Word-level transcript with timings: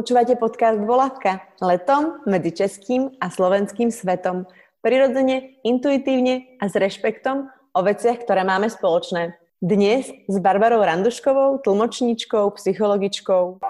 Počúvate 0.00 0.32
podcast 0.40 0.80
Volavka. 0.80 1.44
Letom 1.60 2.24
medzi 2.24 2.56
českým 2.56 3.12
a 3.20 3.28
slovenským 3.28 3.92
svetom. 3.92 4.48
Prirodzene, 4.80 5.60
intuitívne 5.60 6.56
a 6.56 6.72
s 6.72 6.72
rešpektom 6.72 7.44
o 7.76 7.80
veciach, 7.84 8.24
ktoré 8.24 8.40
máme 8.40 8.72
spoločné. 8.72 9.36
Dnes 9.60 10.08
s 10.08 10.36
Barbarou 10.40 10.80
Randuškovou, 10.80 11.60
tlmočníčkou, 11.60 12.48
psychologičkou. 12.48 13.60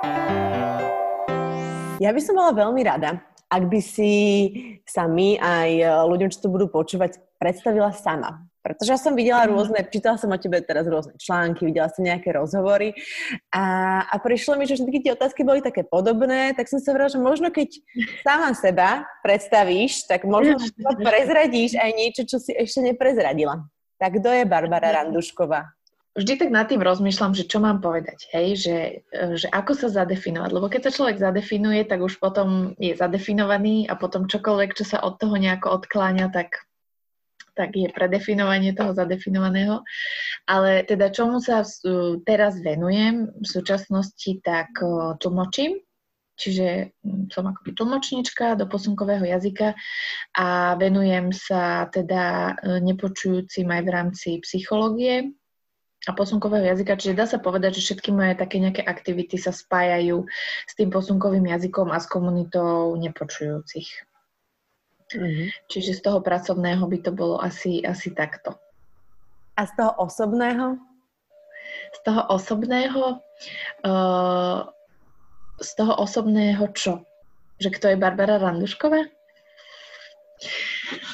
Ja 1.98 2.14
by 2.14 2.20
som 2.22 2.38
bola 2.38 2.54
veľmi 2.54 2.86
rada, 2.86 3.26
ak 3.50 3.66
by 3.66 3.80
si 3.82 4.14
sa 4.86 5.10
my 5.10 5.34
aj 5.34 5.70
ľuďom, 6.14 6.30
čo 6.30 6.46
to 6.46 6.54
budú 6.54 6.70
počúvať, 6.70 7.18
predstavila 7.42 7.90
sama. 7.90 8.46
Pretože 8.60 8.92
ja 8.92 9.00
som 9.00 9.16
videla 9.16 9.48
mhm. 9.48 9.50
rôzne, 9.56 9.80
čítala 9.88 10.20
som 10.20 10.28
o 10.32 10.36
tebe 10.36 10.60
teraz 10.60 10.84
rôzne 10.84 11.16
články, 11.16 11.64
videla 11.64 11.88
som 11.88 12.04
nejaké 12.04 12.28
rozhovory 12.36 12.92
a, 13.52 13.64
a 14.04 14.14
prišlo 14.20 14.60
mi, 14.60 14.68
že 14.68 14.76
všetky 14.76 15.00
tie 15.00 15.16
otázky 15.16 15.42
boli 15.48 15.64
také 15.64 15.80
podobné, 15.80 16.52
tak 16.52 16.68
som 16.68 16.76
sa 16.76 16.92
hovorila, 16.92 17.08
že 17.08 17.20
možno 17.20 17.48
keď 17.48 17.68
sama 18.20 18.52
seba 18.52 19.08
predstavíš, 19.24 20.04
tak 20.04 20.28
možno 20.28 20.60
prezradíš 21.08 21.80
aj 21.80 21.90
niečo, 21.96 22.22
čo 22.28 22.36
si 22.36 22.52
ešte 22.52 22.84
neprezradila. 22.84 23.64
Tak 24.00 24.20
kto 24.20 24.28
je 24.32 24.44
Barbara 24.48 24.96
Randušková? 24.96 25.76
Vždy 26.10 26.42
tak 26.42 26.50
nad 26.50 26.66
tým 26.66 26.82
rozmýšľam, 26.82 27.38
že 27.38 27.46
čo 27.46 27.62
mám 27.62 27.78
povedať, 27.78 28.26
hej, 28.34 28.58
že, 28.58 28.78
že 29.14 29.46
ako 29.46 29.78
sa 29.78 29.88
zadefinovať, 30.02 30.50
lebo 30.50 30.66
keď 30.66 30.90
sa 30.90 30.94
človek 30.98 31.22
zadefinuje, 31.22 31.86
tak 31.86 32.02
už 32.02 32.18
potom 32.18 32.74
je 32.82 32.98
zadefinovaný 32.98 33.86
a 33.86 33.94
potom 33.94 34.26
čokoľvek, 34.26 34.74
čo 34.74 34.82
sa 34.82 34.98
od 35.06 35.22
toho 35.22 35.38
nejako 35.38 35.80
odkláňa, 35.80 36.34
tak 36.34 36.66
tak 37.54 37.76
je 37.76 37.88
predefinovanie 37.92 38.72
toho 38.72 38.94
zadefinovaného. 38.96 39.82
Ale 40.48 40.86
teda 40.86 41.10
čomu 41.10 41.38
sa 41.38 41.66
teraz 42.24 42.58
venujem 42.58 43.30
v 43.30 43.46
súčasnosti, 43.46 44.42
tak 44.42 44.74
tlmočím, 45.20 45.82
čiže 46.40 46.96
hm, 47.04 47.28
som 47.28 47.44
akoby 47.52 47.76
tlmočnička 47.76 48.56
do 48.56 48.64
posunkového 48.64 49.28
jazyka 49.28 49.76
a 50.32 50.74
venujem 50.80 51.36
sa 51.36 51.84
teda 51.92 52.56
e, 52.56 52.80
nepočujúcim 52.80 53.68
aj 53.68 53.82
v 53.84 53.90
rámci 53.92 54.28
psychológie 54.40 55.36
a 56.08 56.16
posunkového 56.16 56.64
jazyka, 56.64 56.96
čiže 56.96 57.18
dá 57.18 57.28
sa 57.28 57.36
povedať, 57.36 57.76
že 57.76 57.92
všetky 57.92 58.08
moje 58.16 58.32
také 58.32 58.56
nejaké 58.56 58.80
aktivity 58.80 59.36
sa 59.36 59.52
spájajú 59.52 60.24
s 60.64 60.72
tým 60.72 60.88
posunkovým 60.88 61.44
jazykom 61.44 61.92
a 61.92 62.00
s 62.00 62.08
komunitou 62.08 62.96
nepočujúcich. 62.96 64.09
Mm-hmm. 65.10 65.48
Čiže 65.66 65.98
z 65.98 66.00
toho 66.06 66.22
pracovného 66.22 66.86
by 66.86 66.98
to 67.02 67.10
bolo 67.10 67.42
asi, 67.42 67.82
asi 67.82 68.14
takto. 68.14 68.54
A 69.58 69.66
z 69.66 69.72
toho 69.74 69.92
osobného? 69.98 70.78
Z 71.94 71.98
toho 72.06 72.22
osobného? 72.30 73.18
Uh, 73.82 74.70
z 75.60 75.70
toho 75.76 75.94
osobného 75.98 76.64
čo? 76.72 77.04
Že 77.60 77.68
kto 77.76 77.86
je 77.92 78.00
Barbara 78.00 78.40
Randušková? 78.40 79.04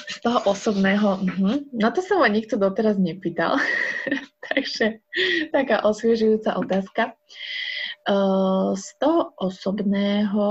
Z 0.06 0.16
toho 0.22 0.38
osobného, 0.47 1.19
uh-huh. 1.19 1.66
no 1.75 1.88
to 1.91 1.98
sa 1.98 2.22
ma 2.22 2.31
nikto 2.31 2.55
doteraz 2.55 2.94
nepýtal, 2.94 3.58
takže 4.47 5.03
taká 5.50 5.83
osviežujúca 5.83 6.55
otázka. 6.55 7.03
Uh, 8.06 8.78
z 8.78 8.86
toho 9.03 9.34
osobného, 9.34 10.47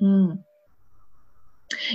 hmm, 0.00 0.40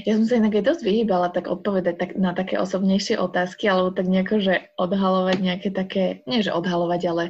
ja 0.06 0.14
som 0.14 0.26
sa 0.30 0.38
inak 0.38 0.54
aj 0.54 0.66
dosť 0.70 0.82
vyhýbala 0.86 1.34
tak 1.34 1.50
odpovedať 1.50 1.96
tak, 1.98 2.12
na 2.14 2.38
také 2.38 2.62
osobnejšie 2.62 3.18
otázky, 3.18 3.66
alebo 3.66 3.90
tak 3.90 4.06
nejako, 4.06 4.36
že 4.38 4.54
odhalovať 4.78 5.38
nejaké 5.42 5.70
také, 5.74 6.22
nie 6.30 6.46
že 6.46 6.54
odhalovať, 6.54 7.02
ale 7.10 7.24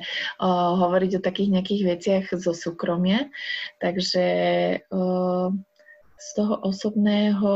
uh, 0.43 0.75
hovoriť 0.75 1.19
o 1.19 1.25
takých 1.25 1.49
nejakých 1.55 1.81
veciach 1.87 2.25
zo 2.35 2.51
súkromia. 2.51 3.31
Takže 3.79 4.25
uh, 4.91 5.47
z 6.19 6.27
toho 6.35 6.55
osobného 6.67 7.51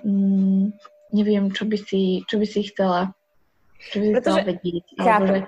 um, 0.00 0.72
neviem, 1.12 1.52
čo 1.52 1.68
by 1.68 1.76
si, 1.76 2.24
čo 2.24 2.40
by 2.40 2.46
si 2.48 2.60
chcela, 2.72 3.12
čo 3.92 4.00
by 4.00 4.04
si 4.08 4.12
chcela 4.24 4.40
vedieť. 4.40 4.84
Alebo, 4.96 5.24
že... 5.36 5.38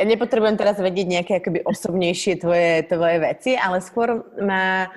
Ja 0.00 0.04
nepotrebujem 0.08 0.56
teraz 0.56 0.80
vedieť 0.80 1.06
nejaké 1.12 1.32
akoby 1.44 1.60
osobnejšie 1.60 2.40
tvoje, 2.40 2.88
tvoje 2.88 3.16
veci, 3.20 3.52
ale 3.52 3.84
skôr 3.84 4.24
ma 4.40 4.88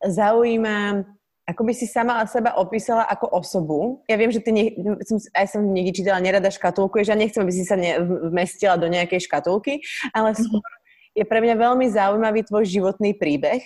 zaujíma 0.00 1.04
ako 1.48 1.64
by 1.64 1.72
si 1.72 1.88
sama 1.88 2.20
seba 2.28 2.60
opísala 2.60 3.08
ako 3.08 3.32
osobu. 3.32 4.04
Ja 4.04 4.20
viem, 4.20 4.28
že 4.28 4.44
ty, 4.44 4.52
ne, 4.52 4.76
som, 5.08 5.16
aj 5.32 5.46
som 5.48 5.64
niekde 5.64 6.04
čítala, 6.04 6.20
nerada 6.20 6.52
škatulkuješ, 6.52 7.08
ja 7.08 7.16
nechcem, 7.16 7.40
aby 7.40 7.54
si 7.56 7.64
sa 7.64 7.72
ne, 7.72 7.96
vmestila 8.04 8.76
do 8.76 8.84
nejakej 8.84 9.24
škatulky, 9.24 9.80
ale 10.12 10.36
mm-hmm. 10.36 10.44
skôr 10.44 10.68
je 11.16 11.24
pre 11.24 11.40
mňa 11.40 11.56
veľmi 11.56 11.86
zaujímavý 11.88 12.44
tvoj 12.44 12.68
životný 12.68 13.16
príbeh. 13.16 13.64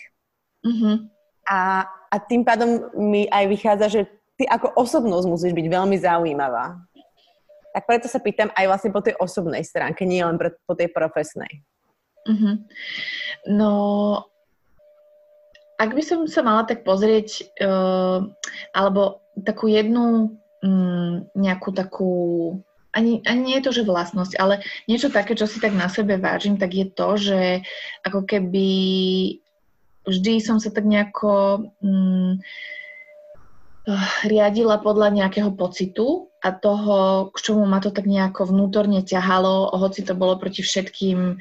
Mm-hmm. 0.63 0.95
A, 1.51 1.91
a 1.91 2.17
tým 2.23 2.47
pádom 2.47 2.87
mi 2.95 3.27
aj 3.27 3.45
vychádza, 3.51 3.87
že 3.91 4.01
ty 4.39 4.47
ako 4.47 4.79
osobnosť 4.79 5.27
musíš 5.27 5.53
byť 5.53 5.67
veľmi 5.67 5.99
zaujímavá. 5.99 6.79
Tak 7.75 7.83
preto 7.89 8.07
sa 8.07 8.23
pýtam 8.23 8.55
aj 8.55 8.65
vlastne 8.71 8.95
po 8.95 9.03
tej 9.03 9.19
osobnej 9.19 9.67
stránke, 9.67 10.07
nie 10.07 10.23
len 10.23 10.39
po 10.39 10.79
tej 10.79 10.87
profesnej. 10.95 11.67
Mm-hmm. 12.31 12.55
No, 13.59 13.75
ak 15.79 15.91
by 15.93 16.03
som 16.03 16.25
sa 16.29 16.45
mala 16.45 16.69
tak 16.69 16.85
pozrieť, 16.85 17.49
uh, 17.63 18.27
alebo 18.77 19.23
takú 19.45 19.69
jednu 19.69 20.37
um, 20.63 21.25
nejakú 21.35 21.73
takú, 21.73 22.15
ani, 22.93 23.25
ani 23.25 23.41
nie 23.41 23.57
je 23.61 23.65
to, 23.67 23.73
že 23.83 23.89
vlastnosť, 23.89 24.37
ale 24.37 24.61
niečo 24.87 25.09
také, 25.09 25.33
čo 25.33 25.49
si 25.49 25.59
tak 25.59 25.73
na 25.73 25.89
sebe 25.89 26.21
vážim, 26.21 26.61
tak 26.61 26.77
je 26.77 26.87
to, 26.93 27.09
že 27.17 27.41
ako 28.05 28.25
keby 28.29 28.69
vždy 30.07 30.43
som 30.43 30.59
sa 30.59 30.71
tak 30.71 30.85
nejako 30.85 31.67
um, 31.81 32.39
riadila 34.23 34.79
podľa 34.79 35.11
nejakého 35.11 35.51
pocitu 35.59 36.31
a 36.43 36.55
toho, 36.55 37.31
k 37.35 37.39
čomu 37.39 37.67
ma 37.67 37.83
to 37.83 37.91
tak 37.91 38.07
nejako 38.07 38.51
vnútorne 38.51 39.03
ťahalo, 39.03 39.75
hoci 39.75 40.07
to 40.07 40.15
bolo 40.15 40.39
proti 40.39 40.63
všetkým 40.63 41.19
o, 41.19 41.35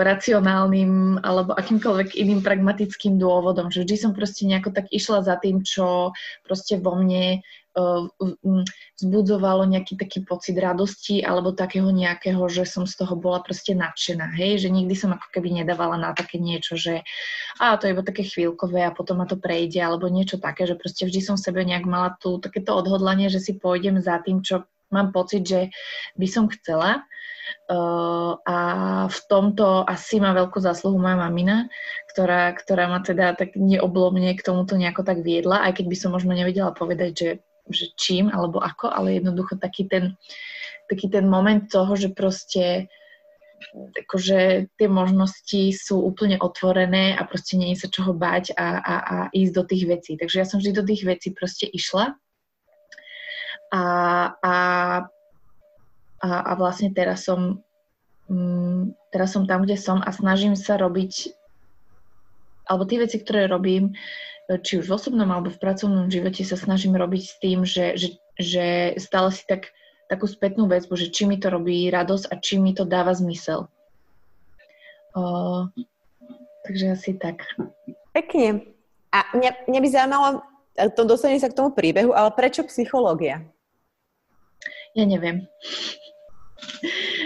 racionálnym 0.00 1.20
alebo 1.20 1.52
akýmkoľvek 1.56 2.16
iným 2.16 2.40
pragmatickým 2.40 3.20
dôvodom, 3.20 3.68
že 3.68 3.84
vždy 3.84 3.96
som 4.00 4.12
proste 4.16 4.48
nejako 4.48 4.72
tak 4.72 4.88
išla 4.92 5.24
za 5.24 5.36
tým, 5.40 5.60
čo 5.64 6.12
proste 6.44 6.80
vo 6.80 6.96
mne 6.96 7.44
vzbudzovalo 7.74 9.66
nejaký 9.66 9.98
taký 9.98 10.22
pocit 10.22 10.54
radosti 10.54 11.26
alebo 11.26 11.50
takého 11.50 11.90
nejakého, 11.90 12.38
že 12.46 12.62
som 12.70 12.86
z 12.86 13.02
toho 13.02 13.18
bola 13.18 13.42
proste 13.42 13.74
nadšená, 13.74 14.30
hej, 14.38 14.62
že 14.62 14.68
nikdy 14.70 14.94
som 14.94 15.10
ako 15.10 15.26
keby 15.34 15.62
nedávala 15.62 15.98
na 15.98 16.14
také 16.14 16.38
niečo, 16.38 16.78
že 16.78 17.02
a 17.58 17.74
to 17.74 17.90
je 17.90 17.94
iba 17.98 18.06
také 18.06 18.22
chvíľkové 18.22 18.86
a 18.86 18.94
potom 18.94 19.18
ma 19.18 19.26
to 19.26 19.34
prejde 19.34 19.82
alebo 19.82 20.06
niečo 20.06 20.38
také, 20.38 20.70
že 20.70 20.78
proste 20.78 21.10
vždy 21.10 21.20
som 21.20 21.34
sebe 21.34 21.66
nejak 21.66 21.82
mala 21.82 22.14
tu 22.22 22.38
takéto 22.38 22.78
odhodlanie, 22.78 23.26
že 23.26 23.42
si 23.42 23.58
pôjdem 23.58 23.98
za 23.98 24.22
tým, 24.22 24.38
čo 24.46 24.62
mám 24.94 25.10
pocit, 25.10 25.42
že 25.42 25.60
by 26.14 26.26
som 26.30 26.46
chcela. 26.46 27.02
Uh, 27.68 28.40
a 28.48 28.58
v 29.08 29.18
tomto 29.28 29.84
asi 29.84 30.16
má 30.16 30.32
veľkú 30.32 30.64
zásluhu 30.64 30.96
moja 30.96 31.16
mamina, 31.16 31.68
ktorá, 32.12 32.52
ktorá 32.56 32.88
ma 32.88 33.04
teda 33.04 33.36
tak 33.36 33.52
neoblomne 33.52 34.32
k 34.32 34.40
tomuto 34.40 34.80
nejako 34.80 35.04
tak 35.04 35.20
viedla, 35.20 35.60
aj 35.60 35.80
keď 35.80 35.86
by 35.92 35.96
som 35.96 36.10
možno 36.16 36.32
nevedela 36.32 36.72
povedať, 36.72 37.12
že 37.12 37.28
že 37.70 37.92
čím 37.96 38.28
alebo 38.28 38.60
ako, 38.60 38.92
ale 38.92 39.16
jednoducho 39.16 39.56
taký 39.56 39.88
ten, 39.88 40.16
taký 40.88 41.08
ten 41.08 41.24
moment 41.24 41.64
toho, 41.68 41.96
že 41.96 42.12
proste 42.12 42.88
akože 43.74 44.68
tie 44.76 44.88
možnosti 44.88 45.72
sú 45.72 46.04
úplne 46.04 46.36
otvorené 46.36 47.16
a 47.16 47.24
proste 47.24 47.56
je 47.56 47.80
sa 47.80 47.88
čoho 47.88 48.12
bať 48.12 48.52
a, 48.54 48.68
a, 48.76 48.94
a 49.00 49.16
ísť 49.32 49.52
do 49.56 49.62
tých 49.64 49.84
vecí. 49.88 50.12
Takže 50.20 50.36
ja 50.36 50.46
som 50.46 50.60
vždy 50.60 50.72
do 50.76 50.84
tých 50.84 51.02
vecí 51.08 51.32
proste 51.32 51.64
išla 51.64 52.12
a, 53.72 53.82
a, 54.38 54.56
a, 56.20 56.28
a 56.28 56.52
vlastne 56.60 56.92
teraz 56.92 57.24
som 57.24 57.64
mm, 58.28 58.92
teraz 59.10 59.32
som 59.32 59.48
tam, 59.48 59.64
kde 59.64 59.80
som 59.80 60.04
a 60.04 60.10
snažím 60.12 60.54
sa 60.54 60.76
robiť 60.76 61.32
alebo 62.64 62.88
tie 62.88 62.96
veci, 62.96 63.20
ktoré 63.20 63.44
robím, 63.44 63.92
či 64.44 64.80
už 64.80 64.86
v 64.88 64.96
osobnom 64.96 65.28
alebo 65.32 65.48
v 65.48 65.62
pracovnom 65.62 66.12
živote 66.12 66.44
sa 66.44 66.60
snažím 66.60 66.96
robiť 66.96 67.22
s 67.24 67.34
tým, 67.40 67.64
že, 67.64 67.96
že, 67.96 68.08
že 68.36 68.66
stále 69.00 69.32
si 69.32 69.40
tak, 69.48 69.72
takú 70.12 70.28
spätnú 70.28 70.68
vec, 70.68 70.84
že 70.84 71.08
či 71.08 71.24
mi 71.24 71.40
to 71.40 71.48
robí 71.48 71.88
radosť 71.88 72.28
a 72.28 72.34
či 72.36 72.60
mi 72.60 72.76
to 72.76 72.84
dáva 72.84 73.16
zmysel. 73.16 73.72
O, 75.16 75.22
takže 76.68 76.92
asi 76.92 77.16
tak. 77.16 77.40
Pekne. 78.12 78.68
A 79.14 79.24
mňa, 79.32 79.70
mňa 79.70 79.80
by 79.80 79.88
zaujímalo, 79.88 80.28
to 80.74 81.02
dostane 81.06 81.38
sa 81.38 81.48
k 81.48 81.56
tomu 81.56 81.70
príbehu, 81.72 82.12
ale 82.12 82.34
prečo 82.34 82.66
psychológia? 82.66 83.46
Ja 84.92 85.06
neviem. 85.06 85.46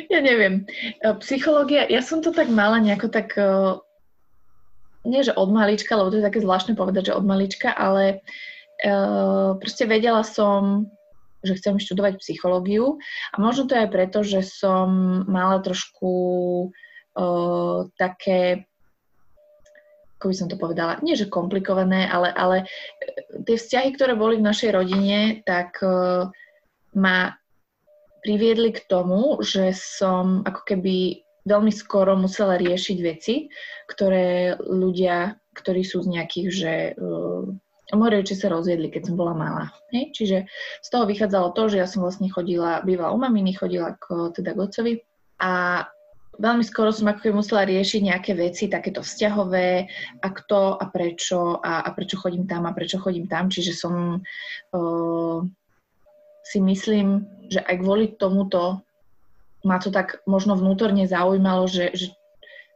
Ja 0.09 0.21
neviem. 0.25 0.67
Psychológia, 1.21 1.87
ja 1.87 2.01
som 2.01 2.23
to 2.23 2.31
tak 2.31 2.49
mala 2.49 2.79
nejako 2.81 3.09
tak 3.13 3.35
nie 5.07 5.23
že 5.23 5.37
od 5.37 5.51
malička, 5.51 5.95
lebo 5.95 6.11
to 6.11 6.19
je 6.19 6.27
také 6.27 6.41
zvláštne 6.43 6.75
povedať, 6.75 7.13
že 7.13 7.17
od 7.17 7.25
malička, 7.27 7.71
ale 7.71 8.23
uh, 8.83 9.55
proste 9.59 9.87
vedela 9.87 10.27
som, 10.27 10.91
že 11.47 11.55
chcem 11.59 11.79
študovať 11.79 12.19
psychológiu 12.19 12.99
a 13.31 13.37
možno 13.39 13.71
to 13.71 13.79
aj 13.79 13.89
preto, 13.95 14.27
že 14.27 14.43
som 14.43 15.23
mala 15.31 15.63
trošku 15.63 16.13
uh, 16.71 17.87
také 17.95 18.67
ako 20.19 20.35
by 20.35 20.35
som 20.35 20.51
to 20.51 20.59
povedala, 20.59 20.99
nie 20.99 21.15
že 21.15 21.31
komplikované, 21.31 22.11
ale, 22.11 22.35
ale 22.35 22.67
e, 22.99 23.39
tie 23.47 23.55
vzťahy, 23.55 23.95
ktoré 23.95 24.19
boli 24.19 24.43
v 24.43 24.51
našej 24.51 24.75
rodine, 24.75 25.47
tak 25.47 25.79
uh, 25.79 26.27
ma 26.99 27.39
priviedli 28.27 28.75
k 28.75 28.83
tomu, 28.91 29.39
že 29.47 29.71
som 29.79 30.43
ako 30.43 30.67
keby 30.67 31.23
veľmi 31.49 31.73
skoro 31.73 32.15
musela 32.15 32.61
riešiť 32.61 32.99
veci, 33.01 33.49
ktoré 33.89 34.61
ľudia, 34.61 35.41
ktorí 35.57 35.83
sú 35.83 36.05
z 36.05 36.21
nejakých, 36.21 36.49
že 36.53 36.73
moje 37.97 38.11
rodičia 38.21 38.37
sa 38.37 38.53
rozviedli, 38.53 38.93
keď 38.93 39.09
som 39.09 39.17
bola 39.17 39.33
malá. 39.33 39.73
Hej? 39.97 40.13
Čiže 40.13 40.39
z 40.85 40.89
toho 40.93 41.09
vychádzalo 41.09 41.57
to, 41.57 41.73
že 41.73 41.81
ja 41.81 41.89
som 41.89 42.05
vlastne 42.05 42.29
chodila, 42.29 42.85
bývala 42.85 43.17
u 43.17 43.19
maminy, 43.19 43.57
chodila 43.57 43.97
k, 43.97 44.29
teda 44.37 44.53
k 44.53 44.61
otcovi 44.61 44.93
a 45.41 45.83
veľmi 46.39 46.63
skoro 46.63 46.93
som 46.93 47.09
ako 47.09 47.41
musela 47.41 47.65
riešiť 47.65 48.01
nejaké 48.13 48.33
veci, 48.37 48.69
takéto 48.69 49.01
vzťahové, 49.01 49.89
a 50.21 50.29
kto 50.29 50.77
a 50.77 50.85
prečo 50.93 51.59
a, 51.59 51.83
a 51.83 51.91
prečo 51.97 52.21
chodím 52.21 52.47
tam 52.47 52.69
a 52.69 52.77
prečo 52.77 53.01
chodím 53.01 53.27
tam. 53.27 53.49
Čiže 53.49 53.73
som 53.75 54.21
uh, 54.21 55.39
si 56.47 56.59
myslím, 56.63 57.27
že 57.49 57.65
aj 57.65 57.77
kvôli 57.81 58.15
tomuto 58.21 58.85
ma 59.67 59.83
to 59.83 59.91
tak 59.91 60.23
možno 60.29 60.55
vnútorne 60.55 61.07
zaujímalo, 61.09 61.67
že, 61.67 61.91
že, 61.95 62.09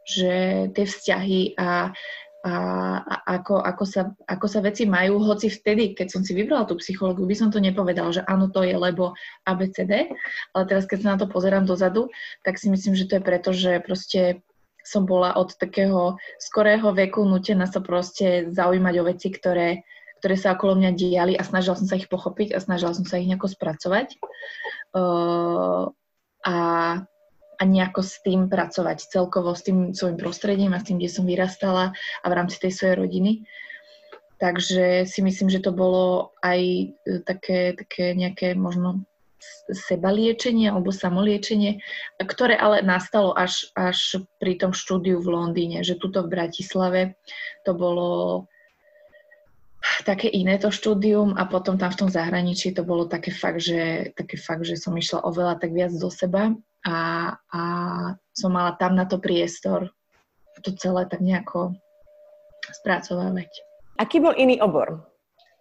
že 0.03 0.33
tie 0.75 0.85
vzťahy 0.87 1.41
a, 1.55 1.95
a, 2.43 2.55
a 2.99 3.15
ako, 3.39 3.63
ako, 3.63 3.85
sa, 3.87 4.03
ako 4.27 4.47
sa 4.51 4.61
veci 4.67 4.83
majú, 4.83 5.23
hoci 5.23 5.47
vtedy, 5.47 5.95
keď 5.95 6.09
som 6.11 6.23
si 6.27 6.35
vybrala 6.35 6.67
tú 6.67 6.75
psychológiu, 6.83 7.23
by 7.23 7.37
som 7.39 7.55
to 7.55 7.63
nepovedala, 7.63 8.11
že 8.11 8.27
áno, 8.27 8.51
to 8.51 8.67
je 8.67 8.75
lebo 8.75 9.15
ABCD, 9.47 10.11
ale 10.55 10.65
teraz, 10.67 10.91
keď 10.91 10.99
sa 10.99 11.11
na 11.15 11.19
to 11.23 11.31
pozerám 11.31 11.63
dozadu, 11.63 12.11
tak 12.43 12.59
si 12.59 12.67
myslím, 12.67 12.99
že 12.99 13.07
to 13.07 13.19
je 13.19 13.23
preto, 13.23 13.51
že 13.55 13.79
proste 13.79 14.43
som 14.83 15.07
bola 15.07 15.39
od 15.39 15.55
takého 15.55 16.19
skorého 16.43 16.91
veku 16.91 17.23
nutená 17.23 17.71
sa 17.71 17.79
proste 17.79 18.51
zaujímať 18.51 18.95
o 18.99 19.07
veci, 19.07 19.31
ktoré, 19.31 19.87
ktoré 20.19 20.35
sa 20.35 20.59
okolo 20.59 20.83
mňa 20.83 20.91
diali 20.99 21.35
a 21.39 21.47
snažila 21.47 21.79
som 21.79 21.87
sa 21.87 21.95
ich 21.95 22.11
pochopiť 22.11 22.51
a 22.55 22.59
snažila 22.59 22.91
som 22.91 23.07
sa 23.07 23.23
ich 23.23 23.31
nejako 23.31 23.47
spracovať. 23.47 24.19
Uh, 24.91 25.95
a 26.47 26.55
a 27.61 27.63
nejako 27.63 28.03
s 28.03 28.19
tým 28.27 28.51
pracovať 28.51 29.07
celkovo, 29.07 29.55
s 29.55 29.63
tým 29.63 29.95
svojim 29.95 30.19
prostredím 30.19 30.75
a 30.75 30.83
s 30.83 30.91
tým, 30.91 30.99
kde 30.99 31.15
som 31.15 31.23
vyrastala 31.23 31.95
a 31.95 32.27
v 32.27 32.35
rámci 32.35 32.59
tej 32.59 32.75
svojej 32.75 32.99
rodiny. 32.99 33.33
Takže 34.43 35.07
si 35.07 35.23
myslím, 35.23 35.47
že 35.47 35.63
to 35.63 35.71
bolo 35.71 36.35
aj 36.43 36.59
e, 36.59 36.87
také, 37.23 37.79
také 37.79 38.19
nejaké 38.19 38.59
možno 38.59 39.07
sebaliečenie 39.71 40.75
alebo 40.75 40.91
samoliečenie, 40.91 41.79
ktoré 42.19 42.59
ale 42.59 42.83
nastalo 42.83 43.31
až, 43.39 43.71
až 43.79 44.19
pri 44.43 44.59
tom 44.59 44.75
štúdiu 44.75 45.23
v 45.23 45.31
Londýne, 45.31 45.87
že 45.87 45.99
tuto 45.99 46.27
v 46.27 46.35
Bratislave 46.35 47.15
to 47.63 47.75
bolo 47.79 48.51
také 50.07 50.31
iné 50.31 50.59
to 50.59 50.71
štúdium 50.71 51.35
a 51.35 51.47
potom 51.47 51.79
tam 51.79 51.91
v 51.91 51.99
tom 52.07 52.11
zahraničí 52.11 52.75
to 52.75 52.87
bolo 52.87 53.11
také 53.11 53.35
fakt, 53.35 53.63
že, 53.63 54.15
také 54.15 54.39
fakt, 54.39 54.63
že 54.67 54.79
som 54.79 54.95
išla 54.95 55.27
oveľa 55.27 55.59
tak 55.59 55.75
viac 55.75 55.93
do 55.95 56.11
seba 56.11 56.55
a, 56.87 56.99
a 57.37 57.63
som 58.35 58.51
mala 58.55 58.75
tam 58.79 58.95
na 58.95 59.05
to 59.07 59.19
priestor 59.19 59.91
to 60.63 60.71
celé 60.77 61.09
tak 61.09 61.21
nejako 61.21 61.75
spracovávať. 62.83 63.51
Aký 63.99 64.23
bol 64.23 64.37
iný 64.37 64.63
obor? 64.63 65.03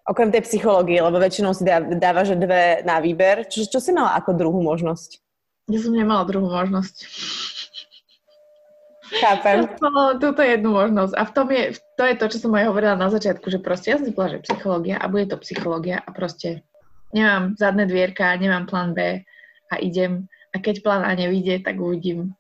Okrem 0.05 0.33
tej 0.33 0.43
psychológie, 0.49 0.97
lebo 0.99 1.21
väčšinou 1.21 1.53
si 1.53 1.63
dáva, 1.97 2.25
že 2.25 2.35
dve 2.35 2.81
na 2.83 2.97
výber. 2.99 3.45
Čo, 3.47 3.69
čo 3.69 3.79
si 3.79 3.93
mala 3.93 4.17
ako 4.17 4.33
druhú 4.33 4.59
možnosť? 4.65 5.21
Ja 5.69 5.79
som 5.79 5.93
nemala 5.93 6.25
druhú 6.25 6.49
možnosť. 6.49 7.05
Chápem. 9.11 9.67
Túto 10.23 10.39
jednu 10.39 10.71
možnosť. 10.71 11.13
A 11.19 11.23
v 11.27 11.31
tom 11.35 11.47
je, 11.51 11.75
to 11.99 12.03
je 12.07 12.15
to, 12.15 12.25
čo 12.31 12.37
som 12.47 12.55
aj 12.55 12.71
hovorila 12.71 12.95
na 12.95 13.11
začiatku, 13.11 13.51
že 13.51 13.59
proste 13.59 13.91
ja 13.91 13.99
som 13.99 14.07
si 14.07 14.15
povedala, 14.15 14.39
že 14.39 14.47
psychológia 14.47 14.95
a 14.95 15.11
bude 15.11 15.27
to 15.27 15.35
psychológia 15.43 15.99
a 15.99 16.09
proste 16.15 16.63
nemám 17.11 17.59
zadné 17.59 17.91
dvierka, 17.91 18.39
nemám 18.39 18.71
plán 18.71 18.95
B 18.95 19.19
a 19.67 19.73
idem 19.83 20.31
a 20.55 20.59
keď 20.59 20.83
plán 20.83 21.03
A 21.03 21.11
nevíde, 21.15 21.59
tak 21.59 21.79
uvidím, 21.79 22.35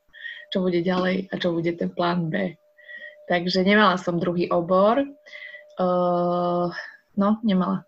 čo 0.51 0.63
bude 0.63 0.79
ďalej 0.79 1.31
a 1.31 1.33
čo 1.35 1.51
bude 1.51 1.71
ten 1.75 1.91
plán 1.91 2.31
B. 2.31 2.55
Takže 3.27 3.63
nemala 3.63 3.95
som 3.99 4.19
druhý 4.19 4.47
obor. 4.51 5.03
Uh, 5.79 6.67
no, 7.15 7.39
nemala. 7.43 7.87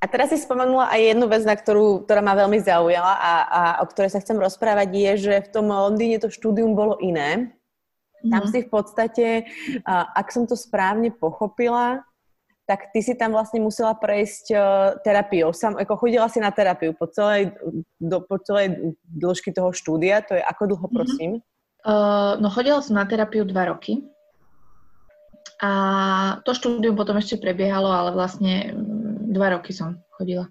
A 0.00 0.08
teraz 0.08 0.32
si 0.32 0.40
spomenula 0.40 0.88
aj 0.88 1.00
jednu 1.12 1.26
vec, 1.28 1.44
na 1.44 1.56
ktorú, 1.56 2.04
ktorá 2.08 2.24
ma 2.24 2.32
veľmi 2.32 2.60
zaujala 2.60 3.12
a, 3.20 3.32
a 3.44 3.62
o 3.84 3.88
ktorej 3.88 4.16
sa 4.16 4.20
chcem 4.24 4.40
rozprávať, 4.40 4.88
je, 4.88 5.12
že 5.28 5.34
v 5.44 5.52
tom 5.52 5.68
Londýne 5.68 6.16
to 6.16 6.32
štúdium 6.32 6.72
bolo 6.72 6.96
iné. 7.00 7.52
Tam 8.26 8.42
mm. 8.46 8.50
si 8.50 8.58
v 8.62 8.70
podstate, 8.70 9.26
ak 9.88 10.30
som 10.30 10.46
to 10.46 10.54
správne 10.54 11.10
pochopila, 11.10 12.06
tak 12.62 12.94
ty 12.94 13.02
si 13.02 13.18
tam 13.18 13.34
vlastne 13.34 13.58
musela 13.58 13.92
prejsť 13.92 14.46
uh, 14.54 14.62
terapiou. 15.02 15.50
Sam, 15.50 15.74
ako 15.74 16.06
chodila 16.06 16.30
si 16.30 16.38
na 16.38 16.54
terapiu 16.54 16.94
po 16.94 17.10
celej, 17.10 17.52
do, 17.98 18.22
po 18.22 18.38
celej 18.38 18.94
dĺžky 19.02 19.50
toho 19.50 19.74
štúdia. 19.74 20.22
To 20.30 20.38
je 20.38 20.42
ako 20.42 20.62
dlho, 20.70 20.86
mhm. 20.88 20.94
prosím? 20.94 21.30
Mm-hmm. 21.42 21.50
Uh, 21.82 22.38
no 22.38 22.46
chodila 22.46 22.78
som 22.78 22.94
na 22.94 23.04
terapiu 23.04 23.42
dva 23.42 23.74
roky. 23.74 24.06
A 25.62 25.72
to 26.42 26.54
štúdium 26.54 26.94
potom 26.94 27.18
ešte 27.18 27.38
prebiehalo, 27.38 27.86
ale 27.86 28.10
vlastne 28.14 28.74
mm, 28.74 29.30
dva 29.30 29.58
roky 29.58 29.70
som 29.74 29.98
chodila. 30.18 30.50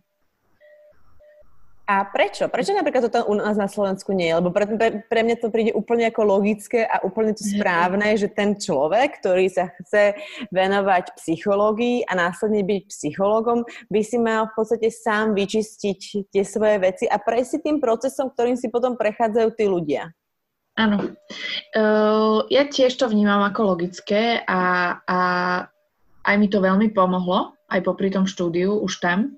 A 1.92 2.08
prečo? 2.08 2.48
Prečo 2.48 2.72
napríklad 2.72 3.12
toto 3.12 3.28
u 3.28 3.36
nás 3.36 3.60
na 3.60 3.68
Slovensku 3.68 4.16
nie 4.16 4.32
je? 4.32 4.40
Lebo 4.40 4.56
pre, 4.56 4.64
pre, 4.64 5.04
pre 5.04 5.28
mňa 5.28 5.44
to 5.44 5.52
príde 5.52 5.76
úplne 5.76 6.08
ako 6.08 6.24
logické 6.24 6.88
a 6.88 7.04
úplne 7.04 7.36
to 7.36 7.44
správne, 7.44 8.16
že 8.16 8.32
ten 8.32 8.56
človek, 8.56 9.20
ktorý 9.20 9.52
sa 9.52 9.68
chce 9.76 10.16
venovať 10.56 11.20
psychológii 11.20 12.08
a 12.08 12.16
následne 12.16 12.64
byť 12.64 12.84
psychológom, 12.88 13.68
by 13.92 14.02
si 14.08 14.16
mal 14.24 14.48
v 14.48 14.56
podstate 14.56 14.88
sám 14.88 15.36
vyčistiť 15.36 16.32
tie 16.32 16.44
svoje 16.48 16.80
veci 16.80 17.12
a 17.12 17.20
prejsť 17.20 17.60
tým 17.60 17.84
procesom, 17.84 18.32
ktorým 18.32 18.56
si 18.56 18.72
potom 18.72 18.96
prechádzajú 18.96 19.50
tí 19.52 19.68
ľudia. 19.68 20.16
Áno. 20.80 21.12
Uh, 21.76 22.48
ja 22.48 22.72
tiež 22.72 22.96
to 22.96 23.12
vnímam 23.12 23.44
ako 23.44 23.76
logické 23.76 24.40
a, 24.48 24.96
a 25.04 25.20
aj 26.24 26.36
mi 26.40 26.48
to 26.48 26.64
veľmi 26.64 26.96
pomohlo, 26.96 27.52
aj 27.68 27.84
popri 27.84 28.08
tom 28.08 28.24
štúdiu 28.24 28.80
už 28.80 29.04
tam. 29.04 29.36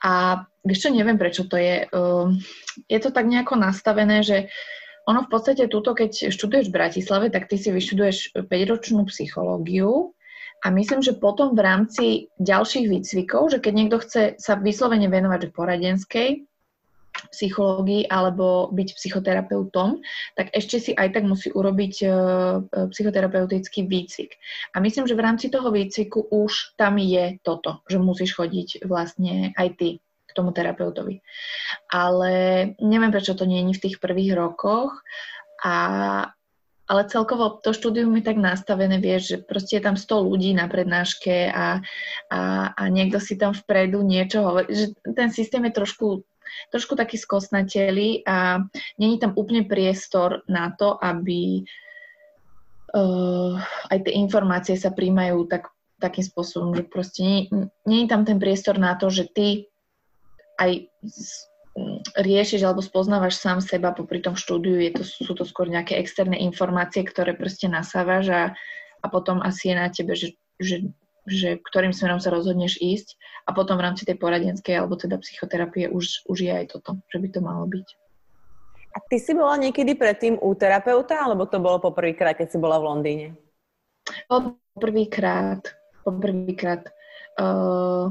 A 0.00 0.44
čo, 0.64 0.92
neviem 0.92 1.16
prečo 1.16 1.48
to 1.48 1.56
je. 1.56 1.88
Ehm, 1.88 2.40
je 2.88 2.98
to 3.00 3.10
tak 3.12 3.24
nejako 3.28 3.56
nastavené, 3.56 4.20
že 4.20 4.52
ono 5.08 5.24
v 5.24 5.32
podstate 5.32 5.66
túto, 5.66 5.96
keď 5.96 6.28
študuješ 6.28 6.68
v 6.68 6.76
Bratislave, 6.76 7.26
tak 7.32 7.48
ty 7.48 7.56
si 7.56 7.72
vyštuduješ 7.72 8.36
5-ročnú 8.46 9.08
psychológiu 9.08 10.12
a 10.60 10.68
myslím, 10.68 11.00
že 11.00 11.16
potom 11.16 11.56
v 11.56 11.64
rámci 11.64 12.04
ďalších 12.36 12.86
výcvikov, 12.86 13.56
že 13.56 13.58
keď 13.64 13.72
niekto 13.72 13.96
chce 14.04 14.22
sa 14.36 14.60
vyslovene 14.60 15.08
venovať 15.08 15.56
poradenskej 15.56 16.44
psychológii 17.30 18.08
alebo 18.08 18.70
byť 18.72 18.88
psychoterapeutom, 18.96 20.00
tak 20.34 20.50
ešte 20.54 20.76
si 20.80 20.90
aj 20.96 21.14
tak 21.14 21.24
musí 21.26 21.52
urobiť 21.52 21.94
uh, 22.06 22.12
psychoterapeutický 22.90 23.86
výcvik. 23.86 24.34
A 24.74 24.80
myslím, 24.80 25.06
že 25.06 25.18
v 25.18 25.24
rámci 25.24 25.46
toho 25.52 25.68
výcviku 25.70 26.30
už 26.30 26.74
tam 26.78 26.96
je 26.98 27.38
toto, 27.42 27.82
že 27.86 27.98
musíš 28.00 28.34
chodiť 28.38 28.86
vlastne 28.86 29.52
aj 29.54 29.68
ty 29.76 29.88
k 30.00 30.32
tomu 30.32 30.54
terapeutovi. 30.54 31.18
Ale 31.90 32.32
neviem, 32.78 33.10
prečo 33.10 33.34
to 33.34 33.42
nie 33.42 33.66
je 33.66 33.76
v 33.76 33.82
tých 33.90 33.96
prvých 33.98 34.38
rokoch. 34.38 35.02
A, 35.66 35.74
ale 36.86 37.02
celkovo 37.10 37.58
to 37.58 37.74
štúdium 37.74 38.14
je 38.18 38.24
tak 38.24 38.38
nastavené, 38.38 39.02
vieš, 39.02 39.22
že 39.34 39.36
proste 39.42 39.78
je 39.78 39.84
tam 39.84 39.98
100 39.98 40.26
ľudí 40.30 40.50
na 40.54 40.70
prednáške 40.70 41.50
a, 41.50 41.82
a, 42.30 42.40
a 42.72 42.82
niekto 42.88 43.18
si 43.18 43.34
tam 43.34 43.52
vpredu 43.52 44.00
niečo 44.06 44.46
hovorí, 44.46 44.70
že 44.70 44.86
ten 45.14 45.34
systém 45.34 45.66
je 45.68 45.76
trošku 45.76 46.24
trošku 46.70 46.94
taký 46.98 47.16
skosnatelý 47.16 48.22
a 48.26 48.64
není 48.98 49.18
tam 49.18 49.34
úplne 49.34 49.66
priestor 49.66 50.42
na 50.50 50.72
to, 50.74 50.96
aby 50.98 51.64
uh, 52.94 53.58
aj 53.90 53.98
tie 54.06 54.14
informácie 54.18 54.76
sa 54.78 54.90
príjmajú 54.94 55.46
tak, 55.50 55.70
takým 56.00 56.24
spôsobom, 56.24 56.74
že 56.74 56.84
proste 56.86 57.50
nie, 57.86 58.08
tam 58.08 58.24
ten 58.24 58.40
priestor 58.40 58.80
na 58.80 58.96
to, 58.96 59.12
že 59.12 59.28
ty 59.30 59.70
aj 60.60 60.90
riešiš 62.18 62.66
alebo 62.66 62.82
spoznávaš 62.82 63.38
sám 63.38 63.62
seba 63.62 63.94
popri 63.94 64.18
tom 64.18 64.34
štúdiu, 64.34 64.76
je 64.82 64.90
to, 65.00 65.02
sú 65.06 65.32
to 65.32 65.44
skôr 65.46 65.70
nejaké 65.70 65.96
externé 65.96 66.36
informácie, 66.42 67.06
ktoré 67.06 67.32
proste 67.38 67.70
nasávaš 67.70 68.26
a, 68.28 68.42
a 69.00 69.06
potom 69.06 69.38
asi 69.40 69.70
je 69.70 69.74
na 69.78 69.88
tebe, 69.88 70.12
že, 70.18 70.34
že, 70.58 70.90
že 71.28 71.60
ktorým 71.60 71.92
smerom 71.92 72.22
sa 72.22 72.32
rozhodneš 72.32 72.80
ísť 72.80 73.16
a 73.48 73.52
potom 73.52 73.76
v 73.76 73.84
rámci 73.84 74.08
tej 74.08 74.16
poradenskej 74.16 74.76
alebo 74.80 74.96
teda 74.96 75.20
psychoterapie 75.20 75.90
už, 75.90 76.24
už 76.28 76.38
je 76.38 76.52
aj 76.52 76.76
toto, 76.76 77.00
že 77.12 77.18
by 77.20 77.28
to 77.28 77.40
malo 77.44 77.64
byť. 77.68 77.88
A 78.90 78.98
ty 79.06 79.22
si 79.22 79.32
bola 79.36 79.54
niekedy 79.54 79.94
predtým 79.94 80.34
u 80.42 80.50
terapeuta, 80.58 81.22
alebo 81.22 81.46
to 81.46 81.62
bolo 81.62 81.78
poprvýkrát, 81.78 82.34
keď 82.34 82.48
si 82.50 82.58
bola 82.58 82.82
v 82.82 82.88
Londýne? 82.90 83.26
Poprvýkrát. 84.26 85.62
Poprvýkrát. 86.02 86.90
Uh, 87.38 88.10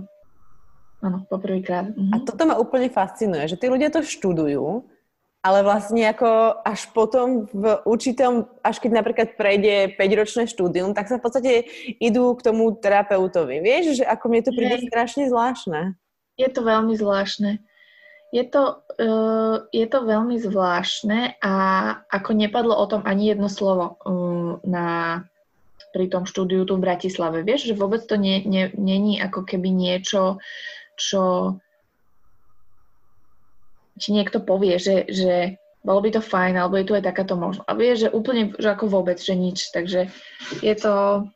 Áno, 0.99 1.23
poprvýkrát. 1.31 1.95
Mhm. 1.95 2.11
A 2.11 2.15
toto 2.27 2.43
ma 2.43 2.59
úplne 2.59 2.91
fascinuje, 2.91 3.47
že 3.47 3.55
tí 3.55 3.71
ľudia 3.71 3.87
to 3.87 4.03
študujú 4.03 4.83
ale 5.39 5.63
vlastne 5.63 6.03
ako 6.11 6.59
až 6.67 6.91
potom 6.91 7.47
v 7.55 7.79
určitom, 7.87 8.51
až 8.59 8.83
keď 8.83 8.91
napríklad 8.91 9.29
prejde 9.39 9.95
5-ročné 9.95 10.51
štúdium, 10.51 10.91
tak 10.91 11.07
sa 11.07 11.15
v 11.15 11.23
podstate 11.23 11.51
idú 12.03 12.35
k 12.35 12.43
tomu 12.51 12.75
terapeutovi. 12.75 13.63
Vieš, 13.63 14.03
že 14.03 14.05
ako 14.05 14.25
mne 14.27 14.41
to 14.43 14.51
príde 14.51 14.83
strašne 14.91 15.31
zvláštne. 15.31 15.95
Je 16.35 16.49
to 16.51 16.59
veľmi 16.63 16.91
zvláštne. 16.91 17.63
Je 18.29 18.43
to, 18.45 18.83
uh, 18.99 19.65
je 19.73 19.85
to 19.89 19.99
veľmi 20.05 20.37
zvláštne 20.37 21.39
a 21.41 21.53
ako 22.13 22.29
nepadlo 22.35 22.77
o 22.77 22.85
tom 22.85 23.01
ani 23.07 23.33
jedno 23.33 23.49
slovo 23.49 23.97
uh, 24.05 24.61
na, 24.67 25.23
pri 25.95 26.11
tom 26.11 26.27
štúdiu 26.27 26.67
tu 26.67 26.77
v 26.77 26.83
Bratislave. 26.83 27.41
Vieš, 27.47 27.73
že 27.73 27.79
vôbec 27.79 28.03
to 28.05 28.19
nie, 28.19 28.43
nie, 28.45 28.69
není 28.77 29.17
ako 29.17 29.47
keby 29.47 29.71
niečo, 29.71 30.37
čo 30.99 31.57
či 33.99 34.15
niekto 34.15 34.39
povie, 34.39 34.79
že, 34.79 35.05
že 35.11 35.59
bolo 35.83 36.03
by 36.03 36.09
to 36.15 36.21
fajn, 36.23 36.55
alebo 36.55 36.79
je 36.79 36.87
tu 36.87 36.93
aj 36.95 37.07
takáto 37.07 37.35
možnosť. 37.35 37.67
A 37.67 37.71
vieš, 37.75 37.97
že 38.07 38.15
úplne, 38.15 38.51
že 38.55 38.71
ako 38.71 38.87
vôbec, 38.87 39.19
že 39.19 39.35
nič. 39.35 39.71
Takže 39.71 40.11
je 40.63 40.75
to, 40.75 41.27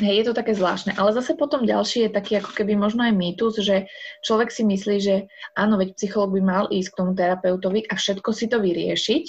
Hej, 0.00 0.22
je 0.22 0.24
to 0.30 0.38
také 0.38 0.54
zvláštne. 0.54 0.94
Ale 0.94 1.12
zase 1.12 1.34
potom 1.34 1.66
ďalší 1.66 2.06
je 2.08 2.16
taký 2.16 2.38
ako 2.38 2.54
keby 2.54 2.78
možno 2.78 3.04
aj 3.04 3.12
mýtus, 3.12 3.58
že 3.58 3.90
človek 4.22 4.48
si 4.48 4.62
myslí, 4.62 4.96
že 5.02 5.26
áno, 5.58 5.76
veď 5.76 5.98
psycholog 5.98 6.30
by 6.30 6.40
mal 6.40 6.64
ísť 6.70 6.88
k 6.94 6.98
tomu 7.02 7.12
terapeutovi 7.12 7.90
a 7.90 7.98
všetko 7.98 8.30
si 8.30 8.46
to 8.46 8.62
vyriešiť, 8.62 9.24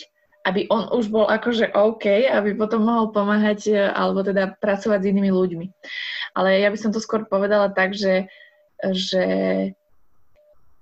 aby 0.45 0.69
on 0.69 0.93
už 0.93 1.09
bol 1.09 1.25
akože 1.25 1.73
OK, 1.73 2.29
aby 2.29 2.53
potom 2.53 2.85
mohol 2.85 3.09
pomáhať 3.09 3.73
e, 3.73 3.89
alebo 3.89 4.21
teda 4.21 4.53
pracovať 4.61 4.99
s 5.01 5.09
inými 5.09 5.33
ľuďmi. 5.33 5.65
Ale 6.37 6.61
ja 6.61 6.69
by 6.69 6.77
som 6.77 6.93
to 6.93 7.01
skôr 7.01 7.25
povedala 7.25 7.73
tak, 7.73 7.97
že, 7.97 8.29
že 8.93 9.25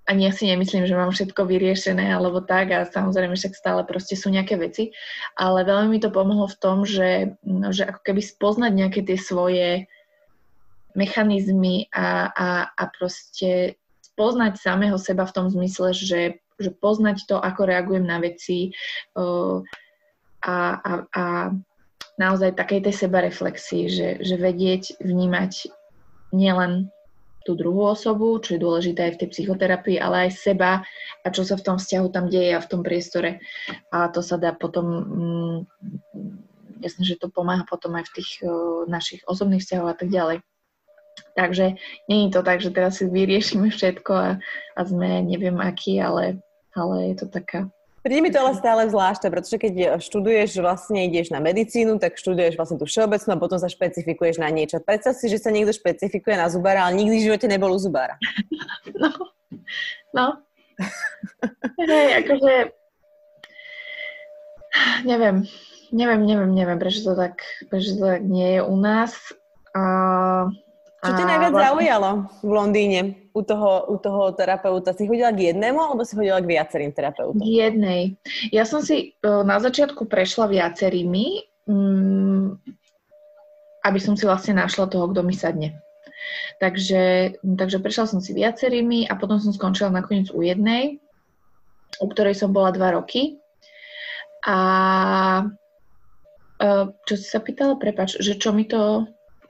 ani 0.03 0.27
ja 0.27 0.31
si 0.35 0.51
nemyslím, 0.51 0.83
že 0.83 0.99
mám 0.99 1.15
všetko 1.15 1.47
vyriešené 1.47 2.11
alebo 2.11 2.43
tak 2.43 2.75
a 2.75 2.83
samozrejme 2.83 3.39
však 3.39 3.55
stále 3.55 3.81
proste 3.87 4.19
sú 4.19 4.27
nejaké 4.27 4.59
veci, 4.59 4.91
ale 5.39 5.63
veľmi 5.63 5.95
mi 5.95 5.99
to 6.03 6.11
pomohlo 6.11 6.51
v 6.51 6.59
tom, 6.59 6.83
že, 6.83 7.39
no, 7.47 7.71
že 7.71 7.87
ako 7.87 8.01
keby 8.03 8.19
spoznať 8.19 8.71
nejaké 8.75 8.99
tie 9.07 9.15
svoje 9.15 9.87
mechanizmy 10.93 11.87
a, 11.95 12.29
a, 12.35 12.47
a 12.75 12.83
proste 12.91 13.79
spoznať 14.13 14.59
samého 14.59 14.99
seba 14.99 15.25
v 15.25 15.35
tom 15.35 15.47
zmysle, 15.49 15.95
že, 15.95 16.43
že 16.59 16.69
poznať 16.69 17.25
to, 17.25 17.41
ako 17.41 17.65
reagujem 17.65 18.05
na 18.05 18.21
veci 18.21 18.75
uh, 19.17 19.63
a, 20.43 20.55
a, 20.77 20.91
a 21.15 21.23
naozaj 22.19 22.59
takej 22.59 22.85
tej 22.85 22.95
sebareflexii, 23.07 23.83
že, 23.89 24.09
že 24.21 24.35
vedieť, 24.37 25.01
vnímať 25.01 25.73
nielen 26.29 26.93
tú 27.43 27.59
druhú 27.59 27.91
osobu, 27.91 28.39
čo 28.39 28.55
je 28.55 28.63
dôležité 28.63 29.11
aj 29.11 29.13
v 29.15 29.19
tej 29.23 29.29
psychoterapii, 29.35 29.97
ale 29.99 30.27
aj 30.27 30.31
seba 30.39 30.71
a 31.23 31.27
čo 31.27 31.43
sa 31.43 31.59
v 31.59 31.65
tom 31.67 31.77
vzťahu 31.79 32.07
tam 32.09 32.25
deje 32.31 32.55
a 32.55 32.63
v 32.63 32.69
tom 32.71 32.81
priestore. 32.81 33.43
A 33.91 34.07
to 34.09 34.23
sa 34.23 34.39
dá 34.39 34.55
potom, 34.55 34.85
mm, 34.87 35.57
jasne, 36.79 37.03
že 37.03 37.19
to 37.19 37.27
pomáha 37.27 37.67
potom 37.67 37.95
aj 37.99 38.07
v 38.11 38.13
tých 38.19 38.31
našich 38.87 39.21
osobných 39.27 39.63
vzťahoch 39.63 39.91
a 39.91 39.97
tak 39.99 40.09
ďalej. 40.11 40.39
Takže 41.37 41.77
nie 42.09 42.25
je 42.25 42.31
to 42.33 42.41
tak, 42.41 42.61
že 42.61 42.73
teraz 42.73 42.97
si 43.01 43.05
vyriešime 43.05 43.69
všetko 43.69 44.11
a, 44.13 44.29
a 44.77 44.79
sme 44.81 45.21
neviem 45.21 45.57
aký, 45.61 46.01
ale, 46.01 46.41
ale 46.73 47.13
je 47.13 47.15
to 47.21 47.27
taká 47.29 47.69
Príde 48.03 48.19
mi 48.19 48.35
to 48.35 48.43
ale 48.43 48.59
stále 48.59 48.83
zvláštne, 48.91 49.31
pretože 49.31 49.55
keď 49.55 49.73
študuješ, 50.03 50.59
vlastne 50.59 51.07
ideš 51.07 51.31
na 51.31 51.39
medicínu, 51.39 52.03
tak 52.03 52.19
študuješ 52.19 52.59
vlastne 52.59 52.75
tú 52.75 52.83
všeobecnú 52.83 53.31
a 53.31 53.39
potom 53.39 53.55
sa 53.55 53.71
špecifikuješ 53.71 54.43
na 54.43 54.51
niečo. 54.51 54.83
Predstav 54.83 55.15
si, 55.15 55.31
že 55.31 55.39
sa 55.39 55.55
niekto 55.55 55.71
špecifikuje 55.71 56.35
na 56.35 56.51
zubára, 56.51 56.83
ale 56.83 56.99
nikdy 56.99 57.23
v 57.23 57.25
živote 57.31 57.47
nebol 57.47 57.71
u 57.71 57.79
zubára. 57.79 58.19
No, 58.93 59.09
no. 60.13 60.27
Hej, 61.79 62.07
akože... 62.25 62.53
Neviem, 65.07 65.47
neviem, 65.93 66.21
neviem, 66.25 66.51
neviem, 66.51 66.77
prečo 66.81 67.07
to 67.07 67.13
tak, 67.15 67.39
prečo 67.71 67.95
to 67.95 68.03
tak 68.03 68.23
nie 68.25 68.59
je 68.59 68.61
u 68.65 68.75
nás. 68.75 69.15
Uh, 69.73 70.51
čo 71.03 71.11
ťa 71.19 71.25
najviac 71.27 71.51
vlastne... 71.51 71.67
zaujalo 71.67 72.09
v 72.39 72.51
Londýne 72.55 73.01
u 73.35 73.41
toho, 73.43 73.91
u 73.91 73.95
toho 73.99 74.31
terapeuta? 74.31 74.95
Si 74.95 75.03
chodila 75.03 75.35
k 75.35 75.51
jednému 75.51 75.75
alebo 75.75 76.07
si 76.07 76.15
chodila 76.15 76.39
k 76.39 76.47
viacerým 76.47 76.95
terapeutom? 76.95 77.43
K 77.43 77.47
jednej. 77.47 78.01
Ja 78.55 78.63
som 78.63 78.79
si 78.79 79.11
e, 79.11 79.27
na 79.27 79.59
začiatku 79.59 80.07
prešla 80.07 80.47
viacerými, 80.47 81.43
mm, 81.67 82.45
aby 83.83 83.99
som 83.99 84.15
si 84.15 84.23
vlastne 84.23 84.55
našla 84.55 84.87
toho, 84.87 85.11
kto 85.11 85.27
mi 85.27 85.35
sadne. 85.35 85.75
Takže, 86.63 87.35
takže 87.43 87.83
prešla 87.83 88.07
som 88.07 88.23
si 88.23 88.31
viacerými 88.31 89.11
a 89.11 89.19
potom 89.19 89.43
som 89.43 89.51
skončila 89.51 89.91
nakoniec 89.91 90.31
u 90.31 90.39
jednej, 90.39 91.03
u 91.99 92.07
ktorej 92.07 92.39
som 92.39 92.55
bola 92.55 92.71
dva 92.71 92.95
roky. 92.95 93.43
A 94.47 94.57
e, 96.63 96.87
čo 96.87 97.13
si 97.19 97.27
sa 97.27 97.43
pýtala, 97.43 97.75
prepač, 97.75 98.15
že 98.23 98.39
čo 98.39 98.55
mi 98.55 98.63
to 98.63 99.03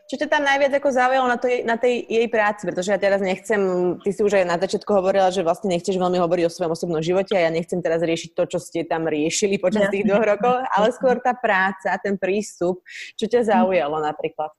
čo 0.03 0.19
ťa 0.19 0.27
tam 0.27 0.43
najviac 0.43 0.75
ako 0.75 0.89
zaujalo 0.91 1.25
na, 1.31 1.39
to, 1.39 1.48
na 1.63 1.79
tej 1.79 2.03
jej 2.03 2.27
práci? 2.27 2.67
Pretože 2.67 2.91
ja 2.91 3.00
teraz 3.00 3.24
nechcem, 3.24 3.62
ty 4.03 4.10
si 4.12 4.22
už 4.22 4.43
aj 4.43 4.45
na 4.45 4.60
začiatku 4.60 4.91
hovorila, 4.91 5.31
že 5.31 5.48
vlastne 5.48 5.72
nechceš 5.72 5.95
veľmi 5.95 6.19
hovoriť 6.19 6.43
o 6.48 6.53
svojom 6.53 6.75
osobnom 6.75 7.01
živote 7.01 7.33
a 7.33 7.48
ja 7.48 7.51
nechcem 7.51 7.79
teraz 7.79 8.03
riešiť 8.03 8.36
to, 8.36 8.43
čo 8.45 8.60
ste 8.60 8.83
tam 8.83 9.07
riešili 9.07 9.55
počas 9.57 9.88
tých 9.88 10.03
dvoch 10.03 10.27
rokov, 10.27 10.60
ale 10.67 10.91
skôr 10.91 11.24
tá 11.24 11.31
práca, 11.31 11.95
ten 12.03 12.19
prístup, 12.19 12.83
čo 13.15 13.25
ťa 13.31 13.48
zaujalo 13.48 14.03
napríklad? 14.03 14.51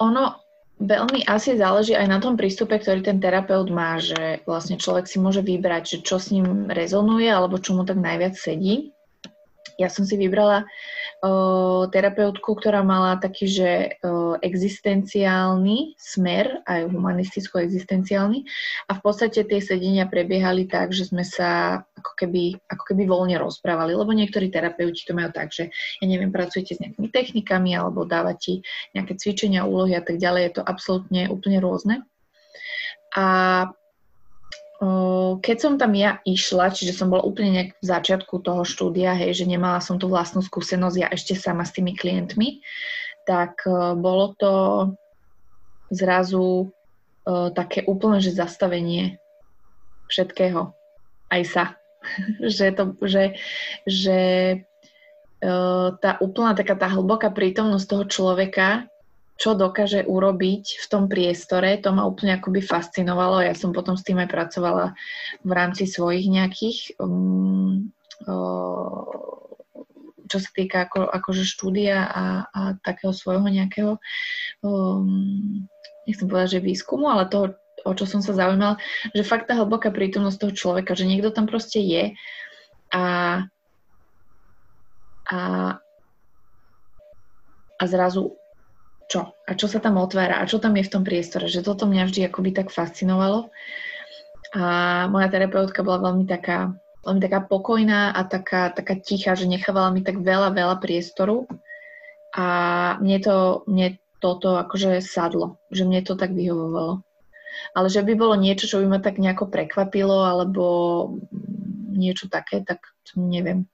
Ono 0.00 0.40
veľmi 0.80 1.28
asi 1.30 1.54
záleží 1.54 1.94
aj 1.94 2.08
na 2.08 2.18
tom 2.18 2.34
prístupe, 2.34 2.80
ktorý 2.80 3.04
ten 3.06 3.22
terapeut 3.22 3.70
má, 3.70 4.00
že 4.02 4.42
vlastne 4.48 4.80
človek 4.80 5.06
si 5.06 5.22
môže 5.22 5.44
vybrať, 5.44 5.82
že 5.86 5.98
čo 6.02 6.18
s 6.18 6.34
ním 6.34 6.66
rezonuje 6.66 7.30
alebo 7.30 7.62
čo 7.62 7.78
mu 7.78 7.86
tak 7.86 8.00
najviac 8.00 8.34
sedí. 8.34 8.90
Ja 9.78 9.90
som 9.90 10.06
si 10.06 10.14
vybrala 10.14 10.66
terapeutku, 11.88 12.52
ktorá 12.52 12.84
mala 12.84 13.16
taký, 13.16 13.48
že 13.48 13.96
existenciálny 14.44 15.96
smer, 15.96 16.60
aj 16.68 16.92
humanisticko-existenciálny. 16.92 18.44
A 18.88 18.92
v 18.92 19.00
podstate 19.00 19.40
tie 19.48 19.60
sedenia 19.64 20.04
prebiehali 20.04 20.68
tak, 20.68 20.92
že 20.92 21.08
sme 21.08 21.24
sa 21.24 21.80
ako 21.96 22.12
keby, 22.20 22.60
ako 22.68 22.84
keby 22.92 23.08
voľne 23.08 23.40
rozprávali, 23.40 23.96
lebo 23.96 24.12
niektorí 24.12 24.52
terapeuti 24.52 25.08
to 25.08 25.16
majú 25.16 25.32
tak, 25.32 25.48
že 25.48 25.72
ja 25.72 26.04
neviem, 26.04 26.28
pracujete 26.28 26.76
s 26.76 26.82
nejakými 26.84 27.08
technikami 27.08 27.72
alebo 27.72 28.04
dávate 28.04 28.60
nejaké 28.92 29.16
cvičenia, 29.16 29.64
úlohy 29.64 29.96
a 29.96 30.04
tak 30.04 30.20
ďalej. 30.20 30.42
Je 30.44 30.52
to 30.60 30.62
absolútne 30.68 31.32
úplne 31.32 31.56
rôzne. 31.64 32.04
A 33.16 33.24
keď 35.40 35.56
som 35.56 35.78
tam 35.78 35.94
ja 35.94 36.18
išla, 36.26 36.74
čiže 36.74 36.98
som 36.98 37.08
bola 37.08 37.22
úplne 37.22 37.50
nejak 37.54 37.70
v 37.78 37.86
začiatku 37.86 38.42
toho 38.42 38.66
štúdia, 38.66 39.14
hej, 39.14 39.44
že 39.44 39.46
nemala 39.46 39.78
som 39.78 39.96
tú 39.96 40.10
vlastnú 40.10 40.42
skúsenosť 40.42 40.96
ja 40.98 41.08
ešte 41.14 41.38
sama 41.38 41.62
s 41.62 41.72
tými 41.72 41.94
klientmi, 41.94 42.60
tak 43.24 43.64
bolo 43.96 44.34
to 44.36 44.52
zrazu 45.94 46.74
také 47.54 47.86
úplne, 47.88 48.20
že 48.20 48.36
zastavenie 48.36 49.16
všetkého, 50.10 50.74
aj 51.32 51.42
sa. 51.48 51.64
že 52.54 52.74
to, 52.74 52.98
že, 53.00 53.38
že 53.88 54.20
tá 56.00 56.10
úplná 56.24 56.56
taká 56.56 56.76
tá 56.76 56.88
hlboká 56.88 57.28
prítomnosť 57.32 57.86
toho 57.88 58.04
človeka 58.08 58.88
čo 59.34 59.58
dokáže 59.58 60.06
urobiť 60.06 60.78
v 60.78 60.86
tom 60.86 61.10
priestore, 61.10 61.74
to 61.82 61.90
ma 61.90 62.06
úplne 62.06 62.38
akoby 62.38 62.62
fascinovalo. 62.62 63.42
Ja 63.42 63.54
som 63.58 63.74
potom 63.74 63.98
s 63.98 64.06
tým 64.06 64.22
aj 64.22 64.30
pracovala 64.30 64.94
v 65.42 65.50
rámci 65.50 65.90
svojich 65.90 66.30
nejakých, 66.30 66.94
um, 67.02 67.90
čo 70.30 70.38
sa 70.38 70.50
týka 70.54 70.86
ako, 70.86 71.10
akože 71.10 71.42
štúdia 71.42 72.06
a, 72.06 72.24
a 72.46 72.60
takého 72.86 73.10
svojho 73.10 73.44
nejakého, 73.50 73.98
um, 74.62 75.66
nechcem 76.06 76.30
povedať, 76.30 76.58
že 76.58 76.66
výskumu, 76.70 77.10
ale 77.10 77.26
toho, 77.26 77.58
o 77.82 77.92
čo 77.92 78.06
som 78.06 78.22
sa 78.22 78.38
zaujímala, 78.38 78.78
že 79.18 79.26
fakt 79.26 79.50
tá 79.50 79.58
hlboká 79.58 79.90
prítomnosť 79.90 80.38
toho 80.46 80.52
človeka, 80.54 80.94
že 80.94 81.10
niekto 81.10 81.34
tam 81.34 81.50
proste 81.50 81.82
je 81.82 82.14
a, 82.94 83.04
a, 85.26 85.38
a 87.74 87.84
zrazu 87.90 88.38
čo 89.08 89.36
a 89.44 89.50
čo 89.52 89.66
sa 89.68 89.78
tam 89.80 90.00
otvára 90.00 90.40
a 90.40 90.48
čo 90.48 90.56
tam 90.58 90.74
je 90.76 90.86
v 90.86 90.92
tom 90.92 91.04
priestore, 91.04 91.46
že 91.48 91.64
toto 91.64 91.84
mňa 91.84 92.08
vždy 92.08 92.20
akoby 92.28 92.50
tak 92.56 92.72
fascinovalo. 92.72 93.52
A 94.54 94.64
moja 95.10 95.28
terapeutka 95.28 95.82
bola 95.82 96.10
veľmi 96.10 96.24
taká, 96.30 96.72
veľmi 97.02 97.20
taká 97.20 97.42
pokojná 97.44 98.14
a 98.14 98.20
taká, 98.24 98.70
taká 98.70 98.94
tichá, 99.02 99.34
že 99.34 99.50
nechávala 99.50 99.90
mi 99.90 100.00
tak 100.00 100.22
veľa, 100.22 100.54
veľa 100.54 100.76
priestoru 100.78 101.50
a 102.34 102.46
mne, 103.02 103.18
to, 103.18 103.36
mne 103.66 103.98
toto 104.22 104.56
akože 104.56 105.02
sadlo, 105.02 105.58
že 105.74 105.84
mne 105.84 106.00
to 106.06 106.14
tak 106.14 106.32
vyhovovalo. 106.32 107.02
Ale 107.74 107.86
že 107.86 108.02
by 108.02 108.14
bolo 108.18 108.34
niečo, 108.34 108.66
čo 108.66 108.82
by 108.82 108.98
ma 108.98 108.98
tak 108.98 109.22
nejako 109.22 109.46
prekvapilo 109.46 110.26
alebo 110.26 110.64
niečo 111.94 112.26
také, 112.26 112.62
tak 112.66 112.82
neviem. 113.14 113.70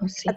Asi 0.00 0.28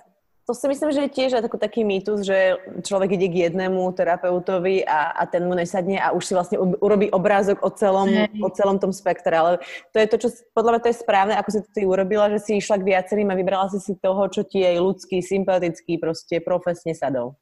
to 0.50 0.58
si 0.58 0.66
myslím, 0.66 0.90
že 0.90 1.06
je 1.06 1.14
tiež 1.14 1.32
taký, 1.46 1.58
taký 1.62 1.82
mýtus, 1.86 2.26
že 2.26 2.58
človek 2.82 3.14
ide 3.14 3.30
k 3.30 3.36
jednému 3.46 3.86
terapeutovi 3.94 4.82
a, 4.82 5.14
a 5.14 5.30
ten 5.30 5.46
mu 5.46 5.54
nesadne 5.54 6.02
a 6.02 6.10
už 6.10 6.26
si 6.26 6.34
vlastne 6.34 6.58
urobí 6.58 7.06
obrázok 7.14 7.62
o 7.62 7.70
celom, 7.70 8.10
o 8.42 8.50
celom 8.50 8.82
tom 8.82 8.90
spektre. 8.90 9.30
Ale 9.38 9.62
to 9.94 10.02
je 10.02 10.10
to, 10.10 10.18
čo 10.18 10.28
podľa 10.58 10.72
mňa 10.74 10.82
to 10.82 10.90
je 10.90 11.02
správne, 11.06 11.36
ako 11.38 11.50
si 11.54 11.60
to 11.62 11.70
ty 11.70 11.82
urobila, 11.86 12.34
že 12.34 12.42
si 12.42 12.52
išla 12.58 12.82
k 12.82 12.98
viacerým 12.98 13.30
a 13.30 13.38
vybrala 13.38 13.70
si 13.70 13.78
si 13.78 13.94
toho, 14.02 14.26
čo 14.34 14.42
ti 14.42 14.66
je 14.66 14.82
ľudský, 14.82 15.22
sympatický, 15.22 16.02
proste 16.02 16.42
profesne 16.42 16.98
sadol. 16.98 17.38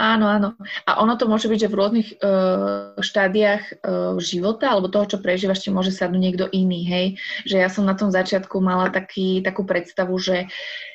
Áno, 0.00 0.24
áno. 0.24 0.56
A 0.88 1.00
ono 1.04 1.20
to 1.20 1.28
môže 1.28 1.52
byť, 1.52 1.68
že 1.68 1.72
v 1.72 1.76
rôznych 1.76 2.08
uh, 2.20 2.96
štádiách 3.00 3.62
uh, 3.68 4.16
života 4.16 4.72
alebo 4.72 4.88
toho, 4.88 5.04
čo 5.04 5.20
prežívaš, 5.20 5.60
ti 5.60 5.68
môže 5.68 5.92
sadnúť 5.92 6.20
niekto 6.24 6.44
iný, 6.56 6.88
hej. 6.88 7.06
Že 7.44 7.56
ja 7.60 7.68
som 7.68 7.84
na 7.84 7.96
tom 7.96 8.08
začiatku 8.08 8.60
mala 8.64 8.88
taký, 8.92 9.40
takú 9.40 9.64
predstavu, 9.64 10.16
že 10.20 10.48
uh, 10.48 10.86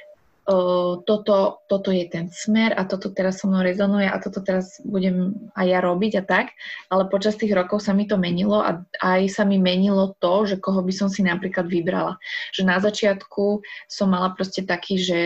toto, 1.05 1.61
toto 1.69 1.89
je 1.93 2.09
ten 2.09 2.25
smer 2.33 2.73
a 2.73 2.89
toto 2.89 3.13
teraz 3.13 3.39
so 3.39 3.47
mnou 3.47 3.61
rezonuje 3.61 4.09
a 4.09 4.17
toto 4.17 4.41
teraz 4.41 4.81
budem 4.81 5.37
aj 5.53 5.65
ja 5.69 5.79
robiť 5.79 6.11
a 6.19 6.23
tak. 6.25 6.47
Ale 6.89 7.07
počas 7.07 7.37
tých 7.37 7.53
rokov 7.53 7.85
sa 7.85 7.93
mi 7.93 8.09
to 8.09 8.17
menilo 8.17 8.59
a 8.59 8.81
aj 9.05 9.29
sa 9.29 9.43
mi 9.45 9.61
menilo 9.61 10.17
to, 10.17 10.49
že 10.49 10.57
koho 10.57 10.81
by 10.81 10.93
som 10.93 11.07
si 11.13 11.21
napríklad 11.21 11.69
vybrala. 11.69 12.17
Že 12.57 12.61
na 12.65 12.77
začiatku 12.81 13.61
som 13.85 14.07
mala 14.09 14.33
proste 14.33 14.65
taký, 14.65 14.97
že 14.97 15.19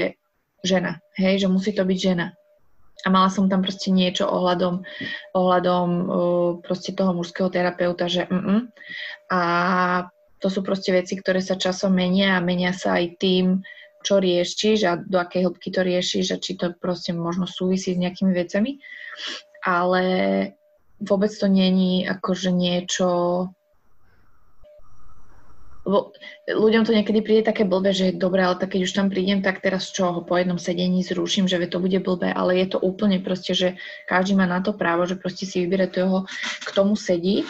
žena, 0.67 0.99
hej, 1.15 1.45
že 1.45 1.47
musí 1.47 1.71
to 1.71 1.87
byť 1.87 1.99
žena 1.99 2.35
a 3.05 3.07
mala 3.13 3.29
som 3.29 3.45
tam 3.45 3.61
proste 3.61 3.93
niečo 3.93 4.25
ohľadom, 4.25 4.81
ohľadom 5.37 5.87
uh, 5.87 6.49
proste 6.65 6.97
toho 6.97 7.13
mužského 7.13 7.53
terapeuta, 7.53 8.09
že 8.09 8.25
mm, 8.25 8.73
a 9.29 9.39
to 10.41 10.47
sú 10.49 10.65
proste 10.65 10.89
veci, 10.89 11.13
ktoré 11.13 11.37
sa 11.39 11.53
časom 11.53 11.93
menia 11.93 12.37
a 12.37 12.43
menia 12.43 12.73
sa 12.73 12.97
aj 12.97 13.21
tým, 13.21 13.61
čo 14.05 14.21
riešiš 14.21 14.79
a 14.85 15.01
do 15.01 15.17
akej 15.17 15.49
hĺbky 15.49 15.73
to 15.73 15.81
riešiš 15.81 16.37
a 16.37 16.37
či 16.37 16.53
to 16.53 16.77
proste 16.77 17.17
možno 17.17 17.49
súvisí 17.49 17.97
s 17.97 18.01
nejakými 18.01 18.29
vecami. 18.29 18.77
Ale 19.65 20.03
vôbec 21.01 21.33
to 21.33 21.49
není 21.49 22.05
akože 22.05 22.53
niečo, 22.53 23.09
lebo 25.85 26.17
ľuďom 26.49 26.81
to 26.81 26.97
niekedy 26.97 27.21
príde 27.21 27.43
také 27.45 27.61
blbé, 27.61 27.93
že 27.93 28.09
je 28.09 28.17
dobré, 28.17 28.41
ale 28.41 28.57
tak 28.57 28.73
keď 28.73 28.89
už 28.89 28.97
tam 28.97 29.07
prídem, 29.13 29.45
tak 29.45 29.61
teraz 29.61 29.93
čo 29.93 30.09
ho 30.09 30.21
po 30.25 30.33
jednom 30.33 30.57
sedení 30.57 31.05
zruším, 31.05 31.45
že 31.45 31.61
to 31.69 31.77
bude 31.77 32.01
blbé, 32.01 32.33
ale 32.33 32.57
je 32.57 32.73
to 32.73 32.81
úplne 32.81 33.21
proste, 33.21 33.53
že 33.53 33.77
každý 34.09 34.33
má 34.33 34.49
na 34.49 34.65
to 34.65 34.73
právo, 34.73 35.05
že 35.05 35.13
proste 35.13 35.45
si 35.45 35.61
vybiere 35.61 35.85
toho, 35.85 36.25
k 36.65 36.69
tomu 36.73 36.97
sedí. 36.97 37.45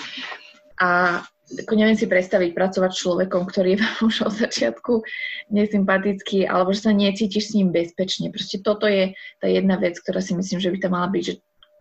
A 0.76 1.24
ako 1.46 1.74
neviem 1.78 1.94
si 1.94 2.10
predstaviť 2.10 2.58
pracovať 2.58 2.92
s 2.92 3.02
človekom, 3.06 3.46
ktorý 3.46 3.78
je 3.78 3.80
už 4.10 4.16
od 4.25 4.34
začiatku 4.34 5.06
nesympatický, 5.54 6.50
alebo 6.50 6.74
že 6.74 6.90
sa 6.90 6.92
necítiš 6.92 7.54
s 7.54 7.56
ním 7.56 7.70
bezpečne. 7.70 8.34
Proste 8.34 8.62
toto 8.66 8.90
je 8.90 9.14
tá 9.38 9.46
jedna 9.46 9.78
vec, 9.78 10.00
ktorá 10.02 10.20
si 10.20 10.34
myslím, 10.34 10.58
že 10.58 10.72
by 10.74 10.78
tam 10.82 10.98
mala 10.98 11.14
byť, 11.14 11.24
že 11.24 11.34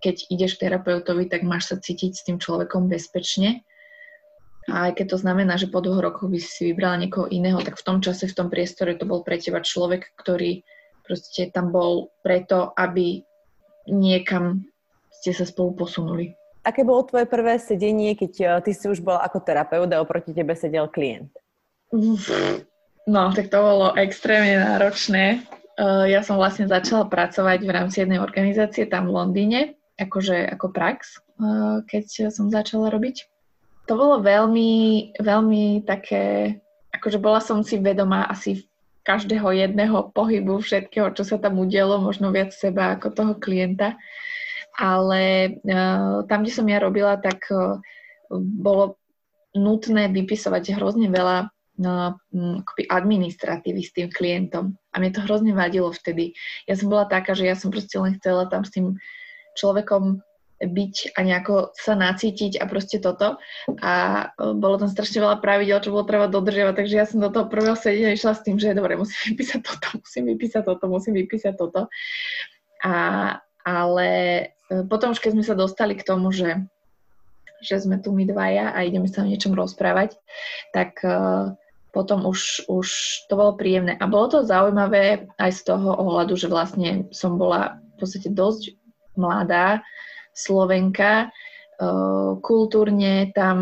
keď 0.04 0.16
ideš 0.28 0.60
k 0.60 0.68
terapeutovi, 0.68 1.32
tak 1.32 1.48
máš 1.48 1.72
sa 1.72 1.76
cítiť 1.80 2.12
s 2.12 2.24
tým 2.28 2.36
človekom 2.36 2.92
bezpečne 2.92 3.64
a 4.68 4.88
aj 4.88 4.92
keď 4.96 5.06
to 5.16 5.18
znamená, 5.20 5.60
že 5.60 5.68
po 5.68 5.84
dvoch 5.84 6.00
rokoch 6.00 6.32
by 6.32 6.40
si 6.40 6.72
vybrala 6.72 6.96
niekoho 6.96 7.28
iného, 7.28 7.60
tak 7.60 7.76
v 7.76 7.84
tom 7.84 7.98
čase, 8.00 8.24
v 8.24 8.36
tom 8.36 8.48
priestore 8.48 8.96
to 8.96 9.04
bol 9.04 9.20
pre 9.20 9.36
teba 9.36 9.60
človek, 9.60 10.16
ktorý 10.16 10.64
proste 11.04 11.52
tam 11.52 11.68
bol 11.68 12.08
preto, 12.24 12.72
aby 12.72 13.20
niekam 13.92 14.64
ste 15.12 15.36
sa 15.36 15.44
spolu 15.44 15.84
posunuli. 15.84 16.32
Aké 16.64 16.80
bolo 16.80 17.04
tvoje 17.04 17.28
prvé 17.28 17.60
sedenie, 17.60 18.16
keď 18.16 18.32
eh, 18.40 18.48
ty 18.64 18.70
si 18.72 18.88
už 18.88 19.04
bola 19.04 19.20
ako 19.20 19.44
terapeut 19.44 19.88
a 19.92 20.00
oproti 20.00 20.32
tebe 20.32 20.56
sedel 20.56 20.88
klient? 20.88 21.28
No, 23.04 23.30
tak 23.36 23.52
to 23.52 23.60
bolo 23.60 23.92
extrémne 24.00 24.64
náročné. 24.64 25.44
Eh, 25.76 26.04
ja 26.08 26.24
som 26.24 26.40
vlastne 26.40 26.64
začala 26.64 27.04
pracovať 27.04 27.60
v 27.62 27.70
rámci 27.70 27.96
jednej 28.00 28.18
organizácie 28.18 28.88
tam 28.88 29.12
v 29.12 29.14
Londýne, 29.20 29.60
akože 30.00 30.56
ako 30.56 30.72
prax, 30.72 31.20
eh, 31.20 31.84
keď 31.84 32.32
som 32.32 32.48
začala 32.48 32.88
robiť. 32.88 33.28
To 33.84 34.00
bolo 34.00 34.24
veľmi, 34.24 35.12
veľmi 35.20 35.84
také, 35.84 36.56
akože 36.96 37.20
bola 37.20 37.44
som 37.44 37.60
si 37.60 37.76
vedomá 37.76 38.24
asi 38.24 38.64
každého 39.04 39.52
jedného 39.52 40.08
pohybu, 40.16 40.64
všetkého, 40.64 41.12
čo 41.12 41.28
sa 41.28 41.36
tam 41.36 41.60
udialo, 41.60 42.00
možno 42.00 42.32
viac 42.32 42.56
seba 42.56 42.96
ako 42.96 43.12
toho 43.12 43.32
klienta. 43.36 44.00
Ale 44.74 45.54
uh, 45.62 46.26
tam, 46.26 46.42
kde 46.42 46.52
som 46.52 46.66
ja 46.66 46.82
robila, 46.82 47.14
tak 47.18 47.46
uh, 47.50 47.78
bolo 48.34 48.98
nutné 49.54 50.10
vypisovať 50.10 50.74
hrozne 50.74 51.06
veľa 51.08 51.54
akoby 51.82 52.86
administratívy 52.86 53.82
s 53.82 53.90
tým 53.90 54.08
klientom. 54.10 54.78
A 54.94 55.02
mne 55.02 55.10
to 55.10 55.26
hrozne 55.26 55.50
vadilo 55.58 55.90
vtedy. 55.90 56.30
Ja 56.70 56.78
som 56.78 56.86
bola 56.86 57.10
taká, 57.10 57.34
že 57.34 57.50
ja 57.50 57.58
som 57.58 57.74
proste 57.74 57.98
len 57.98 58.14
chcela 58.22 58.46
tam 58.46 58.62
s 58.62 58.70
tým 58.70 58.94
človekom 59.58 60.22
byť 60.62 61.18
a 61.18 61.26
nejako 61.26 61.74
sa 61.74 61.98
nacítiť 61.98 62.62
a 62.62 62.64
proste 62.70 63.02
toto. 63.02 63.42
A 63.82 63.92
e, 64.30 64.54
bolo 64.54 64.78
tam 64.78 64.86
strašne 64.86 65.18
veľa 65.18 65.42
pravidel, 65.42 65.82
čo 65.82 65.90
bolo 65.90 66.06
treba 66.06 66.30
dodržiavať, 66.30 66.74
takže 66.78 66.94
ja 66.94 67.06
som 67.10 67.18
do 67.18 67.28
toho 67.28 67.50
prvého 67.50 67.74
sedenia 67.74 68.14
išla 68.14 68.38
s 68.38 68.44
tým, 68.46 68.56
že 68.56 68.70
dobre, 68.70 68.94
musím 68.94 69.34
vypísať 69.34 69.60
toto, 69.60 69.88
musím 70.06 70.24
vypísať 70.30 70.62
toto, 70.62 70.84
musím 70.86 71.14
vypísať 71.26 71.54
toto. 71.58 71.90
A, 72.86 72.94
ale 73.66 74.10
e, 74.38 74.42
potom 74.88 75.12
už 75.12 75.20
keď 75.20 75.30
sme 75.36 75.44
sa 75.44 75.54
dostali 75.56 75.96
k 75.96 76.06
tomu, 76.06 76.32
že, 76.32 76.64
že 77.60 77.80
sme 77.80 78.00
tu 78.00 78.12
my 78.12 78.24
dvaja 78.24 78.72
a 78.72 78.84
ideme 78.84 79.08
sa 79.08 79.22
o 79.22 79.28
niečom 79.28 79.52
rozprávať, 79.52 80.16
tak 80.72 81.00
uh, 81.04 81.52
potom 81.94 82.26
už, 82.26 82.66
už 82.66 82.88
to 83.30 83.38
bolo 83.38 83.54
príjemné. 83.54 83.94
A 84.02 84.10
bolo 84.10 84.26
to 84.26 84.38
zaujímavé 84.42 85.30
aj 85.38 85.50
z 85.54 85.60
toho 85.70 85.94
ohľadu, 85.94 86.34
že 86.34 86.50
vlastne 86.50 87.06
som 87.14 87.38
bola 87.38 87.78
v 87.94 88.02
podstate 88.02 88.34
dosť 88.34 88.74
mladá, 89.14 89.86
Slovenka. 90.34 91.30
Eh, 91.74 92.32
kultúrne 92.42 93.30
tam 93.34 93.58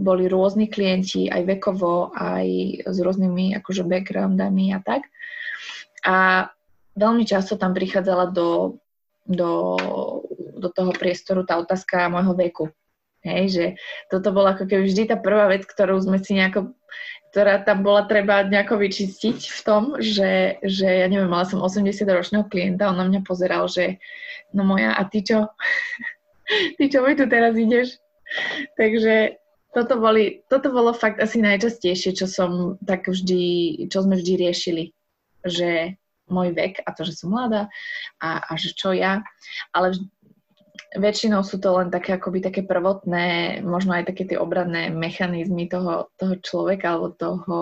boli 0.00 0.28
rôzni 0.28 0.68
klienti, 0.68 1.32
aj 1.32 1.56
vekovo, 1.56 2.12
aj 2.12 2.46
s 2.84 2.96
rôznymi 3.00 3.56
akože 3.60 3.88
backgroundami 3.88 4.76
a 4.76 4.80
tak. 4.84 5.08
A 6.04 6.48
veľmi 6.96 7.24
často 7.24 7.56
tam 7.56 7.72
prichádzala 7.72 8.32
do, 8.32 8.80
do, 9.24 9.76
do 10.60 10.68
toho 10.68 10.92
priestoru 10.92 11.44
tá 11.44 11.56
otázka 11.56 12.12
môjho 12.12 12.34
veku. 12.36 12.64
Hej, 13.24 13.44
že 13.56 13.66
toto 14.12 14.36
bola 14.36 14.52
ako 14.52 14.68
keby 14.68 14.84
vždy 14.84 15.02
tá 15.08 15.16
prvá 15.16 15.48
vec, 15.48 15.64
ktorú 15.64 15.96
sme 15.96 16.20
si 16.20 16.36
nejako, 16.36 16.76
ktorá 17.32 17.64
tam 17.64 17.80
bola 17.80 18.04
treba 18.04 18.44
nejako 18.44 18.84
vyčistiť 18.84 19.38
v 19.48 19.60
tom, 19.64 19.96
že, 19.96 20.60
že 20.60 20.84
ja 20.84 21.08
neviem, 21.08 21.32
mala 21.32 21.48
som 21.48 21.64
80-ročného 21.64 22.44
klienta, 22.52 22.92
on 22.92 23.00
na 23.00 23.08
mňa 23.08 23.24
pozeral, 23.24 23.64
že 23.64 23.96
no 24.52 24.68
moja, 24.68 24.92
a 24.92 25.02
ty 25.08 25.24
čo? 25.24 25.48
ty 26.76 26.84
čo 26.92 27.00
mi 27.00 27.16
tu 27.16 27.24
teraz 27.24 27.56
ideš? 27.56 27.96
Takže 28.76 29.40
toto, 29.72 29.98
boli, 29.98 30.44
toto 30.52 30.68
bolo 30.68 30.92
fakt 30.92 31.18
asi 31.18 31.40
najčastejšie, 31.40 32.12
čo 32.12 32.28
som 32.28 32.76
tak 32.84 33.08
vždy, 33.08 33.42
čo 33.88 34.04
sme 34.04 34.20
vždy 34.20 34.32
riešili, 34.36 34.84
že 35.42 35.96
môj 36.34 36.50
vek 36.50 36.82
a 36.82 36.90
to, 36.90 37.06
že 37.06 37.14
som 37.14 37.30
mladá 37.30 37.70
a, 38.18 38.42
a 38.50 38.52
že 38.58 38.74
čo 38.74 38.90
ja, 38.90 39.22
ale 39.70 39.94
vž, 39.94 40.02
väčšinou 40.98 41.46
sú 41.46 41.62
to 41.62 41.70
len 41.78 41.94
také 41.94 42.18
akoby 42.18 42.42
také 42.42 42.62
prvotné, 42.66 43.58
možno 43.62 43.94
aj 43.94 44.10
také 44.10 44.26
tie 44.26 44.38
obradné 44.38 44.90
mechanizmy 44.90 45.70
toho, 45.70 46.10
toho 46.18 46.34
človeka 46.42 46.94
alebo 46.94 47.14
toho 47.14 47.58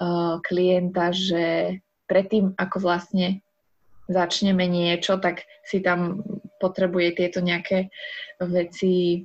uh, 0.00 0.40
klienta, 0.40 1.12
že 1.12 1.76
predtým, 2.08 2.56
ako 2.56 2.76
vlastne 2.80 3.44
začneme 4.08 4.64
niečo, 4.68 5.20
tak 5.20 5.44
si 5.64 5.80
tam 5.80 6.24
potrebuje 6.60 7.20
tieto 7.20 7.40
nejaké 7.40 7.88
veci, 8.40 9.24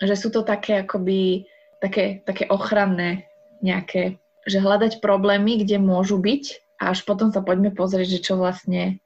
že 0.00 0.14
sú 0.16 0.32
to 0.32 0.44
také 0.44 0.84
akoby 0.84 1.44
také, 1.80 2.20
také 2.28 2.46
ochranné 2.52 3.26
nejaké, 3.64 4.20
že 4.44 4.60
hľadať 4.60 5.00
problémy, 5.00 5.64
kde 5.64 5.80
môžu 5.80 6.20
byť 6.20 6.44
a 6.80 6.96
až 6.96 7.04
potom 7.04 7.28
sa 7.28 7.44
poďme 7.44 7.76
pozrieť, 7.76 8.18
že 8.18 8.24
čo 8.24 8.40
vlastne 8.40 8.98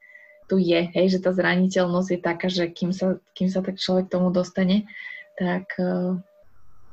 tu 0.47 0.55
je, 0.55 0.87
hej, 0.95 1.07
že 1.11 1.19
tá 1.19 1.35
zraniteľnosť 1.35 2.09
je 2.15 2.19
taká, 2.21 2.47
že 2.47 2.71
kým 2.71 2.95
sa, 2.95 3.19
kým 3.35 3.51
sa 3.51 3.59
tak 3.59 3.81
človek 3.81 4.07
tomu 4.07 4.31
dostane, 4.31 4.87
tak... 5.35 5.67
Uh... 5.75 6.15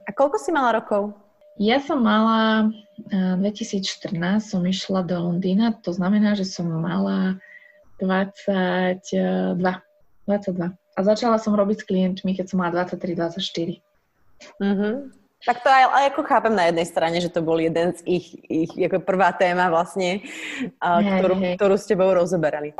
A 0.02 0.10
koľko 0.10 0.42
si 0.42 0.50
mala 0.50 0.74
rokov? 0.74 1.14
Ja 1.60 1.78
som 1.78 2.02
mala, 2.02 2.72
2014 3.12 4.16
som 4.40 4.64
išla 4.64 5.04
do 5.04 5.14
Londýna, 5.20 5.76
to 5.84 5.92
znamená, 5.92 6.32
že 6.32 6.48
som 6.48 6.66
mala 6.66 7.38
22. 8.00 9.60
22. 9.60 9.62
A 10.92 11.00
začala 11.00 11.36
som 11.38 11.52
robiť 11.54 11.84
s 11.84 11.88
klientmi, 11.88 12.32
keď 12.34 12.50
som 12.50 12.64
mala 12.64 12.88
23-24. 12.88 13.78
Mm-hmm. 14.58 15.21
Tak 15.42 15.58
to 15.62 15.68
aj, 15.68 15.84
aj 15.90 16.04
ako 16.14 16.20
chápem 16.22 16.54
na 16.54 16.70
jednej 16.70 16.86
strane, 16.86 17.18
že 17.18 17.26
to 17.26 17.42
bol 17.42 17.58
jeden 17.58 17.90
z 17.98 18.00
ich, 18.06 18.26
ich 18.46 18.72
ako 18.78 19.02
prvá 19.02 19.34
téma 19.34 19.74
vlastne, 19.74 20.22
ktorú, 20.78 21.58
ktorú 21.58 21.74
s 21.74 21.86
tebou 21.90 22.14
rozoberali 22.14 22.70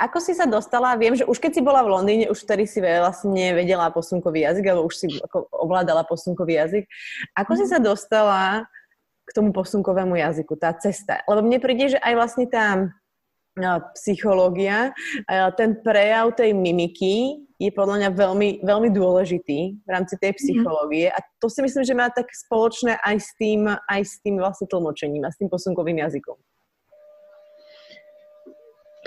ako 0.00 0.16
si 0.16 0.32
sa 0.32 0.48
dostala, 0.48 0.96
viem, 0.96 1.12
že 1.12 1.28
už 1.28 1.36
keď 1.36 1.60
si 1.60 1.62
bola 1.62 1.84
v 1.84 1.92
Londýne, 1.92 2.32
už 2.32 2.48
vtedy 2.48 2.64
si 2.64 2.80
vlastne 2.80 3.52
vedela 3.52 3.92
posunkový 3.92 4.48
jazyk, 4.48 4.64
alebo 4.72 4.88
už 4.88 4.96
si 4.96 5.06
ako 5.20 5.52
ovládala 5.52 6.08
posunkový 6.08 6.56
jazyk. 6.56 6.84
Ako 7.36 7.52
si 7.60 7.68
mhm. 7.68 7.70
sa 7.70 7.78
dostala 7.78 8.42
k 9.28 9.30
tomu 9.36 9.52
posunkovému 9.52 10.18
jazyku, 10.18 10.56
tá 10.58 10.72
cesta. 10.74 11.22
Lebo 11.28 11.44
mne 11.46 11.60
príde, 11.62 11.94
že 11.94 11.98
aj 12.00 12.14
vlastne 12.16 12.48
tá 12.50 12.90
psychológia, 13.98 14.94
ten 15.58 15.76
prejav 15.82 16.32
tej 16.38 16.54
mimiky 16.54 17.44
je 17.60 17.68
podľa 17.76 17.96
mňa 18.00 18.10
veľmi, 18.16 18.48
veľmi 18.64 18.88
dôležitý 18.88 19.58
v 19.84 19.88
rámci 19.88 20.16
tej 20.16 20.32
mhm. 20.32 20.38
psychológie 20.40 21.06
a 21.12 21.18
to 21.42 21.52
si 21.52 21.60
myslím, 21.60 21.84
že 21.84 21.98
má 21.98 22.08
tak 22.08 22.32
spoločné 22.32 22.96
aj 23.04 23.16
s 23.20 23.30
tým, 23.36 23.68
aj 23.68 24.00
s 24.00 24.16
tým 24.24 24.40
vlastne 24.40 24.64
tlmočením 24.64 25.28
a 25.28 25.32
s 25.32 25.36
tým 25.36 25.52
posunkovým 25.52 26.00
jazykom. 26.00 26.38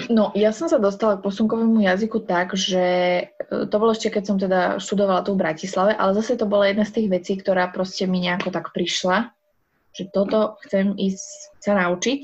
No, 0.10 0.34
ja 0.34 0.50
som 0.50 0.66
sa 0.66 0.82
dostala 0.82 1.22
k 1.22 1.26
posunkovému 1.30 1.86
jazyku 1.86 2.26
tak, 2.26 2.58
že 2.58 2.86
e, 3.30 3.70
to 3.70 3.76
bolo 3.78 3.94
ešte, 3.94 4.10
keď 4.10 4.24
som 4.26 4.38
teda 4.42 4.82
študovala 4.82 5.22
tu 5.22 5.38
v 5.38 5.46
Bratislave, 5.46 5.94
ale 5.94 6.18
zase 6.18 6.34
to 6.34 6.50
bola 6.50 6.66
jedna 6.66 6.82
z 6.82 6.98
tých 6.98 7.08
vecí, 7.14 7.34
ktorá 7.38 7.70
proste 7.70 8.10
mi 8.10 8.18
nejako 8.26 8.50
tak 8.50 8.74
prišla, 8.74 9.30
že 9.94 10.10
toto 10.10 10.58
chcem 10.66 10.98
ísť 10.98 11.62
sa 11.62 11.78
naučiť. 11.78 12.22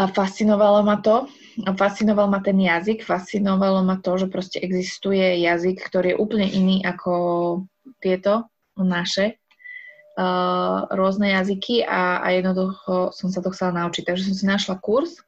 A 0.00 0.08
fascinovalo 0.08 0.80
ma 0.80 0.96
to. 1.04 1.28
Fascinoval 1.76 2.32
ma 2.32 2.40
ten 2.40 2.56
jazyk, 2.56 3.04
fascinovalo 3.04 3.84
ma 3.84 4.00
to, 4.00 4.16
že 4.16 4.32
proste 4.32 4.56
existuje 4.64 5.44
jazyk, 5.44 5.76
ktorý 5.76 6.16
je 6.16 6.20
úplne 6.20 6.48
iný 6.48 6.80
ako 6.80 7.12
tieto 8.00 8.48
naše 8.80 9.36
uh, 10.16 10.88
rôzne 10.88 11.36
jazyky 11.36 11.84
a, 11.84 12.24
a 12.24 12.32
jednoducho 12.32 13.12
som 13.12 13.28
sa 13.28 13.44
to 13.44 13.52
chcela 13.52 13.76
naučiť. 13.84 14.08
Takže 14.08 14.32
som 14.32 14.36
si 14.40 14.48
našla 14.48 14.80
kurz, 14.80 15.20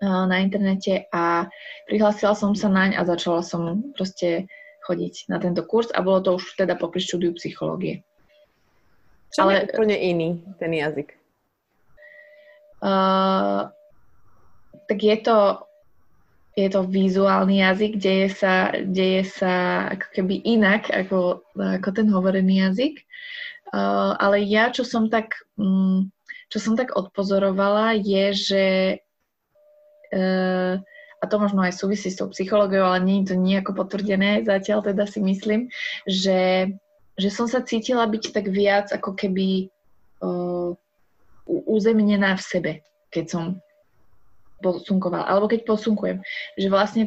na 0.00 0.36
internete 0.44 1.08
a 1.12 1.48
prihlásila 1.88 2.36
som 2.36 2.52
sa 2.52 2.68
naň 2.68 2.96
a 2.96 3.02
začala 3.08 3.40
som 3.40 3.92
proste 3.96 4.48
chodiť 4.84 5.26
na 5.32 5.40
tento 5.40 5.64
kurz 5.66 5.90
a 5.90 6.04
bolo 6.04 6.22
to 6.22 6.30
už 6.38 6.54
teda 6.54 6.76
popri 6.78 7.02
štúdiu 7.02 7.34
psychológie. 7.34 8.04
Čo 9.34 9.48
Ale 9.48 9.66
je 9.66 9.74
úplne 9.74 9.96
iný 9.98 10.28
ten 10.60 10.70
jazyk? 10.70 11.16
Uh, 12.80 13.72
tak 14.86 14.98
je 15.02 15.16
to, 15.20 15.38
je 16.56 16.68
to 16.70 16.80
vizuálny 16.86 17.60
jazyk, 17.60 17.98
deje 17.98 18.28
sa, 18.32 18.72
deje 18.72 19.26
sa 19.26 19.86
ako 19.92 20.06
keby 20.14 20.34
inak 20.44 20.88
ako, 20.92 21.42
ako 21.56 21.88
ten 21.90 22.06
hovorený 22.12 22.68
jazyk. 22.70 23.02
Uh, 23.74 24.14
ale 24.22 24.46
ja, 24.46 24.70
čo 24.70 24.86
som 24.86 25.10
tak, 25.10 25.34
um, 25.58 26.08
čo 26.48 26.62
som 26.62 26.78
tak 26.78 26.94
odpozorovala, 26.94 27.98
je, 27.98 28.24
že 28.32 28.64
Eh, 30.12 30.74
a 31.16 31.24
to 31.26 31.36
možno 31.40 31.64
aj 31.64 31.74
súvisí 31.74 32.12
s 32.12 32.20
tou 32.20 32.28
psychológiou, 32.30 32.86
ale 32.86 33.02
nie 33.02 33.16
je 33.24 33.32
to 33.32 33.36
nejako 33.40 33.72
potvrdené 33.72 34.44
zatiaľ, 34.44 34.84
teda 34.84 35.08
si 35.08 35.18
myslím, 35.24 35.72
že, 36.04 36.70
že 37.16 37.28
som 37.32 37.48
sa 37.48 37.64
cítila 37.64 38.04
byť 38.06 38.36
tak 38.36 38.52
viac 38.52 38.92
ako 38.92 39.16
keby 39.16 39.72
uh, 40.20 40.76
uzemnená 41.46 42.34
v 42.36 42.42
sebe, 42.42 42.72
keď 43.14 43.24
som 43.30 43.44
posunkovala, 44.60 45.26
alebo 45.26 45.46
keď 45.46 45.64
posunkujem. 45.64 46.18
Že 46.58 46.68
vlastne 46.68 47.02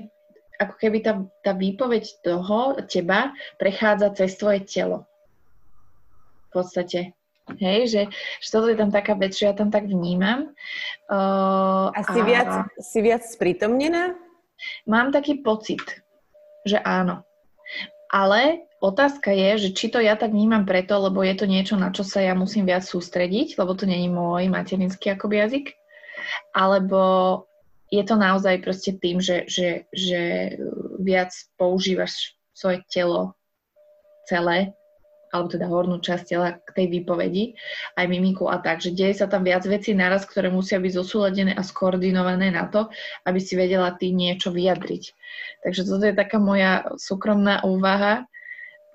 ako 0.60 0.76
keby 0.76 0.98
tá, 1.04 1.24
tá 1.44 1.52
výpoveď 1.56 2.04
toho 2.24 2.76
teba 2.92 3.32
prechádza 3.56 4.12
cez 4.16 4.36
tvoje 4.36 4.68
telo. 4.68 5.08
V 6.52 6.60
podstate. 6.60 7.16
Hej, 7.58 7.90
že, 7.90 8.02
že 8.38 8.48
toto 8.54 8.70
je 8.70 8.78
tam 8.78 8.94
taká 8.94 9.18
vec, 9.18 9.34
že 9.34 9.50
ja 9.50 9.58
tam 9.58 9.74
tak 9.74 9.90
vnímam. 9.90 10.54
Uh, 11.10 11.90
a 11.90 12.00
si, 12.06 12.20
a 12.22 12.26
viac, 12.26 12.52
si 12.78 13.00
viac 13.02 13.26
sprítomnená? 13.26 14.14
Mám 14.86 15.10
taký 15.10 15.42
pocit, 15.42 15.82
že 16.68 16.78
áno. 16.86 17.26
Ale 18.10 18.66
otázka 18.82 19.30
je, 19.30 19.70
že 19.70 19.70
či 19.78 19.94
to 19.94 20.02
ja 20.02 20.18
tak 20.18 20.34
vnímam 20.34 20.66
preto, 20.66 20.98
lebo 20.98 21.22
je 21.22 21.36
to 21.38 21.46
niečo, 21.46 21.78
na 21.78 21.94
čo 21.94 22.02
sa 22.02 22.26
ja 22.26 22.34
musím 22.34 22.66
viac 22.66 22.82
sústrediť, 22.82 23.54
lebo 23.62 23.78
to 23.78 23.86
není 23.86 24.10
môj 24.10 24.50
materinský 24.50 25.14
akoby 25.14 25.46
jazyk, 25.46 25.66
alebo 26.58 27.02
je 27.90 28.04
to 28.06 28.16
naozaj 28.18 28.62
proste 28.62 28.98
tým, 28.98 29.22
že, 29.22 29.46
že, 29.50 29.90
že 29.94 30.54
viac 31.02 31.34
používaš 31.58 32.38
svoje 32.54 32.82
telo 32.90 33.34
celé 34.30 34.74
alebo 35.30 35.48
teda 35.50 35.66
hornú 35.70 36.02
časť 36.02 36.24
tela 36.26 36.58
k 36.58 36.70
tej 36.74 36.88
výpovedi, 36.90 37.54
aj 37.96 38.06
mimiku 38.10 38.50
a 38.50 38.58
tak, 38.58 38.82
že 38.82 38.94
deje 38.94 39.22
sa 39.22 39.28
tam 39.30 39.46
viac 39.46 39.62
vecí 39.66 39.94
naraz, 39.94 40.26
ktoré 40.26 40.50
musia 40.50 40.82
byť 40.82 40.94
zosúladené 40.94 41.54
a 41.54 41.62
skoordinované 41.62 42.50
na 42.50 42.66
to, 42.68 42.90
aby 43.26 43.38
si 43.38 43.54
vedela 43.54 43.94
ty 43.94 44.10
niečo 44.10 44.50
vyjadriť. 44.50 45.04
Takže 45.66 45.82
toto 45.86 46.04
je 46.06 46.16
taká 46.18 46.38
moja 46.42 46.90
súkromná 46.98 47.62
úvaha. 47.62 48.26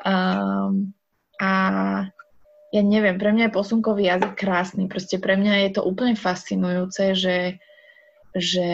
Um, 0.02 0.92
a 1.38 1.50
ja 2.74 2.82
neviem, 2.82 3.14
pre 3.22 3.30
mňa 3.30 3.48
je 3.48 3.56
posunkový 3.56 4.10
jazyk 4.10 4.34
krásny. 4.34 4.90
Proste 4.90 5.22
pre 5.22 5.38
mňa 5.38 5.70
je 5.70 5.70
to 5.78 5.82
úplne 5.86 6.18
fascinujúce, 6.18 7.14
že, 7.14 7.62
že 8.34 8.68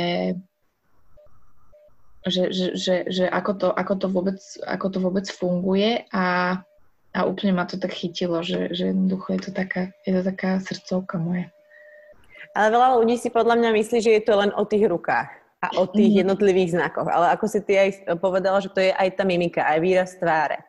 že, 2.20 2.52
že, 2.52 2.76
že, 2.76 2.96
že 3.08 3.24
ako, 3.24 3.52
to, 3.56 3.68
ako, 3.72 3.94
to 3.96 4.06
vôbec, 4.12 4.40
ako 4.68 4.86
to 4.92 4.98
vôbec 5.00 5.26
funguje 5.32 6.04
a 6.12 6.58
a 7.10 7.26
úplne 7.26 7.58
ma 7.58 7.66
to 7.66 7.74
tak 7.74 7.90
chytilo, 7.90 8.42
že, 8.46 8.70
že 8.70 8.94
jednoducho 8.94 9.34
je 9.34 9.40
to 9.48 9.50
taká, 9.50 9.90
je 10.06 10.12
to 10.14 10.22
taká 10.22 10.62
srdcovka 10.62 11.18
moja. 11.18 11.50
Ale 12.54 12.74
veľa 12.74 12.98
ľudí 13.02 13.18
si 13.18 13.30
podľa 13.30 13.58
mňa 13.58 13.70
myslí, 13.78 13.98
že 14.02 14.14
je 14.18 14.22
to 14.26 14.34
len 14.34 14.50
o 14.54 14.66
tých 14.66 14.86
rukách 14.90 15.30
a 15.62 15.66
o 15.78 15.86
tých 15.86 16.12
mm. 16.14 16.18
jednotlivých 16.26 16.74
znakoch. 16.74 17.06
Ale 17.06 17.30
ako 17.34 17.46
si 17.46 17.60
ty 17.62 17.78
aj 17.78 18.18
povedala, 18.18 18.58
že 18.58 18.70
to 18.74 18.82
je 18.82 18.90
aj 18.90 19.18
tá 19.18 19.22
mimika, 19.22 19.62
aj 19.66 19.78
výraz 19.78 20.18
tváre. 20.18 20.62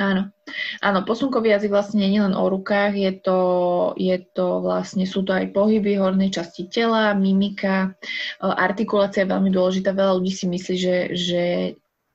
Áno. 0.00 0.32
Áno, 0.80 1.04
posunkový 1.04 1.52
jazyk 1.52 1.68
vlastne 1.68 2.08
nie 2.08 2.16
len 2.16 2.32
o 2.32 2.48
rukách, 2.48 2.96
je 2.96 3.12
to, 3.20 3.40
je 4.00 4.16
to 4.32 4.64
vlastne, 4.64 5.04
sú 5.04 5.20
to 5.20 5.36
aj 5.36 5.52
pohyby 5.52 6.00
hornej 6.00 6.32
časti 6.32 6.64
tela, 6.72 7.12
mimika, 7.12 7.92
artikulácia 8.40 9.28
je 9.28 9.32
veľmi 9.36 9.52
dôležitá. 9.52 9.92
Veľa 9.92 10.16
ľudí 10.16 10.32
si 10.32 10.48
myslí, 10.48 10.74
že, 10.80 10.96
že 11.12 11.44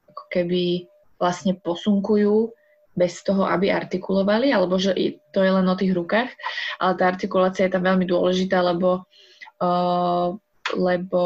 ako 0.10 0.24
keby 0.34 0.90
vlastne 1.22 1.54
posunkujú 1.54 2.50
bez 2.98 3.22
toho, 3.22 3.46
aby 3.46 3.70
artikulovali, 3.70 4.50
alebo 4.50 4.82
že 4.82 4.98
to 5.30 5.46
je 5.46 5.52
len 5.54 5.70
o 5.70 5.78
tých 5.78 5.94
rukách, 5.94 6.34
ale 6.82 6.94
tá 6.98 7.14
artikulácia 7.14 7.70
je 7.70 7.78
tam 7.78 7.86
veľmi 7.86 8.10
dôležitá, 8.10 8.58
lebo, 8.66 9.06
uh, 9.62 10.34
lebo 10.74 11.22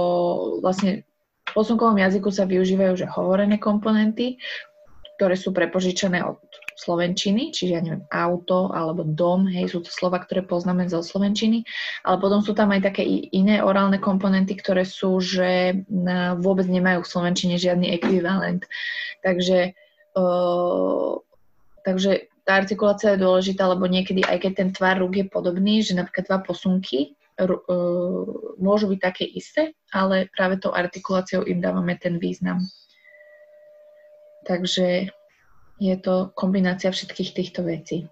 vlastne 0.59 1.07
v 1.47 1.51
posunkovom 1.55 1.95
jazyku 1.95 2.27
sa 2.27 2.43
využívajú 2.43 2.93
že 2.99 3.07
hovorené 3.07 3.55
komponenty, 3.55 4.35
ktoré 5.15 5.37
sú 5.37 5.53
prepožičané 5.53 6.25
od 6.25 6.41
slovenčiny, 6.81 7.53
čiže 7.53 7.73
ja 7.77 7.81
neviem, 7.85 8.01
auto 8.09 8.73
alebo 8.73 9.05
dom, 9.05 9.45
hej, 9.45 9.69
sú 9.69 9.85
to 9.85 9.93
slova, 9.93 10.17
ktoré 10.17 10.41
poznáme 10.41 10.89
zo 10.89 11.05
slovenčiny, 11.05 11.61
ale 12.01 12.17
potom 12.17 12.41
sú 12.41 12.57
tam 12.57 12.73
aj 12.73 12.89
také 12.89 13.05
iné 13.29 13.61
orálne 13.61 14.01
komponenty, 14.01 14.57
ktoré 14.57 14.81
sú, 14.81 15.21
že 15.21 15.77
vôbec 16.41 16.65
nemajú 16.65 17.05
v 17.05 17.11
slovenčine 17.13 17.55
žiadny 17.61 17.93
ekvivalent. 18.01 18.65
Takže 19.21 19.77
uh, 20.17 21.21
Takže 21.81 22.29
tá 22.45 22.61
artikulácia 22.61 23.13
je 23.13 23.23
dôležitá, 23.23 23.69
lebo 23.69 23.85
niekedy, 23.85 24.25
aj 24.25 24.37
keď 24.45 24.51
ten 24.57 24.69
tvar 24.73 24.97
rúk 24.97 25.17
je 25.17 25.25
podobný, 25.29 25.81
že 25.85 25.97
napríklad 25.97 26.25
dva 26.29 26.39
posunky 26.41 27.13
r- 27.37 27.61
uh, 27.69 28.25
môžu 28.57 28.89
byť 28.89 28.99
také 29.01 29.25
isté, 29.25 29.73
ale 29.93 30.29
práve 30.33 30.57
tou 30.57 30.73
artikuláciou 30.73 31.45
im 31.45 31.61
dávame 31.61 31.97
ten 31.97 32.17
význam. 32.17 32.61
Takže 34.45 35.13
je 35.81 35.95
to 36.01 36.33
kombinácia 36.33 36.89
všetkých 36.89 37.33
týchto 37.33 37.61
vecí. 37.65 38.09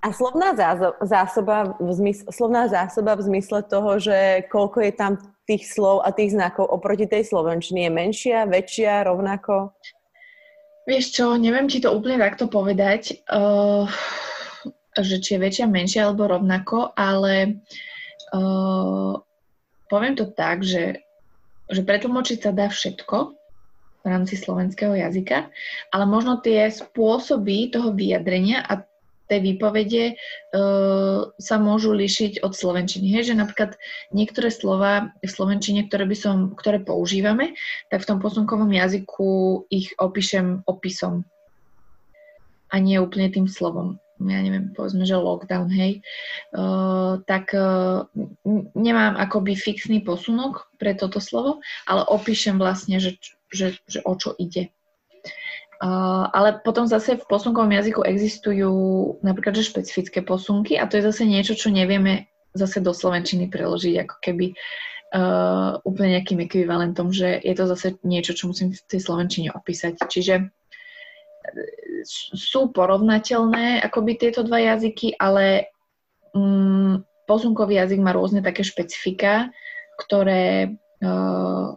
A 0.00 0.16
slovná 0.16 0.56
zásoba 1.04 1.76
v 1.76 1.90
zmysle, 1.92 2.32
slovná 2.32 2.64
zásoba 2.72 3.20
v 3.20 3.26
zmysle 3.28 3.60
toho, 3.68 4.00
že 4.00 4.48
koľko 4.48 4.78
je 4.80 4.92
tam 4.96 5.12
tých 5.44 5.68
slov 5.68 6.06
a 6.06 6.14
tých 6.14 6.32
znakov 6.32 6.72
oproti 6.72 7.04
tej 7.04 7.28
slovenčine, 7.28 7.84
je 7.84 7.92
menšia, 7.92 8.48
väčšia, 8.48 9.04
rovnako? 9.04 9.76
Vieš 10.88 11.04
čo, 11.12 11.26
neviem 11.36 11.68
ti 11.68 11.78
to 11.78 11.92
úplne 11.92 12.16
takto 12.18 12.48
povedať, 12.48 13.20
uh, 13.28 13.84
že 14.96 15.22
či 15.22 15.36
je 15.36 15.42
väčšia, 15.42 15.66
menšia 15.68 16.08
alebo 16.08 16.26
rovnako, 16.26 16.96
ale 16.96 17.62
uh, 18.34 19.14
poviem 19.86 20.14
to 20.16 20.26
tak, 20.30 20.64
že, 20.64 21.04
že 21.68 21.80
pretlmočiť 21.84 22.38
sa 22.42 22.50
dá 22.50 22.66
všetko 22.66 23.16
v 24.00 24.06
rámci 24.08 24.34
slovenského 24.40 24.96
jazyka, 24.96 25.52
ale 25.92 26.04
možno 26.08 26.40
tie 26.40 26.72
spôsoby 26.72 27.68
toho 27.68 27.92
vyjadrenia 27.92 28.64
a 28.64 28.80
tej 29.30 29.40
výpovede 29.46 30.18
uh, 30.18 31.30
sa 31.38 31.56
môžu 31.62 31.94
líšiť 31.94 32.42
od 32.42 32.50
slovenčiny. 32.50 33.14
Hej, 33.14 33.30
že 33.30 33.38
napríklad 33.38 33.78
niektoré 34.10 34.50
slova 34.50 35.14
v 35.22 35.30
slovenčine, 35.30 35.86
ktoré, 35.86 36.10
by 36.10 36.16
som, 36.18 36.36
ktoré 36.58 36.82
používame, 36.82 37.54
tak 37.94 38.02
v 38.02 38.08
tom 38.10 38.18
posunkovom 38.18 38.74
jazyku 38.74 39.64
ich 39.70 39.94
opíšem 40.02 40.66
opisom 40.66 41.22
a 42.70 42.76
nie 42.82 42.98
úplne 42.98 43.30
tým 43.30 43.46
slovom. 43.46 44.02
Ja 44.20 44.44
neviem, 44.44 44.76
povedzme, 44.76 45.08
že 45.08 45.16
lockdown, 45.16 45.72
hej, 45.72 46.04
uh, 46.52 47.24
tak 47.24 47.56
uh, 47.56 48.04
nemám 48.76 49.16
akoby 49.16 49.56
fixný 49.56 50.04
posunok 50.04 50.68
pre 50.76 50.92
toto 50.92 51.24
slovo, 51.24 51.64
ale 51.88 52.04
opíšem 52.04 52.60
vlastne, 52.60 53.00
že, 53.00 53.16
že, 53.48 53.80
že 53.88 54.04
o 54.04 54.12
čo 54.20 54.36
ide. 54.36 54.68
Ale 55.80 56.60
potom 56.60 56.84
zase 56.84 57.16
v 57.16 57.24
posunkovom 57.24 57.72
jazyku 57.72 58.04
existujú 58.04 58.72
napríklad 59.24 59.56
že 59.56 59.64
špecifické 59.64 60.20
posunky 60.20 60.76
a 60.76 60.84
to 60.84 61.00
je 61.00 61.08
zase 61.08 61.24
niečo, 61.24 61.56
čo 61.56 61.72
nevieme 61.72 62.28
zase 62.52 62.84
do 62.84 62.92
slovenčiny 62.92 63.48
preložiť 63.48 64.04
ako 64.04 64.16
keby 64.20 64.52
uh, 64.52 65.80
úplne 65.80 66.20
nejakým 66.20 66.44
ekvivalentom, 66.44 67.14
že 67.14 67.40
je 67.40 67.54
to 67.56 67.64
zase 67.64 67.96
niečo, 68.04 68.36
čo 68.36 68.52
musím 68.52 68.76
v 68.76 68.82
tej 68.92 69.00
slovenčine 69.00 69.48
opísať. 69.56 70.04
Čiže 70.04 70.52
sú 72.36 72.70
porovnateľné 72.70 73.80
akoby 73.80 74.20
tieto 74.20 74.44
dva 74.44 74.60
jazyky, 74.60 75.16
ale 75.16 75.72
um, 76.36 77.00
posunkový 77.24 77.80
jazyk 77.80 78.00
má 78.04 78.12
rôzne 78.12 78.44
také 78.44 78.60
špecifika, 78.60 79.48
ktoré 79.96 80.76
uh, 81.00 81.72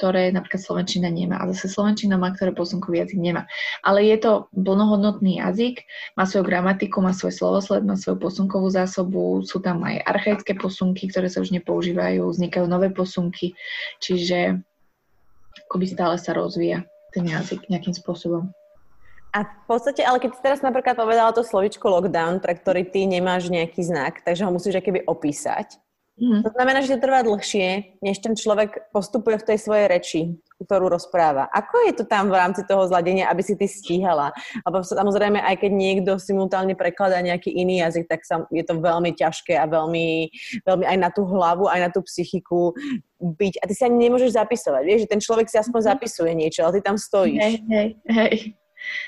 ktoré 0.00 0.32
napríklad 0.32 0.64
Slovenčina 0.64 1.12
nemá. 1.12 1.44
A 1.44 1.52
zase 1.52 1.68
Slovenčina 1.68 2.16
má, 2.16 2.32
ktoré 2.32 2.56
posunkový 2.56 3.04
jazyk 3.04 3.20
nemá. 3.20 3.44
Ale 3.84 4.00
je 4.08 4.16
to 4.16 4.48
plnohodnotný 4.56 5.44
jazyk, 5.44 5.84
má 6.16 6.24
svoju 6.24 6.48
gramatiku, 6.48 7.04
má 7.04 7.12
svoj 7.12 7.36
slovosled, 7.36 7.84
má 7.84 8.00
svoju 8.00 8.16
posunkovú 8.16 8.72
zásobu, 8.72 9.44
sú 9.44 9.60
tam 9.60 9.84
aj 9.84 10.00
archaické 10.08 10.56
posunky, 10.56 11.12
ktoré 11.12 11.28
sa 11.28 11.44
už 11.44 11.52
nepoužívajú, 11.52 12.24
vznikajú 12.24 12.64
nové 12.64 12.88
posunky, 12.88 13.52
čiže 14.00 14.56
akoby 15.68 15.84
stále 15.84 16.16
sa 16.16 16.32
rozvíja 16.32 16.88
ten 17.12 17.28
jazyk 17.28 17.68
nejakým 17.68 17.92
spôsobom. 17.92 18.48
A 19.36 19.46
v 19.46 19.64
podstate, 19.68 20.00
ale 20.02 20.18
keď 20.18 20.30
si 20.32 20.40
teraz 20.42 20.58
napríklad 20.64 20.96
povedala 20.96 21.30
to 21.30 21.44
slovičko 21.44 21.86
lockdown, 21.86 22.42
pre 22.42 22.56
ktorý 22.56 22.88
ty 22.88 23.04
nemáš 23.04 23.52
nejaký 23.52 23.84
znak, 23.84 24.24
takže 24.24 24.48
ho 24.48 24.50
musíš 24.50 24.80
keby 24.80 25.06
opísať, 25.06 25.78
Mm. 26.20 26.42
To 26.44 26.50
znamená, 26.52 26.78
že 26.84 26.96
to 26.96 27.04
trvá 27.06 27.24
dlhšie, 27.24 27.96
než 28.04 28.20
ten 28.20 28.36
človek 28.36 28.92
postupuje 28.92 29.40
v 29.40 29.46
tej 29.46 29.58
svojej 29.62 29.86
reči, 29.88 30.20
ktorú 30.60 30.92
rozpráva. 30.92 31.48
Ako 31.48 31.88
je 31.88 31.92
to 31.96 32.04
tam 32.04 32.28
v 32.28 32.36
rámci 32.36 32.60
toho 32.68 32.84
zladenia, 32.84 33.32
aby 33.32 33.40
si 33.40 33.56
ty 33.56 33.64
stíhala? 33.64 34.28
Lebo 34.68 34.84
samozrejme, 34.84 35.40
aj 35.40 35.64
keď 35.64 35.72
niekto 35.72 36.20
simultálne 36.20 36.76
prekladá 36.76 37.24
nejaký 37.24 37.48
iný 37.56 37.80
jazyk, 37.80 38.04
tak 38.04 38.20
sa, 38.28 38.44
je 38.52 38.60
to 38.60 38.76
veľmi 38.76 39.16
ťažké 39.16 39.56
a 39.56 39.64
veľmi, 39.64 40.28
veľmi 40.68 40.84
aj 40.84 40.98
na 41.00 41.08
tú 41.08 41.24
hlavu, 41.24 41.72
aj 41.72 41.80
na 41.80 41.90
tú 41.90 42.04
psychiku 42.04 42.76
byť. 43.16 43.54
A 43.60 43.64
ty 43.64 43.72
sa 43.72 43.88
ani 43.88 44.04
nemôžeš 44.04 44.36
zapisovať. 44.36 44.82
Vieš, 44.84 45.00
že 45.08 45.12
ten 45.16 45.20
človek 45.24 45.48
si 45.48 45.56
aspoň 45.56 45.80
mhm. 45.80 45.88
zapisuje 45.96 46.32
niečo, 46.36 46.60
ale 46.68 46.76
ty 46.76 46.80
tam 46.84 47.00
stojíš. 47.00 47.40
Hej, 47.40 47.54
hej, 47.72 47.88
hej. 48.12 48.34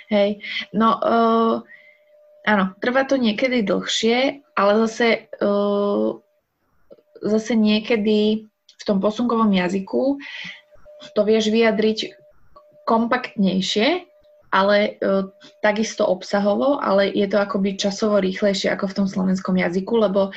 hej. 0.08 0.30
No, 0.72 0.96
uh, 0.96 1.54
áno, 2.48 2.64
trvá 2.80 3.04
to 3.04 3.20
niekedy 3.20 3.60
dlhšie, 3.60 4.40
ale 4.56 4.72
zase 4.88 5.28
uh, 5.44 6.16
zase 7.22 7.54
niekedy 7.54 8.50
v 8.50 8.82
tom 8.84 8.98
posunkovom 8.98 9.50
jazyku 9.54 10.18
to 11.14 11.20
vieš 11.26 11.50
vyjadriť 11.50 12.14
kompaktnejšie, 12.86 14.06
ale 14.52 14.76
e, 14.84 14.90
takisto 15.64 16.04
obsahovo, 16.04 16.76
ale 16.76 17.08
je 17.08 17.24
to 17.24 17.40
akoby 17.40 17.72
časovo 17.72 18.20
rýchlejšie 18.20 18.68
ako 18.68 18.84
v 18.92 18.96
tom 19.00 19.06
slovenskom 19.08 19.56
jazyku, 19.56 19.94
lebo 19.96 20.28
e, 20.28 20.30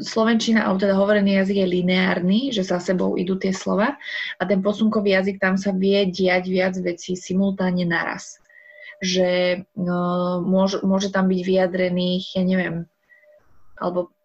slovenčina, 0.00 0.64
alebo 0.64 0.80
teda 0.80 0.96
hovorený 0.96 1.36
jazyk 1.44 1.56
je 1.60 1.68
lineárny, 1.68 2.40
že 2.56 2.64
za 2.64 2.80
sebou 2.80 3.20
idú 3.20 3.36
tie 3.36 3.52
slova 3.52 4.00
a 4.40 4.42
ten 4.48 4.64
posunkový 4.64 5.20
jazyk 5.20 5.36
tam 5.36 5.60
sa 5.60 5.76
vie 5.76 6.08
diať 6.08 6.48
viac 6.48 6.74
vecí 6.80 7.12
simultánne 7.12 7.84
naraz. 7.84 8.40
Že 9.04 9.28
e, 9.60 9.96
môže, 10.40 10.80
môže 10.80 11.12
tam 11.12 11.28
byť 11.28 11.40
vyjadrených, 11.44 12.40
ja 12.40 12.42
neviem, 12.42 12.88
alebo 13.76 14.15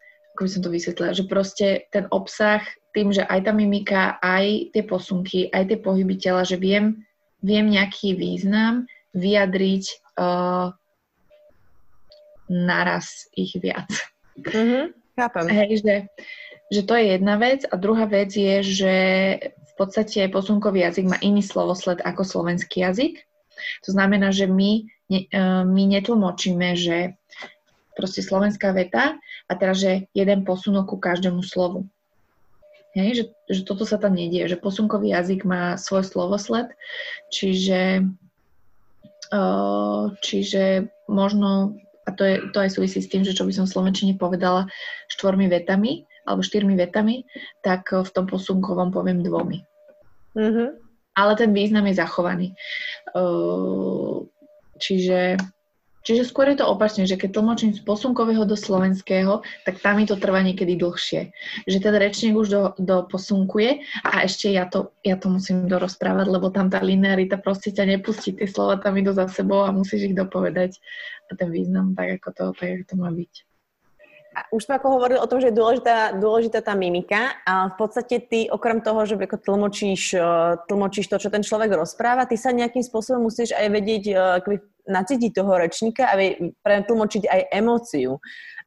ako 0.41 0.49
by 0.49 0.55
som 0.57 0.65
to 0.65 0.73
vysvetlila, 0.73 1.13
že 1.13 1.29
proste 1.29 1.67
ten 1.93 2.09
obsah 2.09 2.65
tým, 2.97 3.13
že 3.13 3.21
aj 3.21 3.45
tá 3.45 3.53
mimika, 3.53 4.17
aj 4.25 4.73
tie 4.73 4.81
posunky, 4.81 5.53
aj 5.53 5.69
tie 5.69 5.77
pohyby 5.77 6.17
tela, 6.17 6.41
že 6.41 6.57
viem, 6.57 7.05
viem 7.45 7.69
nejaký 7.69 8.17
význam 8.17 8.89
vyjadriť 9.13 9.85
uh, 10.17 10.73
naraz 12.49 13.29
ich 13.37 13.53
viac. 13.61 13.85
Mm-hmm, 14.41 14.83
chápem. 15.13 15.45
Hej, 15.61 15.85
že, 15.85 15.95
že 16.73 16.81
to 16.89 16.97
je 16.97 17.05
jedna 17.21 17.37
vec 17.37 17.61
a 17.69 17.77
druhá 17.77 18.09
vec 18.09 18.33
je, 18.33 18.65
že 18.65 18.95
v 19.45 19.73
podstate 19.77 20.25
posunkový 20.33 20.89
jazyk 20.89 21.05
má 21.05 21.21
iný 21.21 21.45
slovosled 21.45 22.01
ako 22.01 22.25
slovenský 22.25 22.81
jazyk. 22.81 23.21
To 23.85 23.93
znamená, 23.93 24.33
že 24.33 24.49
my, 24.49 24.89
ne, 25.05 25.29
uh, 25.37 25.61
my 25.69 25.85
netlmočíme, 25.85 26.73
že 26.73 27.20
proste 28.01 28.25
slovenská 28.25 28.73
veta 28.73 29.21
a 29.45 29.53
teraz, 29.53 29.77
že 29.77 30.09
jeden 30.17 30.41
posunok 30.41 30.89
ku 30.89 30.97
každému 30.97 31.45
slovu. 31.45 31.85
Hej, 32.97 33.09
že, 33.13 33.23
že 33.47 33.61
toto 33.63 33.85
sa 33.85 34.01
tam 34.01 34.17
nedie, 34.17 34.43
že 34.49 34.59
posunkový 34.59 35.13
jazyk 35.13 35.45
má 35.45 35.79
svoj 35.79 36.03
slovosled, 36.03 36.73
čiže, 37.31 38.03
uh, 39.31 40.11
čiže 40.19 40.91
možno, 41.07 41.79
a 42.03 42.09
to, 42.11 42.27
je, 42.27 42.35
to 42.51 42.57
aj 42.59 42.73
súvisí 42.75 42.99
s 42.99 43.07
tým, 43.07 43.23
že 43.23 43.31
čo 43.31 43.47
by 43.47 43.53
som 43.55 43.63
v 43.63 43.73
Slovenčine 43.77 44.19
povedala 44.19 44.67
štvormi 45.07 45.47
vetami, 45.47 46.03
alebo 46.27 46.43
štyrmi 46.43 46.75
vetami, 46.75 47.23
tak 47.63 47.87
v 47.95 48.09
tom 48.11 48.27
posunkovom 48.27 48.91
poviem 48.91 49.23
dvomi. 49.23 49.63
Mm-hmm. 50.35 50.69
Ale 51.15 51.31
ten 51.39 51.55
význam 51.55 51.87
je 51.87 51.95
zachovaný. 51.95 52.47
Uh, 53.15 54.27
čiže 54.83 55.39
Čiže 56.01 56.25
skôr 56.25 56.49
je 56.49 56.61
to 56.61 56.65
opačne, 56.65 57.05
že 57.05 57.17
keď 57.17 57.37
tlmočím 57.37 57.71
z 57.77 57.81
posunkového 57.85 58.41
do 58.45 58.57
slovenského, 58.57 59.45
tak 59.65 59.77
tam 59.79 60.01
mi 60.01 60.09
to 60.09 60.17
trvá 60.17 60.41
niekedy 60.41 60.73
dlhšie. 60.73 61.29
Že 61.69 61.77
ten 61.77 61.95
rečník 61.95 62.33
už 62.33 62.47
do, 62.49 62.61
do 62.81 63.05
posunkuje 63.05 63.85
a 64.01 64.25
ešte 64.25 64.49
ja 64.49 64.65
to, 64.65 64.93
ja 65.05 65.13
to 65.15 65.29
musím 65.29 65.69
dorozprávať, 65.69 66.27
lebo 66.29 66.49
tam 66.49 66.73
tá 66.73 66.81
linearita 66.81 67.37
proste 67.37 67.69
ťa 67.69 67.97
nepustí, 67.97 68.33
tie 68.33 68.49
slova 68.49 68.81
tam 68.81 68.97
idú 68.97 69.13
za 69.13 69.29
sebou 69.29 69.61
a 69.61 69.75
musíš 69.75 70.09
ich 70.09 70.17
dopovedať 70.17 70.81
a 71.29 71.37
ten 71.37 71.53
význam 71.53 71.93
tak, 71.93 72.17
ako 72.17 72.29
to, 72.33 72.43
tak, 72.57 72.69
ako 72.81 72.85
to 72.89 72.95
má 72.97 73.09
byť. 73.13 73.33
A 74.31 74.47
už 74.55 74.63
sme 74.63 74.79
ako 74.79 74.95
hovorili 74.95 75.19
o 75.19 75.27
tom, 75.27 75.43
že 75.43 75.51
je 75.51 75.59
dôležitá, 75.59 76.15
dôležitá 76.15 76.63
tá 76.63 76.71
mimika 76.71 77.35
a 77.43 77.67
v 77.67 77.75
podstate 77.75 78.15
ty 78.23 78.47
okrem 78.47 78.79
toho, 78.79 79.03
že 79.03 79.19
ako 79.19 79.35
tlmočíš, 79.35 80.15
e, 80.15 80.23
tlmočíš 80.71 81.11
to, 81.11 81.19
čo 81.19 81.27
ten 81.27 81.43
človek 81.43 81.75
rozpráva, 81.75 82.23
ty 82.23 82.39
sa 82.39 82.55
nejakým 82.55 82.79
spôsobom 82.79 83.27
musíš 83.27 83.51
aj 83.51 83.67
vedieť 83.67 84.03
e, 84.07 84.15
nacítiť 84.87 85.31
toho 85.35 85.51
rečníka 85.57 86.09
a 86.09 86.17
pretlmočiť 86.63 87.23
aj 87.27 87.41
emóciu 87.53 88.17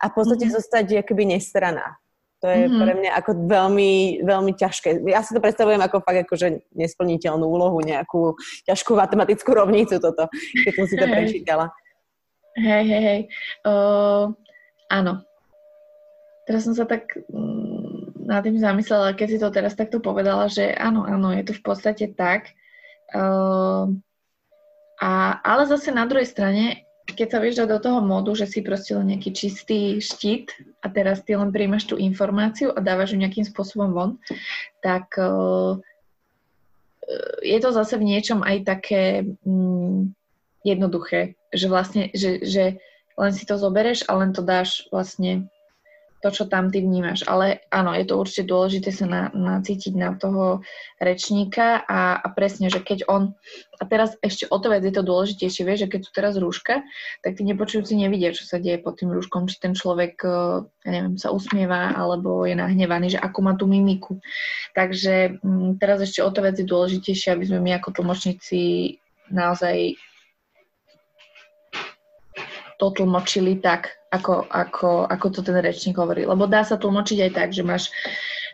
a 0.01 0.05
v 0.11 0.15
podstate 0.15 0.47
mm-hmm. 0.47 0.57
zostať 0.61 0.85
akoby 1.07 1.25
nestraná. 1.35 1.97
To 2.45 2.53
je 2.53 2.69
mm-hmm. 2.69 2.81
pre 2.85 2.93
mňa 3.01 3.11
ako 3.25 3.31
veľmi, 3.49 3.93
veľmi 4.21 4.53
ťažké. 4.53 5.01
Ja 5.09 5.25
si 5.25 5.33
to 5.33 5.41
predstavujem 5.41 5.81
ako 5.81 6.05
fakt 6.05 6.29
akože 6.29 6.69
nesplniteľnú 6.77 7.47
úlohu, 7.49 7.81
nejakú 7.81 8.37
ťažkú 8.69 8.93
matematickú 8.93 9.49
rovnicu 9.57 9.97
toto, 9.97 10.29
keď 10.53 10.73
som 10.77 10.85
si 10.85 10.95
to 11.01 11.09
hey. 11.09 11.15
prečítala. 11.17 11.73
Hej, 12.61 12.85
hej, 12.85 13.03
hej. 13.03 13.21
Uh, 13.65 14.31
áno, 14.93 15.25
Teraz 16.45 16.69
som 16.69 16.77
sa 16.77 16.85
tak 16.85 17.17
mm, 17.33 18.29
nad 18.29 18.45
tým 18.45 18.61
zamyslela, 18.61 19.17
keď 19.17 19.29
si 19.29 19.39
to 19.41 19.49
teraz 19.49 19.73
takto 19.73 20.01
povedala, 20.01 20.49
že 20.53 20.77
áno, 20.77 21.09
áno, 21.09 21.33
je 21.33 21.45
to 21.45 21.57
v 21.57 21.63
podstate 21.65 22.13
tak. 22.13 22.53
Uh, 23.17 23.97
a, 25.01 25.41
ale 25.43 25.67
zase 25.67 25.91
na 25.91 26.07
druhej 26.07 26.27
strane, 26.27 26.87
keď 27.05 27.29
sa 27.29 27.39
vieš 27.43 27.67
do 27.67 27.79
toho 27.79 28.01
modu, 28.01 28.33
že 28.33 28.49
si 28.49 28.65
proste 28.65 28.97
len 28.97 29.15
nejaký 29.15 29.31
čistý 29.35 30.01
štít 30.01 30.55
a 30.81 30.89
teraz 30.89 31.21
ty 31.21 31.37
len 31.37 31.53
príjmaš 31.53 31.91
tú 31.91 32.01
informáciu 32.01 32.73
a 32.73 32.81
dávaš 32.81 33.13
ju 33.13 33.21
nejakým 33.21 33.45
spôsobom 33.45 33.93
von, 33.93 34.11
tak 34.81 35.13
uh, 35.21 35.77
je 37.45 37.59
to 37.61 37.71
zase 37.77 38.01
v 38.01 38.09
niečom 38.09 38.41
aj 38.41 38.57
také 38.65 39.29
mm, 39.45 40.17
jednoduché, 40.65 41.37
že 41.53 41.67
vlastne, 41.69 42.09
že, 42.17 42.41
že 42.41 42.81
len 43.21 43.33
si 43.37 43.45
to 43.45 43.61
zobereš 43.61 44.09
a 44.09 44.17
len 44.17 44.33
to 44.33 44.41
dáš 44.41 44.89
vlastne 44.89 45.47
to, 46.25 46.33
čo 46.33 46.45
tam 46.49 46.73
ty 46.73 46.81
vnímaš. 46.81 47.29
Ale 47.29 47.69
áno, 47.69 47.93
je 47.93 48.09
to 48.09 48.17
určite 48.17 48.49
dôležité 48.49 48.89
sa 48.89 49.05
na, 49.05 49.23
nacítiť 49.29 49.93
na 49.93 50.17
toho 50.17 50.65
rečníka 50.97 51.85
a, 51.85 52.17
a 52.17 52.27
presne, 52.33 52.73
že 52.73 52.81
keď 52.81 53.05
on, 53.13 53.37
a 53.77 53.85
teraz 53.85 54.17
ešte 54.25 54.49
o 54.49 54.57
to 54.57 54.73
vec 54.73 54.81
je 54.81 54.97
to 54.97 55.05
dôležitejšie, 55.05 55.69
vieš, 55.69 55.85
že 55.85 55.91
keď 55.93 56.01
sú 56.01 56.11
teraz 56.17 56.35
rúška, 56.41 56.81
tak 57.21 57.37
tí 57.37 57.45
nepočujúci 57.45 57.93
nevidia, 58.01 58.33
čo 58.33 58.49
sa 58.49 58.57
deje 58.57 58.81
pod 58.81 58.97
tým 58.97 59.13
rúškom, 59.13 59.45
či 59.53 59.61
ten 59.61 59.77
človek, 59.77 60.25
e, 60.25 60.65
ja 60.89 60.91
neviem, 60.97 61.21
sa 61.21 61.29
usmieva 61.29 61.93
alebo 61.93 62.49
je 62.49 62.57
nahnevaný, 62.57 63.21
že 63.21 63.21
ako 63.21 63.39
má 63.45 63.53
tú 63.61 63.69
mimiku. 63.69 64.17
Takže 64.73 65.45
m, 65.45 65.45
mm, 65.45 65.71
teraz 65.77 66.01
ešte 66.01 66.25
o 66.25 66.33
to 66.33 66.41
vec 66.41 66.57
je 66.57 66.65
dôležitejšie, 66.65 67.37
aby 67.37 67.45
sme 67.45 67.61
my 67.61 67.77
ako 67.77 68.01
tlmočníci 68.01 68.97
naozaj 69.29 69.93
to 72.85 73.01
tlmočili 73.01 73.65
tak, 73.65 73.97
ako, 74.13 74.45
ako, 74.53 75.09
ako 75.09 75.27
to 75.33 75.41
ten 75.41 75.57
rečník 75.57 75.97
hovorí. 75.97 76.29
Lebo 76.29 76.45
dá 76.45 76.61
sa 76.61 76.77
tlmočiť 76.77 77.19
aj 77.25 77.33
tak, 77.33 77.49
že 77.57 77.65
máš, 77.65 77.89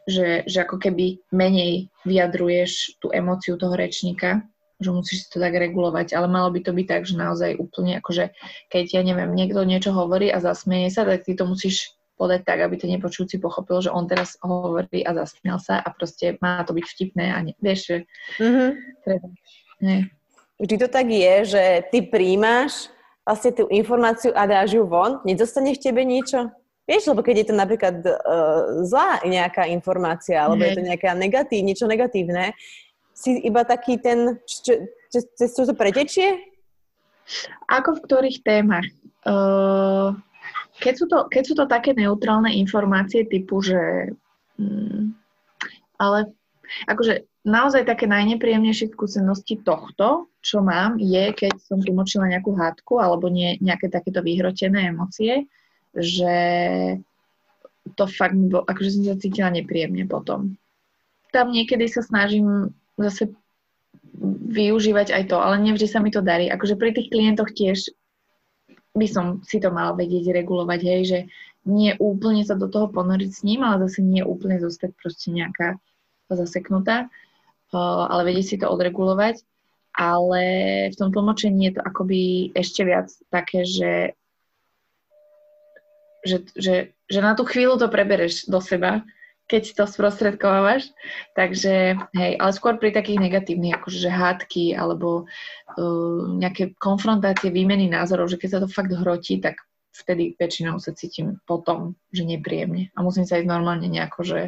že, 0.07 0.47
že 0.47 0.63
ako 0.63 0.79
keby 0.79 1.19
menej 1.35 1.91
vyjadruješ 2.07 3.03
tú 3.03 3.11
emóciu 3.11 3.59
toho 3.59 3.75
rečníka, 3.75 4.47
že 4.79 4.95
musíš 4.95 5.27
si 5.27 5.29
to 5.35 5.43
tak 5.43 5.53
regulovať, 5.53 6.15
ale 6.15 6.31
malo 6.31 6.49
by 6.55 6.63
to 6.63 6.73
byť 6.73 6.87
tak, 6.87 7.03
že 7.05 7.19
naozaj 7.19 7.59
úplne 7.59 7.99
akože, 8.01 8.33
keď 8.73 8.85
ja 8.97 9.03
neviem, 9.05 9.35
niekto 9.35 9.61
niečo 9.67 9.93
hovorí 9.93 10.33
a 10.33 10.41
zasmieje 10.41 10.95
sa, 10.95 11.03
tak 11.05 11.27
ty 11.27 11.37
to 11.37 11.45
musíš 11.45 11.93
podať 12.17 12.45
tak, 12.45 12.65
aby 12.65 12.77
ten 12.77 12.93
nepočujúci 12.97 13.41
pochopil, 13.41 13.81
že 13.81 13.93
on 13.93 14.05
teraz 14.05 14.37
hovorí 14.45 15.05
a 15.05 15.17
zasmial 15.17 15.57
sa 15.61 15.81
a 15.81 15.89
proste 15.93 16.37
má 16.45 16.61
to 16.65 16.77
byť 16.77 16.85
vtipné 16.85 17.33
a 17.33 17.39
ne, 17.45 17.53
vieš, 17.61 17.81
že 17.81 17.97
mm-hmm. 18.41 18.71
treba, 19.05 19.27
nie. 19.81 20.01
vždy 20.61 20.77
to 20.81 20.89
tak 20.93 21.09
je, 21.09 21.35
že 21.49 21.65
ty 21.89 21.99
príjmaš 22.05 22.93
vlastne 23.25 23.53
tú 23.55 23.65
informáciu 23.71 24.35
a 24.35 24.49
dáš 24.49 24.75
ju 24.75 24.85
von, 24.89 25.21
nedostane 25.23 25.77
v 25.77 25.83
tebe 25.83 26.03
niečo? 26.03 26.51
Vieš, 26.91 27.15
lebo 27.15 27.23
keď 27.23 27.35
je 27.39 27.47
to 27.47 27.55
napríklad 27.55 27.97
uh, 28.03 28.83
zlá 28.83 29.23
nejaká 29.23 29.71
informácia, 29.71 30.43
alebo 30.43 30.67
je 30.67 30.75
to 30.75 30.83
nejaká 30.83 31.15
negatív, 31.15 31.63
niečo 31.63 31.87
negatívne, 31.87 32.51
si 33.15 33.39
iba 33.47 33.63
taký 33.63 34.01
ten, 34.03 34.43
čo, 34.43 34.81
čo, 35.15 35.63
to 35.71 35.75
pretečie? 35.77 36.41
Ako 37.71 38.01
v 38.01 38.03
ktorých 38.11 38.43
témach? 38.43 38.89
Uh, 39.23 40.19
keď, 40.83 40.95
sú 40.99 41.07
to, 41.07 41.31
keď 41.31 41.43
sú 41.47 41.55
to 41.55 41.71
také 41.71 41.95
neutrálne 41.95 42.51
informácie 42.59 43.23
typu, 43.29 43.63
že... 43.63 44.11
Hmm, 44.59 45.15
ale 46.01 46.33
akože 46.91 47.30
naozaj 47.47 47.89
také 47.89 48.05
najnepríjemnejšie 48.05 48.93
skúsenosti 48.93 49.61
tohto, 49.65 50.29
čo 50.45 50.61
mám, 50.61 51.01
je, 51.01 51.33
keď 51.33 51.57
som 51.61 51.81
tlmočila 51.81 52.29
nejakú 52.29 52.53
hádku 52.53 53.01
alebo 53.01 53.33
nie, 53.33 53.57
nejaké 53.65 53.89
takéto 53.89 54.21
vyhrotené 54.21 54.93
emócie, 54.93 55.49
že 55.97 56.35
to 57.97 58.05
fakt 58.07 58.37
mi 58.37 58.53
bolo, 58.53 58.69
akože 58.69 59.01
som 59.01 59.03
sa 59.09 59.17
cítila 59.17 59.49
nepríjemne 59.49 60.05
potom. 60.05 60.55
Tam 61.33 61.49
niekedy 61.49 61.89
sa 61.89 62.05
snažím 62.05 62.75
zase 63.01 63.33
využívať 64.51 65.15
aj 65.17 65.23
to, 65.33 65.37
ale 65.41 65.63
nevždy 65.63 65.87
sa 65.89 66.03
mi 66.03 66.13
to 66.13 66.21
darí. 66.21 66.53
Akože 66.53 66.77
pri 66.77 66.93
tých 66.93 67.09
klientoch 67.09 67.57
tiež 67.57 67.89
by 68.93 69.07
som 69.07 69.41
si 69.47 69.63
to 69.63 69.71
mala 69.71 69.97
vedieť 69.97 70.35
regulovať, 70.35 70.81
hej, 70.83 71.03
že 71.07 71.19
nie 71.65 71.95
úplne 71.97 72.43
sa 72.43 72.59
do 72.59 72.67
toho 72.67 72.91
ponoriť 72.91 73.31
s 73.31 73.45
ním, 73.47 73.63
ale 73.63 73.87
zase 73.87 74.03
nie 74.03 74.25
úplne 74.27 74.59
zostať 74.59 74.91
proste 74.99 75.31
nejaká 75.31 75.79
zaseknutá 76.29 77.09
ale 77.79 78.23
vedieť 78.27 78.47
si 78.47 78.57
to 78.59 78.67
odregulovať. 78.67 79.43
Ale 79.91 80.43
v 80.91 80.97
tom 80.97 81.11
tlmočení 81.11 81.71
je 81.71 81.75
to 81.77 81.83
akoby 81.83 82.55
ešte 82.55 82.87
viac 82.87 83.11
také, 83.29 83.67
že, 83.67 84.15
že, 86.23 86.47
že, 86.55 86.75
že 87.11 87.21
na 87.21 87.35
tú 87.35 87.43
chvíľu 87.43 87.75
to 87.75 87.91
prebereš 87.91 88.47
do 88.47 88.63
seba, 88.63 89.03
keď 89.51 89.75
to 89.75 89.85
sprostredkovávaš. 89.91 90.95
Takže, 91.35 91.99
hej, 92.15 92.33
ale 92.39 92.53
skôr 92.55 92.79
pri 92.79 92.95
takých 92.95 93.19
negatívnych, 93.19 93.83
akože 93.83 93.99
že 93.99 94.11
hádky 94.15 94.79
alebo 94.79 95.27
uh, 95.27 96.23
nejaké 96.39 96.79
konfrontácie, 96.79 97.51
výmeny 97.51 97.91
názorov, 97.91 98.31
že 98.31 98.39
keď 98.39 98.49
sa 98.49 98.63
to 98.63 98.69
fakt 98.71 98.95
hrotí, 98.95 99.43
tak 99.43 99.59
vtedy 99.91 100.39
väčšinou 100.39 100.79
sa 100.79 100.95
cítim 100.95 101.43
potom, 101.51 101.99
že 102.15 102.23
nepríjemne. 102.23 102.95
A 102.95 103.03
musím 103.03 103.27
sa 103.27 103.43
ísť 103.43 103.51
normálne 103.51 103.91
nejako, 103.91 104.23
že 104.23 104.41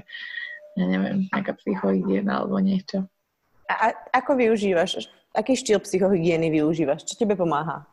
ja 0.76 0.84
neviem, 0.88 1.28
nejaká 1.28 1.52
psychohygiena 1.60 2.42
alebo 2.42 2.56
niečo. 2.60 3.04
A 3.68 3.92
ako 4.12 4.36
využívaš, 4.36 5.08
aký 5.32 5.56
štýl 5.56 5.80
psychohygieny 5.80 6.52
využívaš? 6.52 7.08
Čo 7.08 7.24
tebe 7.24 7.36
pomáha? 7.36 7.88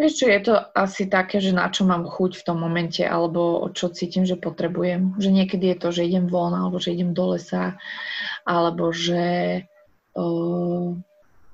Vieš 0.00 0.24
čo, 0.24 0.26
je 0.32 0.40
to 0.48 0.54
asi 0.72 1.12
také, 1.12 1.36
že 1.36 1.52
na 1.52 1.68
čo 1.68 1.84
mám 1.84 2.08
chuť 2.08 2.40
v 2.40 2.46
tom 2.46 2.58
momente, 2.64 3.04
alebo 3.04 3.68
čo 3.76 3.92
cítim, 3.92 4.24
že 4.24 4.40
potrebujem. 4.40 5.12
Že 5.20 5.28
niekedy 5.28 5.76
je 5.76 5.76
to, 5.76 5.88
že 5.92 6.08
idem 6.08 6.26
von, 6.26 6.56
alebo 6.56 6.80
že 6.80 6.96
idem 6.96 7.12
do 7.12 7.36
lesa, 7.36 7.76
alebo 8.48 8.90
že 8.96 9.60
uh, 10.16 10.88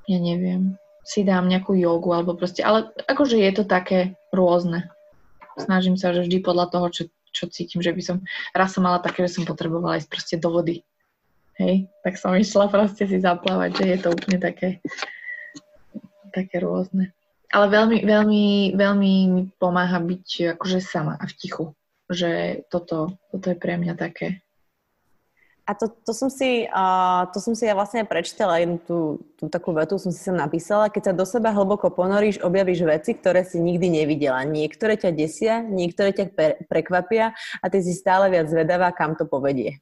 ja 0.06 0.18
neviem, 0.22 0.78
si 1.02 1.26
dám 1.26 1.50
nejakú 1.50 1.74
jogu, 1.74 2.14
alebo 2.14 2.38
proste, 2.38 2.62
ale 2.62 2.92
akože 3.08 3.40
je 3.40 3.52
to 3.56 3.64
také 3.66 4.14
rôzne. 4.30 4.86
Snažím 5.58 5.98
sa, 5.98 6.14
že 6.14 6.22
vždy 6.22 6.38
podľa 6.38 6.66
toho, 6.70 6.86
čo, 6.94 7.02
čo 7.38 7.46
cítim, 7.46 7.78
že 7.78 7.94
by 7.94 8.02
som, 8.02 8.16
raz 8.50 8.74
som 8.74 8.82
mala 8.82 8.98
také, 8.98 9.22
že 9.26 9.38
som 9.38 9.46
potrebovala 9.46 10.02
ísť 10.02 10.10
proste 10.10 10.36
do 10.36 10.50
vody 10.50 10.82
Hej, 11.58 11.90
tak 12.06 12.14
som 12.14 12.38
išla 12.38 12.70
proste 12.70 13.02
si 13.10 13.18
zaplávať, 13.18 13.82
že 13.82 13.84
je 13.90 13.98
to 13.98 14.08
úplne 14.14 14.38
také, 14.38 14.78
také 16.30 16.62
rôzne. 16.62 17.10
Ale 17.50 17.66
veľmi, 17.66 18.06
veľmi, 18.06 18.44
veľmi 18.78 19.12
mi 19.26 19.42
pomáha 19.58 19.98
byť 19.98 20.54
akože 20.54 20.78
sama 20.78 21.18
a 21.18 21.26
v 21.26 21.34
tichu. 21.34 21.64
Že 22.06 22.62
toto, 22.70 23.18
toto 23.34 23.46
je 23.50 23.58
pre 23.58 23.74
mňa 23.74 23.98
také. 23.98 24.38
A 25.68 25.76
to, 25.76 25.92
to, 25.92 26.16
som 26.16 26.32
si, 26.32 26.64
uh, 26.64 27.28
to 27.28 27.44
som 27.44 27.52
si 27.52 27.68
ja 27.68 27.76
vlastne 27.76 28.00
prečítala, 28.08 28.56
jednu 28.56 28.80
tú, 28.80 29.20
tú 29.36 29.52
takú 29.52 29.76
vetu 29.76 30.00
som 30.00 30.08
si 30.08 30.16
sem 30.16 30.32
napísala. 30.32 30.88
Keď 30.88 31.02
sa 31.04 31.12
do 31.12 31.28
seba 31.28 31.52
hlboko 31.52 31.92
ponoríš, 31.92 32.40
objavíš 32.40 32.88
veci, 32.88 33.12
ktoré 33.12 33.44
si 33.44 33.60
nikdy 33.60 34.00
nevidela. 34.00 34.48
Niektoré 34.48 34.96
ťa 34.96 35.12
desia, 35.12 35.60
niektoré 35.60 36.16
ťa 36.16 36.24
pre, 36.32 36.56
prekvapia 36.72 37.36
a 37.60 37.64
ty 37.68 37.84
si 37.84 37.92
stále 37.92 38.32
viac 38.32 38.48
zvedavá, 38.48 38.96
kam 38.96 39.12
to 39.12 39.28
povedie. 39.28 39.76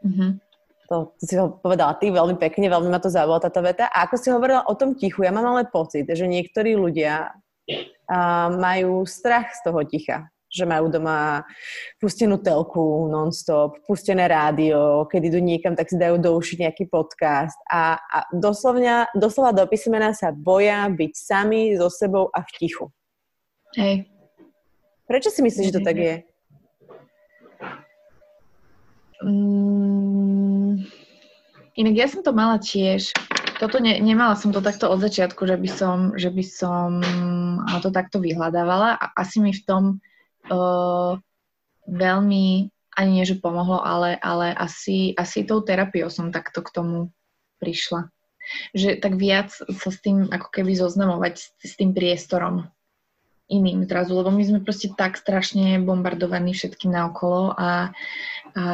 Mm-hmm. 0.00 0.40
To, 0.88 1.12
to 1.20 1.22
si 1.28 1.36
ho 1.36 1.60
povedala 1.60 1.92
ty 2.00 2.08
veľmi 2.08 2.40
pekne, 2.40 2.72
veľmi 2.72 2.88
ma 2.88 3.04
to 3.04 3.12
zaujala 3.12 3.44
táto 3.44 3.60
veta. 3.60 3.92
A 3.92 4.08
ako 4.08 4.16
si 4.16 4.32
hovorila 4.32 4.64
o 4.64 4.72
tom 4.72 4.96
tichu, 4.96 5.20
ja 5.20 5.36
mám 5.36 5.52
ale 5.52 5.68
pocit, 5.68 6.08
že 6.08 6.24
niektorí 6.24 6.80
ľudia 6.80 7.28
uh, 7.68 8.48
majú 8.56 9.04
strach 9.04 9.52
z 9.52 9.68
toho 9.68 9.84
ticha 9.84 10.32
že 10.54 10.62
majú 10.62 10.86
doma 10.86 11.42
pustenú 11.98 12.38
telku 12.38 13.10
non-stop, 13.10 13.82
pustené 13.82 14.30
rádio, 14.30 15.10
keď 15.10 15.34
idú 15.34 15.40
niekam, 15.42 15.74
tak 15.74 15.90
si 15.90 15.98
dajú 15.98 16.22
do 16.22 16.38
uši 16.38 16.62
nejaký 16.62 16.86
podcast 16.86 17.58
a, 17.66 17.98
a 17.98 18.18
doslovne, 18.30 19.10
doslova 19.18 19.50
do 19.50 19.66
písmena 19.66 20.14
sa 20.14 20.30
boja 20.30 20.86
byť 20.86 21.12
sami 21.18 21.74
so 21.74 21.90
sebou 21.90 22.30
a 22.30 22.46
v 22.46 22.50
tichu. 22.54 22.86
Hej. 23.74 24.06
Prečo 25.10 25.34
si 25.34 25.42
myslíš, 25.42 25.74
že 25.74 25.76
to 25.76 25.82
tak 25.82 25.98
je? 25.98 26.14
Mm, 29.24 30.84
inak 31.74 31.94
ja 31.98 32.06
som 32.06 32.22
to 32.22 32.30
mala 32.30 32.62
tiež. 32.62 33.10
Toto 33.58 33.78
ne, 33.78 33.96
nemala 34.02 34.34
som 34.34 34.50
to 34.50 34.58
takto 34.58 34.90
od 34.90 34.98
začiatku, 34.98 35.46
že 35.46 35.56
by 35.56 35.68
som, 35.70 35.96
že 36.18 36.28
by 36.28 36.44
som 36.44 36.88
to 37.80 37.88
takto 37.94 38.18
vyhľadávala 38.18 38.98
a 38.98 39.04
asi 39.14 39.38
mi 39.38 39.54
v 39.54 39.62
tom 39.62 39.82
uh, 40.50 41.16
veľmi, 41.88 42.46
ani 42.94 43.10
nie, 43.10 43.24
že 43.26 43.40
pomohlo, 43.40 43.82
ale, 43.82 44.16
ale 44.18 44.54
asi, 44.54 45.12
asi 45.18 45.44
tou 45.44 45.60
terapiou 45.60 46.08
som 46.08 46.32
takto 46.34 46.62
k 46.64 46.72
tomu 46.74 46.98
prišla. 47.58 48.08
Že 48.76 49.00
tak 49.00 49.16
viac 49.16 49.50
sa 49.56 49.90
s 49.90 49.98
tým 50.04 50.28
ako 50.28 50.48
keby 50.52 50.76
zoznamovať 50.76 51.34
s, 51.40 51.46
s 51.64 51.74
tým 51.80 51.96
priestorom 51.96 52.68
iným 53.48 53.84
zrazu, 53.84 54.16
lebo 54.16 54.32
my 54.32 54.40
sme 54.44 54.60
proste 54.64 54.92
tak 54.96 55.20
strašne 55.20 55.76
bombardovaní 55.84 56.56
všetkým 56.56 56.92
naokolo 56.92 57.52
a, 57.52 57.92
a 58.56 58.64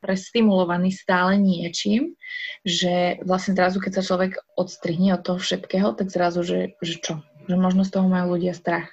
prestimulovaní 0.00 0.92
stále 0.92 1.36
niečím, 1.40 2.16
že 2.64 3.20
vlastne 3.24 3.56
zrazu, 3.56 3.80
keď 3.80 4.00
sa 4.00 4.06
človek 4.06 4.40
odstrihne 4.56 5.16
od 5.16 5.24
toho 5.24 5.38
všetkého, 5.40 5.96
tak 5.96 6.12
zrazu, 6.12 6.44
že, 6.44 6.60
že 6.80 7.00
čo? 7.00 7.14
Že 7.48 7.56
možno 7.56 7.82
z 7.84 7.92
toho 7.92 8.06
majú 8.08 8.36
ľudia 8.36 8.52
strach. 8.52 8.88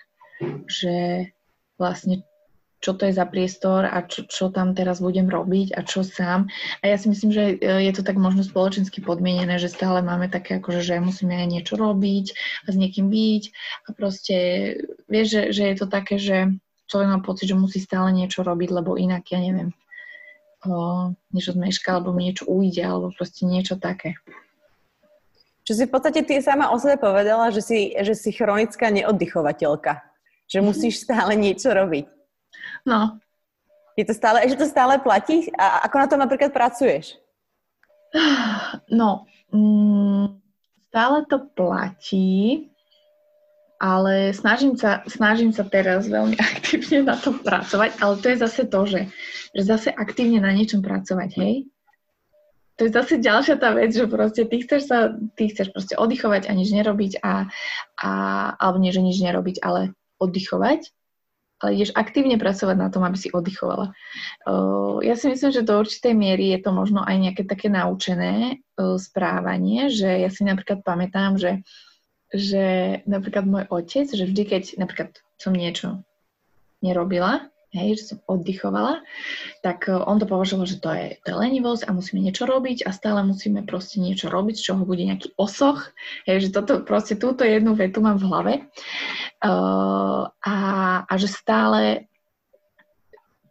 Že 0.68 1.28
vlastne 1.78 2.26
čo 2.78 2.94
to 2.94 3.10
je 3.10 3.14
za 3.18 3.26
priestor 3.26 3.90
a 3.90 4.06
čo, 4.06 4.30
čo 4.30 4.54
tam 4.54 4.78
teraz 4.78 5.02
budem 5.02 5.26
robiť 5.26 5.74
a 5.74 5.82
čo 5.82 6.06
sám. 6.06 6.46
A 6.86 6.94
ja 6.94 6.98
si 7.02 7.10
myslím, 7.10 7.34
že 7.34 7.58
e, 7.58 7.90
je 7.90 7.94
to 7.94 8.06
tak 8.06 8.22
možno 8.22 8.46
spoločensky 8.46 9.02
podmienené, 9.02 9.58
že 9.58 9.74
stále 9.74 10.06
máme 10.06 10.30
také 10.30 10.62
akože, 10.62 10.86
že 10.86 11.02
musíme 11.02 11.34
aj 11.34 11.48
niečo 11.50 11.74
robiť 11.74 12.26
a 12.64 12.68
s 12.70 12.76
niekým 12.78 13.10
byť 13.10 13.44
a 13.90 13.90
proste 13.98 14.36
vieš, 15.10 15.28
že, 15.34 15.42
že 15.58 15.64
je 15.74 15.76
to 15.76 15.88
také, 15.90 16.16
že 16.22 16.54
človek 16.86 17.08
má 17.10 17.20
pocit, 17.26 17.50
že 17.50 17.58
musí 17.58 17.82
stále 17.82 18.14
niečo 18.14 18.46
robiť, 18.46 18.70
lebo 18.70 18.94
inak, 18.94 19.26
ja 19.34 19.42
neviem, 19.42 19.74
o, 20.64 21.12
niečo 21.34 21.58
zmeška, 21.58 21.98
alebo 21.98 22.14
niečo 22.16 22.46
ujde, 22.46 22.86
alebo 22.86 23.10
proste 23.12 23.50
niečo 23.50 23.76
také. 23.76 24.16
Čo 25.68 25.76
si 25.76 25.84
v 25.84 25.92
podstate 25.92 26.24
ty 26.24 26.40
sama 26.40 26.72
o 26.72 26.80
sebe 26.80 26.96
povedala, 26.96 27.52
že 27.52 27.60
si, 27.60 27.92
že 27.92 28.16
si 28.16 28.32
chronická 28.32 28.88
neoddychovateľka. 28.88 30.00
Že 30.48 30.60
musíš 30.64 31.04
stále 31.04 31.36
niečo 31.36 31.70
robiť. 31.72 32.08
No. 32.88 33.20
Je 33.98 34.06
to 34.06 34.14
stále, 34.14 34.46
že 34.48 34.56
to 34.56 34.70
stále 34.70 35.02
platí? 35.02 35.52
A 35.58 35.84
ako 35.90 35.96
na 35.98 36.08
tom 36.08 36.20
napríklad 36.24 36.54
pracuješ? 36.54 37.18
No, 38.88 39.28
mm, 39.52 40.40
stále 40.88 41.18
to 41.28 41.44
platí, 41.52 42.72
ale 43.78 44.34
snažím 44.34 44.74
sa, 44.74 45.04
snažím 45.06 45.54
sa 45.54 45.68
teraz 45.68 46.08
veľmi 46.08 46.38
aktívne 46.56 47.06
na 47.06 47.16
tom 47.20 47.42
pracovať, 47.42 48.00
ale 48.02 48.14
to 48.22 48.28
je 48.32 48.38
zase 48.38 48.62
to, 48.70 48.82
že, 48.86 49.02
že 49.54 49.62
zase 49.66 49.90
aktívne 49.94 50.42
na 50.42 50.54
niečom 50.54 50.82
pracovať, 50.82 51.30
hej? 51.38 51.56
To 52.78 52.86
je 52.86 52.94
zase 52.94 53.18
ďalšia 53.18 53.58
tá 53.58 53.74
vec, 53.74 53.90
že 53.90 54.06
proste 54.06 54.46
ty 54.46 54.62
chceš 54.62 54.86
sa, 54.86 55.10
ty 55.34 55.50
chceš 55.50 55.74
proste 55.74 55.98
oddychovať 55.98 56.46
a 56.46 56.54
nič 56.54 56.70
nerobiť 56.70 57.26
a, 57.26 57.50
a 57.98 58.10
alebo 58.62 58.78
nie, 58.78 58.94
že 58.94 59.02
nič 59.02 59.18
nerobiť, 59.18 59.66
ale 59.66 59.97
oddychovať 60.18 60.92
ale 61.58 61.74
ideš 61.74 61.92
aktívne 61.98 62.38
pracovať 62.38 62.78
na 62.78 62.90
tom, 62.94 63.02
aby 63.02 63.18
si 63.18 63.34
oddychovala. 63.34 63.90
Ja 65.02 65.18
si 65.18 65.26
myslím, 65.30 65.50
že 65.50 65.66
do 65.66 65.82
určitej 65.82 66.14
miery 66.14 66.54
je 66.54 66.60
to 66.62 66.70
možno 66.70 67.02
aj 67.02 67.18
nejaké 67.18 67.44
také 67.50 67.68
naučené 67.74 68.62
správanie, 68.78 69.90
že 69.90 70.22
ja 70.22 70.30
si 70.30 70.46
napríklad 70.46 70.86
pamätám, 70.86 71.42
že, 71.42 71.66
že 72.30 72.66
napríklad 73.10 73.46
môj 73.50 73.64
otec, 73.74 74.06
že 74.06 74.30
vždy, 74.30 74.44
keď 74.46 74.64
napríklad 74.78 75.18
som 75.42 75.54
niečo 75.58 76.06
nerobila, 76.86 77.50
hej, 77.74 78.00
že 78.00 78.04
som 78.14 78.18
oddychovala, 78.30 79.02
tak 79.66 79.90
on 79.90 80.18
to 80.22 80.30
považoval, 80.30 80.70
že 80.70 80.80
to 80.80 80.90
je, 80.94 81.20
to 81.26 81.34
je 81.34 81.42
lenivosť 81.42 81.90
a 81.90 81.92
musíme 81.92 82.22
niečo 82.22 82.46
robiť 82.48 82.86
a 82.88 82.94
stále 82.96 83.26
musíme 83.26 83.66
proste 83.66 84.00
niečo 84.00 84.30
robiť, 84.30 84.56
z 84.56 84.66
čoho 84.72 84.82
bude 84.86 85.04
nejaký 85.04 85.36
osoch. 85.36 85.92
Hej, 86.30 86.48
že 86.48 86.50
toto, 86.54 86.86
proste 86.86 87.20
túto 87.20 87.44
jednu 87.44 87.76
vetu 87.76 88.00
mám 88.00 88.22
v 88.22 88.28
hlave. 88.30 88.54
Uh, 89.38 90.34
a, 90.42 90.56
a 91.06 91.14
že 91.14 91.30
stále 91.30 92.10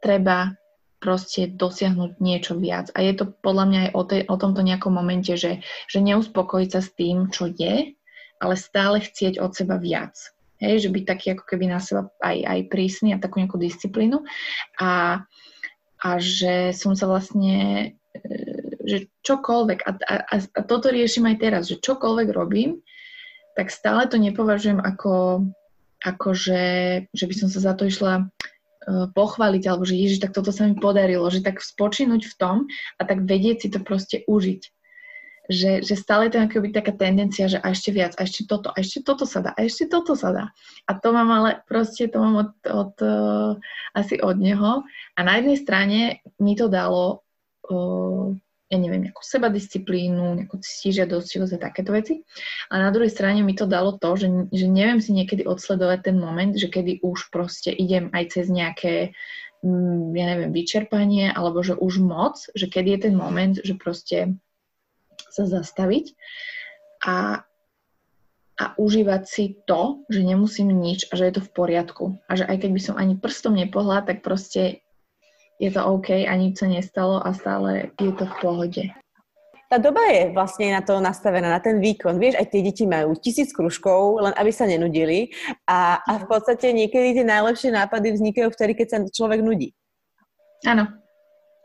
treba 0.03 0.59
proste 0.99 1.47
dosiahnuť 1.47 2.19
niečo 2.19 2.59
viac. 2.59 2.91
A 2.97 3.05
je 3.05 3.15
to 3.15 3.31
podľa 3.31 3.65
mňa 3.69 3.81
aj 3.87 3.91
o, 3.95 4.03
tej, 4.03 4.21
o 4.27 4.35
tomto 4.35 4.63
nejakom 4.65 4.91
momente, 4.91 5.31
že, 5.39 5.63
že 5.87 5.99
neuspokojiť 6.03 6.69
sa 6.73 6.81
s 6.83 6.91
tým, 6.97 7.31
čo 7.31 7.47
je, 7.53 7.95
ale 8.43 8.55
stále 8.57 8.99
chcieť 8.99 9.39
od 9.39 9.55
seba 9.55 9.79
viac. 9.79 10.17
Hej, 10.57 10.89
že 10.89 10.93
byť 10.93 11.05
taký 11.05 11.27
ako 11.37 11.45
keby 11.45 11.69
na 11.69 11.81
seba 11.85 12.09
aj, 12.25 12.37
aj 12.43 12.61
prísny 12.73 13.13
a 13.13 13.21
takú 13.21 13.45
nejakú 13.45 13.61
disciplínu. 13.61 14.25
A, 14.81 15.23
a 16.01 16.09
že 16.17 16.73
som 16.73 16.97
sa 16.97 17.05
vlastne, 17.07 17.93
e, 18.17 18.27
že 18.89 19.13
čokoľvek, 19.21 19.79
a, 19.85 19.91
a, 20.01 20.37
a 20.41 20.61
toto 20.65 20.89
riešim 20.89 21.29
aj 21.29 21.37
teraz, 21.39 21.63
že 21.69 21.77
čokoľvek 21.77 22.29
robím, 22.33 22.81
tak 23.53 23.69
stále 23.69 24.09
to 24.09 24.17
nepovažujem 24.17 24.81
ako, 24.81 25.45
ako 26.05 26.37
že, 26.37 26.63
by 27.13 27.35
som 27.35 27.49
sa 27.49 27.61
za 27.61 27.73
to 27.73 27.89
išla 27.89 28.27
uh, 28.27 29.07
pochváliť, 29.15 29.63
alebo 29.69 29.89
že 29.89 29.97
ježiš, 29.97 30.21
tak 30.21 30.37
toto 30.37 30.51
sa 30.51 30.69
mi 30.69 30.77
podarilo, 30.77 31.29
že 31.31 31.41
tak 31.41 31.63
spočinúť 31.63 32.29
v 32.29 32.35
tom 32.37 32.57
a 32.99 33.03
tak 33.07 33.25
vedieť 33.25 33.57
si 33.65 33.69
to 33.73 33.81
proste 33.81 34.27
užiť 34.27 34.63
že, 35.47 35.83
že 35.83 35.95
stále 35.95 36.27
to 36.31 36.43
je 36.43 36.75
taká 36.75 36.93
tendencia, 36.93 37.47
že 37.47 37.63
a 37.63 37.71
ešte 37.71 37.95
viac, 37.95 38.19
a 38.19 38.27
ešte 38.27 38.47
toto, 38.51 38.71
a 38.75 38.77
ešte 38.83 39.03
toto 39.07 39.25
sa 39.25 39.41
dá, 39.43 39.51
a 39.55 39.63
ešte 39.63 39.87
toto 39.87 40.19
sa 40.19 40.35
dá. 40.35 40.45
A 40.91 40.99
to 40.99 41.15
mám 41.15 41.31
ale 41.31 41.63
proste, 41.71 42.11
to 42.11 42.19
mám 42.19 42.37
od, 42.37 42.51
od, 42.67 42.95
uh, 43.03 43.53
asi 43.95 44.19
od 44.19 44.37
neho. 44.43 44.83
A 45.15 45.21
na 45.23 45.39
jednej 45.39 45.59
strane 45.59 45.99
mi 46.43 46.59
to 46.59 46.67
dalo, 46.67 47.23
uh, 47.71 48.35
ja 48.67 48.79
neviem, 48.83 49.07
nejakú 49.07 49.23
sebadisciplínu, 49.23 50.43
nejakú 50.43 50.59
stižiadostivosť 50.59 51.55
a 51.55 51.65
takéto 51.71 51.95
veci. 51.95 52.27
A 52.75 52.83
na 52.83 52.91
druhej 52.91 53.15
strane 53.15 53.47
mi 53.47 53.55
to 53.55 53.71
dalo 53.71 53.95
to, 53.95 54.19
že, 54.19 54.29
že 54.51 54.67
neviem 54.67 54.99
si 54.99 55.15
niekedy 55.15 55.47
odsledovať 55.47 56.11
ten 56.11 56.17
moment, 56.19 56.51
že 56.59 56.67
kedy 56.67 56.99
už 57.07 57.31
proste 57.31 57.71
idem 57.71 58.11
aj 58.11 58.35
cez 58.35 58.51
nejaké 58.51 59.15
mm, 59.63 60.19
ja 60.19 60.25
neviem, 60.35 60.51
vyčerpanie, 60.51 61.31
alebo 61.31 61.63
že 61.63 61.79
už 61.79 62.03
moc, 62.03 62.43
že 62.59 62.67
kedy 62.67 62.99
je 62.99 63.01
ten 63.07 63.15
moment, 63.15 63.55
že 63.55 63.79
proste 63.79 64.35
sa 65.31 65.47
zastaviť 65.47 66.19
a, 67.07 67.47
a 68.59 68.65
užívať 68.83 69.23
si 69.31 69.45
to, 69.63 70.03
že 70.11 70.27
nemusím 70.27 70.75
nič 70.75 71.07
a 71.13 71.15
že 71.15 71.31
je 71.31 71.35
to 71.39 71.43
v 71.45 71.55
poriadku. 71.55 72.05
A 72.27 72.33
že 72.35 72.51
aj 72.51 72.67
keď 72.67 72.71
by 72.75 72.81
som 72.83 72.97
ani 72.99 73.15
prstom 73.15 73.55
nepohla, 73.55 74.03
tak 74.03 74.27
proste 74.27 74.86
je 75.57 75.71
to 75.73 75.81
OK 75.81 76.13
a 76.13 76.33
nič 76.37 76.61
sa 76.61 76.69
nestalo 76.69 77.21
a 77.21 77.33
stále 77.33 77.93
je 77.97 78.13
to 78.13 78.25
v 78.25 78.35
pohode. 78.41 78.85
Tá 79.67 79.83
doba 79.83 79.99
je 80.15 80.31
vlastne 80.31 80.71
na 80.71 80.79
to 80.79 81.03
nastavená, 81.03 81.51
na 81.51 81.59
ten 81.59 81.83
výkon. 81.83 82.23
Vieš, 82.23 82.39
aj 82.39 82.55
tie 82.55 82.63
deti 82.63 82.87
majú 82.87 83.19
tisíc 83.19 83.51
kružkov, 83.51 84.23
len 84.23 84.31
aby 84.39 84.55
sa 84.55 84.63
nenudili. 84.63 85.35
A, 85.67 85.99
a 86.07 86.23
v 86.23 86.27
podstate 86.31 86.71
niekedy 86.71 87.19
tie 87.19 87.27
najlepšie 87.27 87.75
nápady 87.75 88.15
vznikajú 88.15 88.55
vtedy, 88.55 88.79
keď 88.79 88.87
sa 88.87 88.99
človek 89.11 89.43
nudí. 89.43 89.75
Áno. 90.63 90.87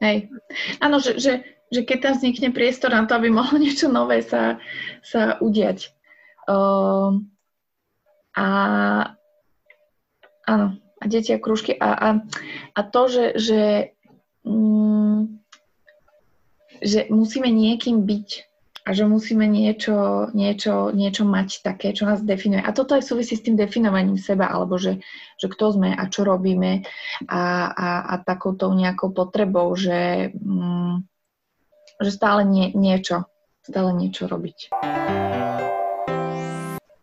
Hej. 0.01 0.33
Áno, 0.81 0.97
že, 0.97 1.21
že 1.21 1.45
že 1.71 1.87
keď 1.87 1.97
tam 2.03 2.13
vznikne 2.19 2.49
priestor 2.51 2.91
na 2.91 3.07
to, 3.07 3.15
aby 3.15 3.31
mohlo 3.31 3.55
niečo 3.55 3.87
nové 3.87 4.19
sa, 4.21 4.59
sa 5.01 5.39
udiať. 5.39 5.87
Uh, 6.51 7.23
a 8.35 8.47
áno, 10.51 10.75
a 11.01 11.03
deti 11.09 11.33
a 11.33 11.41
krúžky. 11.41 11.73
A, 11.73 11.89
a, 11.97 12.09
a 12.77 12.81
to, 12.85 13.01
že, 13.09 13.25
že, 13.41 13.61
um, 14.45 15.41
že 16.77 17.09
musíme 17.09 17.49
niekým 17.49 18.05
byť 18.05 18.29
a 18.81 18.97
že 18.97 19.05
musíme 19.05 19.45
niečo, 19.45 20.29
niečo, 20.33 20.89
niečo 20.93 21.23
mať 21.25 21.61
také, 21.61 21.93
čo 21.93 22.05
nás 22.05 22.21
definuje. 22.21 22.61
A 22.61 22.73
toto 22.73 22.97
aj 22.97 23.05
súvisí 23.05 23.37
s 23.37 23.45
tým 23.45 23.53
definovaním 23.53 24.17
seba, 24.17 24.49
alebo 24.49 24.77
že, 24.77 25.01
že 25.37 25.47
kto 25.49 25.77
sme 25.77 25.93
a 25.93 26.03
čo 26.09 26.25
robíme 26.25 26.85
a, 27.29 27.41
a, 27.69 27.89
a 28.09 28.13
takouto 28.21 28.73
nejakou 28.73 29.13
potrebou, 29.13 29.69
že 29.77 30.33
um, 30.33 31.05
že 32.01 32.11
stále 32.11 32.41
nie, 32.43 32.73
niečo, 32.73 33.29
stále 33.61 33.93
niečo 33.93 34.25
robiť. 34.25 34.73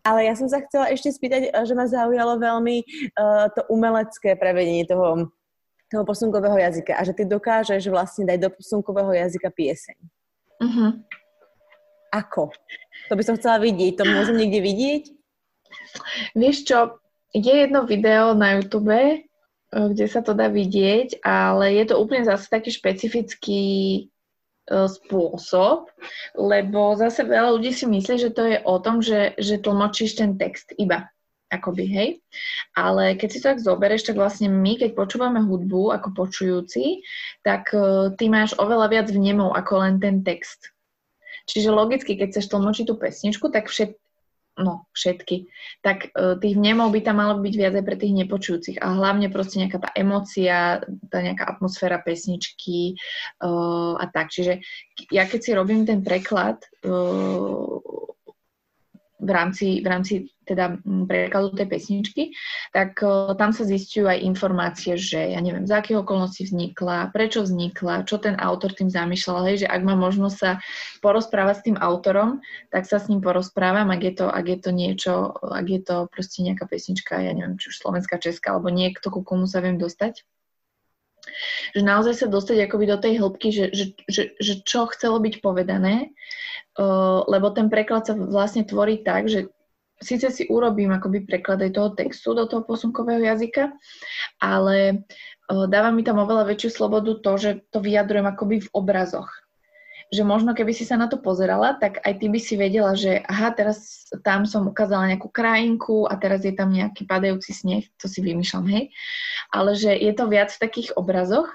Ale 0.08 0.24
ja 0.24 0.32
som 0.32 0.48
sa 0.48 0.64
chcela 0.64 0.88
ešte 0.88 1.12
spýtať, 1.12 1.52
že 1.52 1.76
ma 1.76 1.84
zaujalo 1.84 2.40
veľmi 2.40 2.76
uh, 3.12 3.52
to 3.52 3.60
umelecké 3.68 4.40
prevedenie 4.40 4.88
toho, 4.88 5.28
toho 5.92 6.04
posunkového 6.08 6.56
jazyka 6.56 6.96
a 6.96 7.04
že 7.04 7.12
ty 7.12 7.28
dokážeš 7.28 7.92
vlastne 7.92 8.24
dať 8.24 8.48
do 8.48 8.50
posunkového 8.56 9.12
jazyka 9.12 9.52
pieseň. 9.52 9.96
Uh-huh. 10.64 10.96
Ako? 12.08 12.48
To 13.12 13.14
by 13.20 13.22
som 13.24 13.36
chcela 13.36 13.60
vidieť. 13.60 14.00
To 14.00 14.08
môžem 14.08 14.40
niekde 14.40 14.64
vidieť? 14.64 15.04
Vieš 16.32 16.64
čo, 16.64 16.78
je 17.36 17.52
jedno 17.68 17.84
video 17.84 18.32
na 18.32 18.56
YouTube, 18.56 18.96
eh, 18.96 19.20
kde 19.68 20.06
sa 20.08 20.24
to 20.24 20.32
dá 20.32 20.48
vidieť, 20.48 21.20
ale 21.20 21.76
je 21.76 21.84
to 21.92 22.00
úplne 22.00 22.24
zase 22.24 22.48
taký 22.48 22.72
špecifický 22.72 23.62
spôsob, 24.68 25.88
lebo 26.36 26.92
zase 26.94 27.24
veľa 27.24 27.56
ľudí 27.56 27.72
si 27.72 27.88
myslí, 27.88 28.14
že 28.20 28.30
to 28.30 28.44
je 28.44 28.58
o 28.62 28.76
tom, 28.78 29.00
že, 29.00 29.32
že 29.40 29.60
tlmočíš 29.60 30.20
ten 30.20 30.36
text 30.36 30.76
iba 30.76 31.08
akoby, 31.48 31.84
hej. 31.88 32.08
Ale 32.76 33.16
keď 33.16 33.28
si 33.32 33.38
to 33.40 33.48
tak 33.52 33.64
zoberieš, 33.64 34.04
tak 34.04 34.20
vlastne 34.20 34.52
my, 34.52 34.76
keď 34.76 34.92
počúvame 34.92 35.40
hudbu 35.40 35.96
ako 35.96 36.12
počujúci, 36.12 37.00
tak 37.40 37.72
uh, 37.72 38.12
ty 38.14 38.28
máš 38.28 38.52
oveľa 38.60 38.92
viac 38.92 39.06
vnemov 39.08 39.56
ako 39.56 39.72
len 39.80 39.96
ten 39.96 40.20
text. 40.20 40.72
Čiže 41.48 41.72
logicky, 41.72 42.20
keď 42.20 42.36
chceš 42.36 42.52
tlmočiť 42.52 42.84
tú 42.84 43.00
pesničku, 43.00 43.48
tak 43.48 43.72
všet, 43.72 43.96
no, 44.58 44.90
všetky, 44.92 45.46
tak 45.80 46.10
uh, 46.12 46.34
tých 46.36 46.58
vnemov 46.58 46.90
by 46.90 47.00
tam 47.00 47.22
malo 47.22 47.38
byť 47.38 47.54
viac 47.54 47.74
aj 47.78 47.84
pre 47.86 47.96
tých 47.96 48.14
nepočujúcich. 48.14 48.76
A 48.82 48.98
hlavne 48.98 49.30
proste 49.30 49.62
nejaká 49.62 49.78
tá 49.78 49.90
emocia, 49.94 50.82
tá 51.08 51.18
nejaká 51.22 51.46
atmosféra 51.46 52.02
pesničky 52.02 52.98
uh, 53.42 53.94
a 53.96 54.04
tak. 54.10 54.34
Čiže 54.34 54.60
ja 55.14 55.24
keď 55.24 55.40
si 55.40 55.50
robím 55.54 55.86
ten 55.86 56.02
preklad 56.02 56.58
uh, 56.84 58.07
v 59.18 59.30
rámci, 59.30 59.82
v 59.82 59.86
rámci 59.86 60.14
teda 60.48 60.80
prekladu 61.04 61.52
tej 61.52 61.68
pesničky, 61.68 62.22
tak 62.72 62.96
uh, 63.04 63.36
tam 63.36 63.52
sa 63.52 63.68
zistujú 63.68 64.08
aj 64.08 64.24
informácie, 64.24 64.96
že 64.96 65.36
ja 65.36 65.40
neviem, 65.44 65.68
za 65.68 65.84
akých 65.84 66.00
okolností 66.06 66.48
vznikla, 66.48 67.12
prečo 67.12 67.44
vznikla, 67.44 68.08
čo 68.08 68.16
ten 68.16 68.38
autor 68.40 68.72
tým 68.72 68.88
zamýšľal, 68.88 69.44
hej, 69.52 69.56
že 69.66 69.68
ak 69.68 69.82
má 69.84 69.92
možnosť 69.98 70.36
sa 70.38 70.50
porozprávať 71.04 71.54
s 71.60 71.64
tým 71.68 71.76
autorom, 71.76 72.40
tak 72.72 72.88
sa 72.88 72.96
s 72.96 73.12
ním 73.12 73.20
porozprávam, 73.20 73.92
ak 73.92 74.00
je 74.00 74.12
to, 74.24 74.26
ak 74.30 74.46
je 74.48 74.58
to 74.62 74.70
niečo, 74.72 75.12
ak 75.44 75.66
je 75.68 75.80
to 75.84 75.96
proste 76.08 76.40
nejaká 76.40 76.64
pesnička, 76.64 77.20
ja 77.20 77.36
neviem, 77.36 77.60
či 77.60 77.68
už 77.68 77.76
slovenská, 77.84 78.16
česká, 78.16 78.56
alebo 78.56 78.72
niekto, 78.72 79.12
ku 79.12 79.20
komu 79.20 79.44
sa 79.44 79.60
viem 79.60 79.76
dostať 79.76 80.24
že 81.74 81.82
naozaj 81.82 82.14
sa 82.14 82.26
dostať 82.26 82.68
akoby 82.68 82.84
do 82.88 82.98
tej 82.98 83.12
hĺbky, 83.20 83.48
že, 83.52 83.64
že, 83.70 83.84
že, 84.08 84.22
že 84.38 84.54
čo 84.64 84.88
chcelo 84.92 85.20
byť 85.22 85.44
povedané, 85.44 86.10
uh, 86.78 87.24
lebo 87.26 87.50
ten 87.52 87.68
preklad 87.72 88.08
sa 88.08 88.14
vlastne 88.14 88.64
tvorí 88.64 89.00
tak, 89.02 89.26
že 89.30 89.48
síce 89.98 90.30
si 90.30 90.46
urobím 90.46 90.94
akoby 90.94 91.26
preklad 91.26 91.62
aj 91.62 91.74
toho 91.74 91.90
textu 91.94 92.34
do 92.34 92.46
toho 92.46 92.62
posunkového 92.62 93.22
jazyka, 93.22 93.74
ale 94.38 95.08
uh, 95.50 95.66
dáva 95.66 95.90
mi 95.90 96.06
tam 96.06 96.22
oveľa 96.22 96.48
väčšiu 96.54 96.70
slobodu 96.70 97.18
to, 97.18 97.32
že 97.36 97.50
to 97.74 97.78
vyjadrujem 97.82 98.26
akoby 98.26 98.62
v 98.62 98.72
obrazoch. 98.74 99.47
Že 100.08 100.24
možno 100.24 100.56
keby 100.56 100.72
si 100.72 100.88
sa 100.88 100.96
na 100.96 101.04
to 101.04 101.20
pozerala, 101.20 101.76
tak 101.76 102.00
aj 102.00 102.16
ty 102.16 102.32
by 102.32 102.40
si 102.40 102.56
vedela, 102.56 102.96
že 102.96 103.20
aha, 103.28 103.52
teraz 103.52 104.08
tam 104.24 104.48
som 104.48 104.64
ukázala 104.64 105.12
nejakú 105.12 105.28
krajinku 105.28 106.08
a 106.08 106.16
teraz 106.16 106.48
je 106.48 106.56
tam 106.56 106.72
nejaký 106.72 107.04
padajúci 107.04 107.52
sneh, 107.52 107.84
to 108.00 108.08
si 108.08 108.24
vymýšľam, 108.24 108.66
hej. 108.72 108.88
Ale 109.52 109.76
že 109.76 109.92
je 109.92 110.12
to 110.16 110.24
viac 110.32 110.48
v 110.48 110.62
takých 110.64 110.96
obrazoch, 110.96 111.52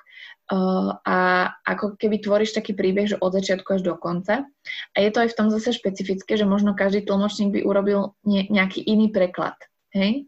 Uh, 0.52 1.00
a 1.08 1.50
ako 1.64 1.96
keby 1.96 2.20
tvoríš 2.20 2.52
taký 2.52 2.76
príbeh, 2.76 3.08
že 3.08 3.16
od 3.16 3.32
začiatku 3.32 3.80
až 3.80 3.82
do 3.88 3.96
konca. 3.96 4.44
A 4.92 4.98
je 5.00 5.08
to 5.08 5.24
aj 5.24 5.32
v 5.32 5.38
tom 5.40 5.48
zase 5.48 5.72
špecifické, 5.72 6.36
že 6.36 6.44
možno 6.44 6.76
každý 6.76 7.08
tlmočník 7.08 7.56
by 7.56 7.62
urobil 7.64 8.20
ne, 8.28 8.44
nejaký 8.52 8.84
iný 8.84 9.08
preklad. 9.08 9.56
Hej? 9.96 10.28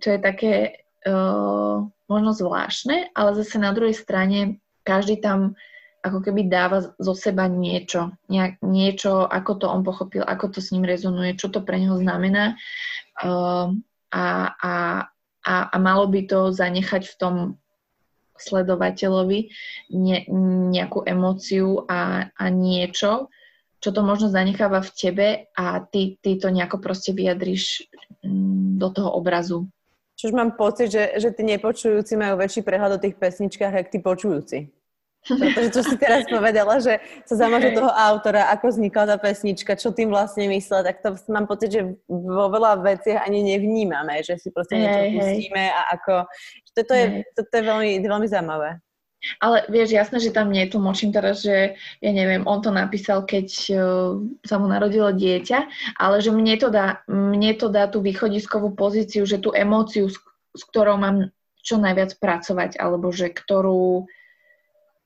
Čo 0.00 0.16
je 0.16 0.18
také 0.24 0.52
uh, 1.04 1.84
možno 2.08 2.30
zvláštne, 2.32 3.12
ale 3.12 3.30
zase 3.36 3.60
na 3.60 3.76
druhej 3.76 3.92
strane 3.92 4.64
každý 4.80 5.20
tam 5.20 5.60
ako 6.04 6.20
keby 6.20 6.52
dáva 6.52 6.84
zo 7.00 7.16
seba 7.16 7.48
niečo. 7.48 8.12
Nejak, 8.28 8.60
niečo, 8.60 9.24
ako 9.24 9.52
to 9.56 9.66
on 9.72 9.80
pochopil, 9.80 10.20
ako 10.20 10.52
to 10.52 10.60
s 10.60 10.68
ním 10.76 10.84
rezonuje, 10.84 11.40
čo 11.40 11.48
to 11.48 11.64
pre 11.64 11.80
neho 11.80 11.96
znamená. 11.96 12.60
Uh, 13.24 13.72
a, 14.12 14.52
a, 14.52 14.74
a, 15.40 15.54
a 15.72 15.76
malo 15.80 16.04
by 16.12 16.28
to 16.28 16.52
zanechať 16.52 17.08
v 17.08 17.16
tom 17.16 17.34
sledovateľovi 18.36 19.48
ne, 19.96 20.18
nejakú 20.74 21.06
emóciu 21.08 21.88
a, 21.88 22.28
a 22.34 22.44
niečo, 22.52 23.32
čo 23.80 23.88
to 23.94 24.04
možno 24.04 24.28
zanecháva 24.28 24.84
v 24.84 24.90
tebe 24.92 25.28
a 25.56 25.80
ty, 25.88 26.20
ty 26.20 26.36
to 26.36 26.52
nejako 26.52 26.84
proste 26.84 27.16
vyjadriš 27.16 27.88
mm, 28.20 28.76
do 28.76 28.88
toho 28.92 29.14
obrazu. 29.16 29.70
Čiže 30.14 30.36
mám 30.36 30.54
pocit, 30.54 30.94
že, 30.94 31.16
že 31.18 31.34
tí 31.34 31.42
nepočujúci 31.42 32.14
majú 32.14 32.38
väčší 32.38 32.62
prehľad 32.62 32.98
o 32.98 33.02
tých 33.02 33.18
pesničkách, 33.18 33.74
ako 33.74 33.88
tí 33.90 33.98
počujúci. 33.98 34.58
Pretože 35.24 35.68
čo 35.72 35.82
si 35.82 35.96
teraz 35.96 36.28
povedala, 36.28 36.84
že 36.84 37.00
sa 37.24 37.34
zaujímaš 37.40 37.72
toho 37.72 37.88
autora, 37.88 38.52
ako 38.52 38.76
vznikla 38.76 39.04
tá 39.08 39.16
pesnička, 39.16 39.72
čo 39.80 39.96
tým 39.96 40.12
vlastne 40.12 40.52
myslel, 40.52 40.84
tak 40.84 41.00
to 41.00 41.16
mám 41.32 41.48
pocit, 41.48 41.72
že 41.72 41.82
vo 42.08 42.52
veľa 42.52 42.84
veciach 42.84 43.24
ani 43.24 43.40
nevnímame, 43.56 44.20
že 44.20 44.36
si 44.36 44.52
proste 44.52 44.76
niečo 44.76 45.00
hey, 45.00 45.12
pustíme 45.16 45.64
a 45.72 45.80
ako... 45.96 46.28
Toto 46.74 46.92
je, 46.92 47.22
toto 47.32 47.52
je 47.54 47.62
veľmi, 47.64 47.90
veľmi 48.02 48.28
zaujímavé. 48.28 48.82
Ale 49.40 49.64
vieš, 49.72 49.96
jasné, 49.96 50.20
že 50.20 50.36
tam 50.36 50.52
netlmočím 50.52 51.08
teraz, 51.08 51.40
že 51.40 51.80
ja 52.04 52.12
neviem, 52.12 52.44
on 52.44 52.60
to 52.60 52.68
napísal, 52.68 53.24
keď 53.24 53.48
uh, 53.72 54.20
sa 54.44 54.60
mu 54.60 54.68
narodilo 54.68 55.08
dieťa, 55.16 55.58
ale 55.96 56.20
že 56.20 56.28
mne 56.28 56.60
to 56.60 56.68
dá, 56.68 57.00
mne 57.08 57.56
to 57.56 57.72
dá 57.72 57.88
tú 57.88 58.04
východiskovú 58.04 58.76
pozíciu, 58.76 59.24
že 59.24 59.40
tú 59.40 59.56
emóciu, 59.56 60.12
s, 60.12 60.20
s 60.52 60.62
ktorou 60.68 61.00
mám 61.00 61.32
čo 61.64 61.80
najviac 61.80 62.20
pracovať, 62.20 62.76
alebo 62.76 63.08
že 63.08 63.32
ktorú, 63.32 64.04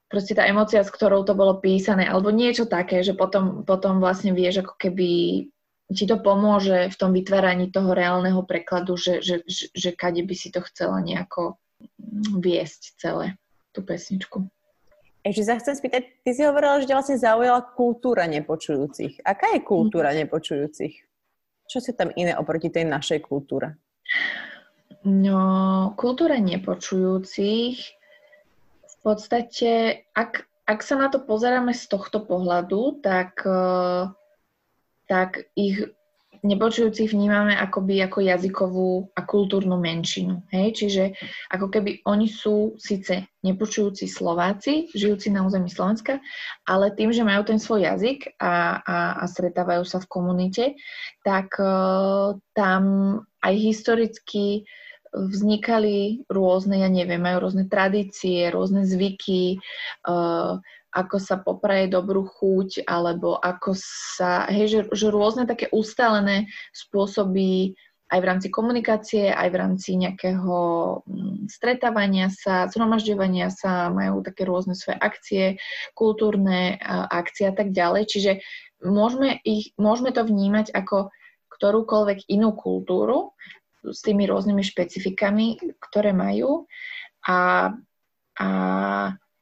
proste 0.08 0.32
tá 0.32 0.48
emocia, 0.48 0.80
s 0.80 0.90
ktorou 0.90 1.22
to 1.22 1.36
bolo 1.36 1.60
písané, 1.60 2.08
alebo 2.08 2.32
niečo 2.32 2.64
také, 2.64 3.04
že 3.04 3.12
potom, 3.12 3.62
potom 3.62 4.00
vlastne 4.00 4.32
vieš, 4.32 4.64
ako 4.64 4.74
keby 4.80 5.08
ti 5.88 6.04
to 6.04 6.20
pomôže 6.20 6.92
v 6.92 6.96
tom 6.96 7.16
vytváraní 7.16 7.72
toho 7.72 7.96
reálneho 7.96 8.44
prekladu, 8.44 8.96
že, 8.96 9.24
že, 9.24 9.40
že, 9.48 9.72
že 9.72 9.90
kade 9.96 10.20
by 10.20 10.34
si 10.36 10.52
to 10.52 10.60
chcela 10.68 11.00
nejako 11.00 11.56
viesť 12.36 13.00
celé, 13.00 13.40
tú 13.72 13.80
pesničku. 13.84 14.48
Ešte 15.24 15.44
sa 15.44 15.60
chcem 15.60 15.74
spýtať, 15.76 16.02
ty 16.24 16.30
si 16.32 16.42
hovorila, 16.44 16.80
že 16.80 16.88
ťa 16.88 16.96
vlastne 16.96 17.18
zaujala 17.20 17.60
kultúra 17.76 18.24
nepočujúcich. 18.28 19.24
Aká 19.24 19.52
je 19.56 19.60
kultúra 19.60 20.12
mm. 20.12 20.24
nepočujúcich? 20.24 20.94
Čo 21.68 21.78
si 21.84 21.92
tam 21.92 22.08
iné 22.16 22.32
oproti 22.32 22.72
tej 22.72 22.88
našej 22.88 23.20
kultúre? 23.28 23.76
No, 25.04 25.92
kultúra 26.00 26.40
nepočujúcich 26.40 27.97
podstate, 29.08 30.04
ak, 30.12 30.44
ak 30.68 30.80
sa 30.84 31.00
na 31.00 31.08
to 31.08 31.24
pozeráme 31.24 31.72
z 31.72 31.88
tohto 31.88 32.20
pohľadu, 32.28 33.00
tak, 33.00 33.40
eh, 33.48 34.04
tak 35.08 35.48
ich 35.56 35.88
nepočujúcich 36.44 37.10
vnímame 37.10 37.56
akoby 37.58 37.98
ako 38.04 38.18
jazykovú 38.22 38.90
a 39.16 39.26
kultúrnu 39.26 39.74
menšinu. 39.80 40.46
Hej? 40.54 40.66
Čiže 40.78 41.04
ako 41.50 41.66
keby 41.72 42.06
oni 42.06 42.30
sú 42.30 42.78
síce 42.78 43.26
nepočujúci 43.42 44.06
Slováci, 44.06 44.86
žijúci 44.94 45.34
na 45.34 45.42
území 45.42 45.66
Slovenska, 45.66 46.22
ale 46.62 46.94
tým, 46.94 47.10
že 47.10 47.26
majú 47.26 47.42
ten 47.42 47.58
svoj 47.58 47.90
jazyk 47.90 48.38
a, 48.38 48.78
a, 48.82 48.96
a 49.18 49.24
stretávajú 49.26 49.82
sa 49.82 49.98
v 49.98 50.10
komunite, 50.10 50.64
tak 51.26 51.58
uh, 51.58 52.38
tam 52.54 52.82
aj 53.42 53.54
historicky 53.58 54.62
vznikali 55.12 56.26
rôzne, 56.28 56.82
ja 56.82 56.90
neviem, 56.90 57.20
majú 57.20 57.48
rôzne 57.48 57.68
tradície, 57.68 58.48
rôzne 58.52 58.84
zvyky, 58.84 59.58
uh, 60.08 60.60
ako 60.88 61.16
sa 61.20 61.36
popraje 61.38 61.92
dobrú 61.92 62.24
chuť, 62.24 62.88
alebo 62.88 63.36
ako 63.36 63.76
sa, 63.76 64.48
hej, 64.48 64.66
že, 64.66 64.80
že 64.90 65.06
rôzne 65.12 65.44
také 65.44 65.68
ustálené 65.68 66.48
spôsoby 66.72 67.76
aj 68.08 68.18
v 68.24 68.28
rámci 68.28 68.48
komunikácie, 68.48 69.28
aj 69.28 69.48
v 69.52 69.56
rámci 69.60 69.90
nejakého 70.00 70.56
mm, 71.04 71.52
stretávania 71.52 72.32
sa, 72.32 72.64
zhromažďovania 72.72 73.52
sa, 73.52 73.92
majú 73.92 74.24
také 74.24 74.48
rôzne 74.48 74.72
svoje 74.72 74.96
akcie, 74.96 75.44
kultúrne 75.92 76.80
akcie 77.12 77.52
a 77.52 77.54
tak 77.54 77.76
ďalej. 77.76 78.08
Čiže 78.08 78.32
môžeme, 78.80 79.44
ich, 79.44 79.76
môžeme 79.76 80.08
to 80.16 80.24
vnímať 80.24 80.72
ako 80.72 81.12
ktorúkoľvek 81.58 82.30
inú 82.30 82.54
kultúru 82.54 83.34
s 83.92 84.00
tými 84.04 84.28
rôznymi 84.28 84.62
špecifikami, 84.62 85.58
ktoré 85.78 86.12
majú. 86.12 86.66
A, 87.26 87.70
a 88.38 88.48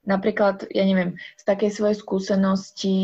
napríklad, 0.07 0.65
ja 0.71 0.85
neviem, 0.87 1.19
z 1.37 1.43
takej 1.45 1.71
svojej 1.75 1.97
skúsenosti 1.99 2.99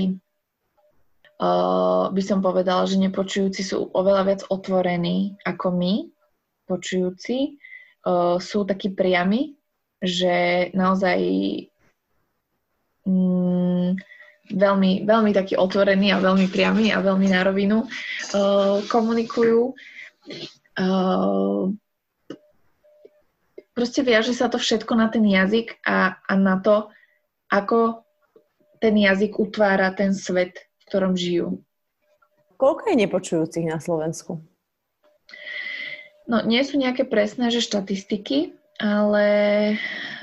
uh, 1.43 2.09
by 2.09 2.23
som 2.23 2.39
povedala, 2.41 2.87
že 2.87 3.03
nepočujúci 3.03 3.63
sú 3.67 3.91
oveľa 3.93 4.23
viac 4.25 4.41
otvorení 4.49 5.37
ako 5.43 5.75
my, 5.75 5.95
počujúci. 6.71 7.59
Uh, 8.03 8.39
sú 8.43 8.67
takí 8.67 8.91
priami, 8.91 9.55
že 10.03 10.67
naozaj 10.75 11.19
mm, 13.07 13.95
veľmi, 14.51 15.07
veľmi 15.07 15.31
takí 15.31 15.55
otvorení 15.55 16.11
a 16.11 16.19
veľmi 16.19 16.47
priami 16.51 16.91
a 16.91 16.99
veľmi 16.99 17.27
na 17.31 17.41
rovinu 17.47 17.87
uh, 17.87 18.83
komunikujú. 18.91 19.75
Uh, 20.73 21.77
proste 23.77 24.01
viaže 24.01 24.33
sa 24.33 24.49
to 24.49 24.57
všetko 24.57 24.93
na 24.97 25.13
ten 25.13 25.25
jazyk 25.25 25.81
a, 25.85 26.17
a 26.17 26.33
na 26.37 26.61
to, 26.61 26.89
ako 27.53 28.05
ten 28.81 28.97
jazyk 28.97 29.37
utvára 29.37 29.93
ten 29.93 30.17
svet, 30.17 30.69
v 30.81 30.83
ktorom 30.89 31.15
žijú. 31.15 31.61
Koľko 32.57 32.95
je 32.95 32.97
nepočujúcich 33.05 33.67
na 33.69 33.83
Slovensku? 33.83 34.41
No, 36.31 36.41
nie 36.47 36.63
sú 36.63 36.79
nejaké 36.79 37.05
presné, 37.05 37.51
že 37.51 37.61
štatistiky, 37.61 38.55
ale 38.79 39.27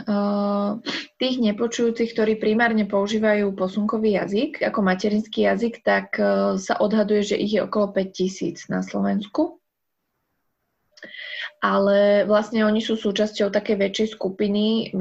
uh, 0.08 0.80
tých 1.20 1.38
nepočujúcich, 1.44 2.16
ktorí 2.16 2.40
primárne 2.40 2.88
používajú 2.88 3.54
posunkový 3.54 4.18
jazyk 4.18 4.64
ako 4.64 4.80
materinský 4.82 5.46
jazyk, 5.46 5.84
tak 5.84 6.16
uh, 6.18 6.56
sa 6.56 6.80
odhaduje, 6.80 7.36
že 7.36 7.40
ich 7.40 7.60
je 7.60 7.62
okolo 7.64 7.92
5000 7.92 8.72
na 8.72 8.82
Slovensku 8.82 9.59
ale 11.60 12.24
vlastne 12.24 12.64
oni 12.64 12.80
sú 12.80 12.96
súčasťou 12.96 13.52
takej 13.52 13.76
väčšej 13.80 14.08
skupiny, 14.16 14.94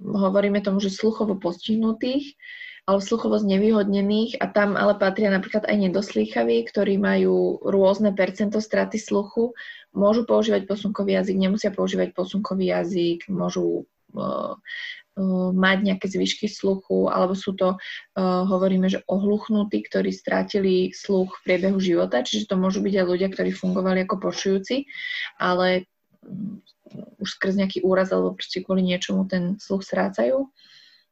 hovoríme 0.00 0.62
tomu, 0.62 0.78
že 0.78 0.92
sluchovo 0.92 1.36
postihnutých, 1.36 2.38
ale 2.88 2.98
sluchovo 3.02 3.38
znevýhodnených. 3.38 4.40
A 4.42 4.50
tam 4.50 4.74
ale 4.74 4.96
patria 4.96 5.30
napríklad 5.30 5.66
aj 5.66 5.76
nedoslýchaví, 5.90 6.66
ktorí 6.66 6.98
majú 6.98 7.60
rôzne 7.62 8.14
percento 8.14 8.58
straty 8.58 8.98
sluchu, 8.98 9.54
môžu 9.94 10.26
používať 10.26 10.66
posunkový 10.66 11.18
jazyk, 11.18 11.36
nemusia 11.38 11.70
používať 11.74 12.14
posunkový 12.14 12.70
jazyk, 12.70 13.26
môžu 13.30 13.86
uh, 14.14 14.54
mať 15.52 15.78
nejaké 15.84 16.06
zvyšky 16.08 16.46
sluchu, 16.48 17.12
alebo 17.12 17.36
sú 17.36 17.52
to, 17.52 17.76
uh, 17.76 18.42
hovoríme, 18.48 18.88
že 18.88 19.04
ohluchnutí, 19.04 19.84
ktorí 19.84 20.10
strátili 20.10 20.90
sluch 20.96 21.40
v 21.40 21.44
priebehu 21.44 21.78
života, 21.78 22.24
čiže 22.24 22.48
to 22.48 22.56
môžu 22.56 22.80
byť 22.80 22.94
aj 22.96 23.06
ľudia, 23.06 23.28
ktorí 23.28 23.50
fungovali 23.52 24.08
ako 24.08 24.16
počujúci, 24.18 24.88
ale 25.36 25.84
už 27.20 27.28
skrz 27.38 27.54
nejaký 27.56 27.86
úraz 27.86 28.10
alebo 28.10 28.34
proste 28.34 28.60
kvôli 28.64 28.82
niečomu 28.82 29.26
ten 29.30 29.56
sluch 29.62 29.86
strácajú. 29.86 30.50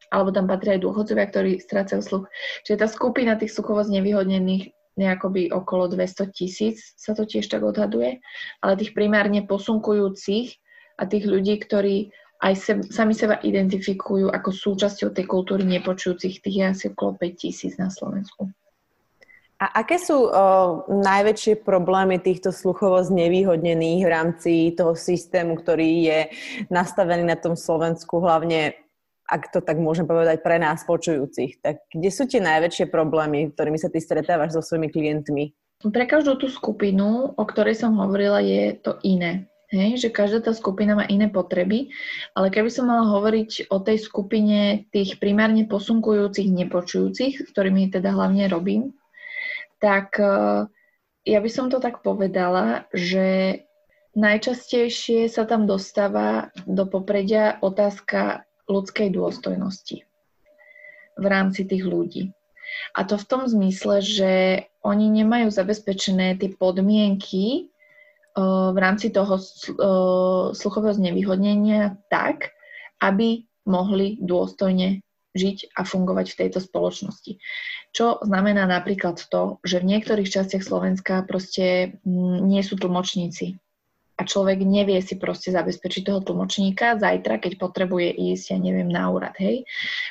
Alebo 0.09 0.33
tam 0.33 0.49
patria 0.49 0.81
aj 0.81 0.85
dôchodcovia, 0.89 1.27
ktorí 1.29 1.53
strácajú 1.61 2.01
sluch. 2.01 2.25
Čiže 2.65 2.81
tá 2.81 2.87
skupina 2.89 3.37
tých 3.37 3.53
sluchovo 3.53 3.85
znevýhodnených 3.85 4.73
nejakoby 4.99 5.55
okolo 5.55 5.93
200 5.95 6.35
tisíc 6.35 6.97
sa 6.99 7.15
to 7.15 7.23
tiež 7.23 7.47
tak 7.47 7.63
odhaduje, 7.63 8.19
ale 8.59 8.73
tých 8.81 8.97
primárne 8.97 9.47
posunkujúcich 9.47 10.59
a 10.99 11.07
tých 11.07 11.25
ľudí, 11.29 11.63
ktorí 11.63 12.11
aj 12.39 12.55
se, 12.55 12.73
sami 12.95 13.15
seba 13.19 13.43
identifikujú 13.43 14.31
ako 14.31 14.51
súčasťou 14.55 15.11
tej 15.11 15.27
kultúry 15.27 15.67
nepočujúcich, 15.67 16.39
tých 16.39 16.57
je 16.57 16.65
asi 16.65 16.85
okolo 16.95 17.19
5 17.19 17.35
tisíc 17.35 17.75
na 17.75 17.91
Slovensku. 17.91 18.47
A 19.59 19.83
aké 19.83 19.99
sú 19.99 20.31
o, 20.31 20.31
najväčšie 20.87 21.67
problémy 21.67 22.23
týchto 22.23 22.55
sluchovo 22.55 23.03
znevýhodnených 23.03 24.07
v 24.07 24.13
rámci 24.13 24.53
toho 24.79 24.95
systému, 24.95 25.59
ktorý 25.59 25.91
je 26.07 26.21
nastavený 26.71 27.27
na 27.27 27.35
tom 27.35 27.59
Slovensku, 27.59 28.23
hlavne 28.23 28.79
ak 29.29 29.51
to 29.53 29.59
tak 29.61 29.77
môžem 29.77 30.07
povedať 30.09 30.41
pre 30.41 30.57
nás 30.63 30.87
počujúcich, 30.87 31.61
tak 31.61 31.85
kde 31.91 32.09
sú 32.09 32.25
tie 32.25 32.41
najväčšie 32.41 32.87
problémy, 32.89 33.53
ktorými 33.53 33.77
sa 33.77 33.93
ty 33.93 34.01
stretávaš 34.01 34.57
so 34.57 34.63
svojimi 34.65 34.89
klientmi? 34.89 35.53
Pre 35.85 36.05
každú 36.07 36.39
tú 36.41 36.49
skupinu, 36.49 37.35
o 37.37 37.45
ktorej 37.45 37.77
som 37.77 37.99
hovorila, 37.99 38.41
je 38.41 38.79
to 38.79 38.97
iné. 39.05 39.51
Hej, 39.69 40.01
že 40.01 40.09
každá 40.09 40.41
tá 40.41 40.57
skupina 40.57 40.97
má 40.97 41.05
iné 41.05 41.29
potreby, 41.29 41.93
ale 42.33 42.49
keby 42.49 42.73
som 42.73 42.89
mala 42.89 43.05
hovoriť 43.13 43.69
o 43.69 43.77
tej 43.85 44.01
skupine 44.01 44.89
tých 44.89 45.21
primárne 45.21 45.69
posunkujúcich, 45.69 46.49
nepočujúcich, 46.49 47.45
s 47.45 47.49
ktorými 47.53 47.93
teda 47.93 48.17
hlavne 48.17 48.49
robím, 48.49 48.97
tak 49.77 50.17
eh, 50.17 50.65
ja 51.29 51.39
by 51.45 51.51
som 51.53 51.69
to 51.69 51.85
tak 51.85 52.01
povedala, 52.01 52.89
že 52.97 53.61
najčastejšie 54.17 55.29
sa 55.29 55.45
tam 55.45 55.69
dostáva 55.69 56.49
do 56.65 56.89
popredia 56.89 57.61
otázka 57.61 58.49
ľudskej 58.73 59.13
dôstojnosti 59.13 60.09
v 61.19 61.25
rámci 61.29 61.69
tých 61.69 61.85
ľudí. 61.85 62.33
A 62.97 63.05
to 63.05 63.21
v 63.21 63.29
tom 63.29 63.43
zmysle, 63.45 64.01
že 64.01 64.33
oni 64.81 65.13
nemajú 65.13 65.53
zabezpečené 65.53 66.41
tie 66.41 66.53
podmienky 66.57 67.69
v 68.73 68.79
rámci 68.79 69.11
toho 69.11 69.35
uh, 69.37 69.43
sluchového 70.55 70.95
znevýhodnenia 70.95 71.99
tak, 72.07 72.55
aby 73.03 73.45
mohli 73.67 74.17
dôstojne 74.23 75.03
žiť 75.37 75.77
a 75.77 75.85
fungovať 75.85 76.27
v 76.33 76.39
tejto 76.47 76.59
spoločnosti. 76.65 77.37
Čo 77.93 78.19
znamená 78.25 78.65
napríklad 78.65 79.21
to, 79.29 79.61
že 79.63 79.85
v 79.85 79.97
niektorých 79.97 80.29
častiach 80.29 80.65
Slovenska 80.65 81.23
proste 81.29 81.99
mm, 82.03 82.49
nie 82.49 82.63
sú 82.65 82.81
tlmočníci. 82.81 83.61
A 84.19 84.27
človek 84.27 84.67
nevie 84.67 84.99
si 84.99 85.15
proste 85.15 85.55
zabezpečiť 85.55 86.03
toho 86.03 86.19
tlmočníka 86.19 86.99
zajtra, 86.99 87.39
keď 87.39 87.55
potrebuje 87.55 88.11
ísť, 88.35 88.51
ja 88.51 88.59
neviem, 88.59 88.91
na 88.91 89.07
úrad, 89.15 89.39
hej. 89.39 89.63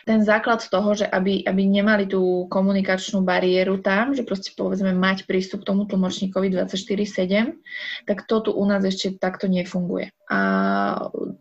Ten 0.08 0.24
základ 0.24 0.64
toho, 0.64 0.96
že 0.96 1.04
aby, 1.04 1.44
aby 1.44 1.68
nemali 1.68 2.08
tú 2.08 2.48
komunikačnú 2.48 3.28
bariéru 3.28 3.84
tam, 3.84 4.16
že 4.16 4.24
proste 4.24 4.56
povedzme 4.56 4.96
mať 4.96 5.28
prístup 5.28 5.68
k 5.68 5.76
tomu 5.76 5.84
tlmočníkovi 5.92 6.56
24-7, 6.56 8.08
tak 8.08 8.24
to 8.24 8.40
tu 8.40 8.56
u 8.56 8.64
nás 8.64 8.80
ešte 8.88 9.20
takto 9.20 9.52
nefunguje. 9.52 10.16
A 10.32 10.40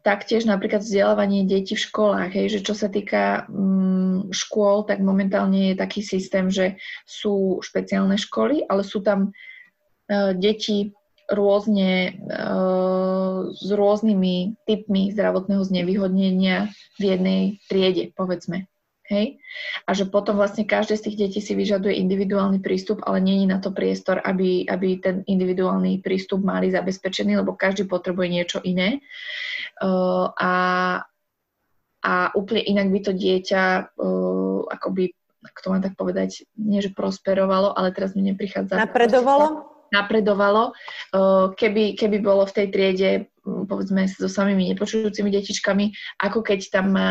taktiež 0.03 0.43
napríklad 0.51 0.83
vzdelávanie 0.83 1.47
detí 1.47 1.79
v 1.79 1.87
školách, 1.87 2.35
hej, 2.35 2.59
že 2.59 2.61
čo 2.67 2.75
sa 2.75 2.91
týka 2.91 3.47
mm, 3.47 4.35
škôl, 4.35 4.83
tak 4.91 4.99
momentálne 5.07 5.71
je 5.71 5.79
taký 5.79 6.03
systém, 6.03 6.51
že 6.51 6.83
sú 7.07 7.63
špeciálne 7.63 8.19
školy, 8.19 8.67
ale 8.67 8.83
sú 8.83 9.07
tam 9.07 9.31
uh, 9.31 10.35
deti 10.35 10.91
rôzne 11.27 12.23
uh, 12.23 13.51
s 13.51 13.69
rôznymi 13.71 14.63
typmi 14.63 15.11
zdravotného 15.11 15.63
znevýhodnenia 15.67 16.71
v 16.99 17.03
jednej 17.03 17.43
triede, 17.67 18.15
povedzme. 18.15 18.71
Hej? 19.07 19.39
A 19.87 19.95
že 19.95 20.11
potom 20.11 20.35
vlastne 20.35 20.67
každé 20.67 20.99
z 20.99 21.05
tých 21.11 21.17
detí 21.19 21.39
si 21.39 21.55
vyžaduje 21.55 21.95
individuálny 21.95 22.59
prístup, 22.59 23.07
ale 23.07 23.23
není 23.23 23.47
na 23.47 23.63
to 23.63 23.71
priestor, 23.71 24.19
aby, 24.19 24.67
aby 24.67 24.99
ten 24.99 25.23
individuálny 25.27 26.03
prístup 26.03 26.43
mali 26.43 26.75
zabezpečený, 26.75 27.39
lebo 27.39 27.55
každý 27.55 27.87
potrebuje 27.87 28.29
niečo 28.31 28.59
iné. 28.67 28.99
Uh, 29.79 30.31
a, 30.35 30.55
a 32.03 32.13
úplne 32.35 32.67
inak 32.67 32.91
by 32.91 33.01
to 33.07 33.13
dieťa 33.15 33.63
uh, 33.95 34.61
akoby, 34.75 35.15
ako 35.43 35.59
to 35.63 35.69
mám 35.71 35.83
tak 35.87 35.95
povedať, 35.95 36.43
nie 36.59 36.83
že 36.83 36.91
prosperovalo, 36.91 37.79
ale 37.79 37.95
teraz 37.95 38.19
mi 38.19 38.27
neprichádza... 38.27 38.75
Napredovalo? 38.75 39.76
Napredovalo, 39.93 40.73
keby, 41.55 41.95
keby 41.99 42.19
bolo 42.23 42.47
v 42.47 42.55
tej 42.63 42.67
triede, 42.71 43.11
povedzme, 43.43 44.07
so 44.11 44.27
samými 44.27 44.73
nepočujúcimi 44.75 45.31
detičkami, 45.31 45.93
ako 46.23 46.43
keď 46.43 46.61
tam 46.71 46.95
má 46.95 47.11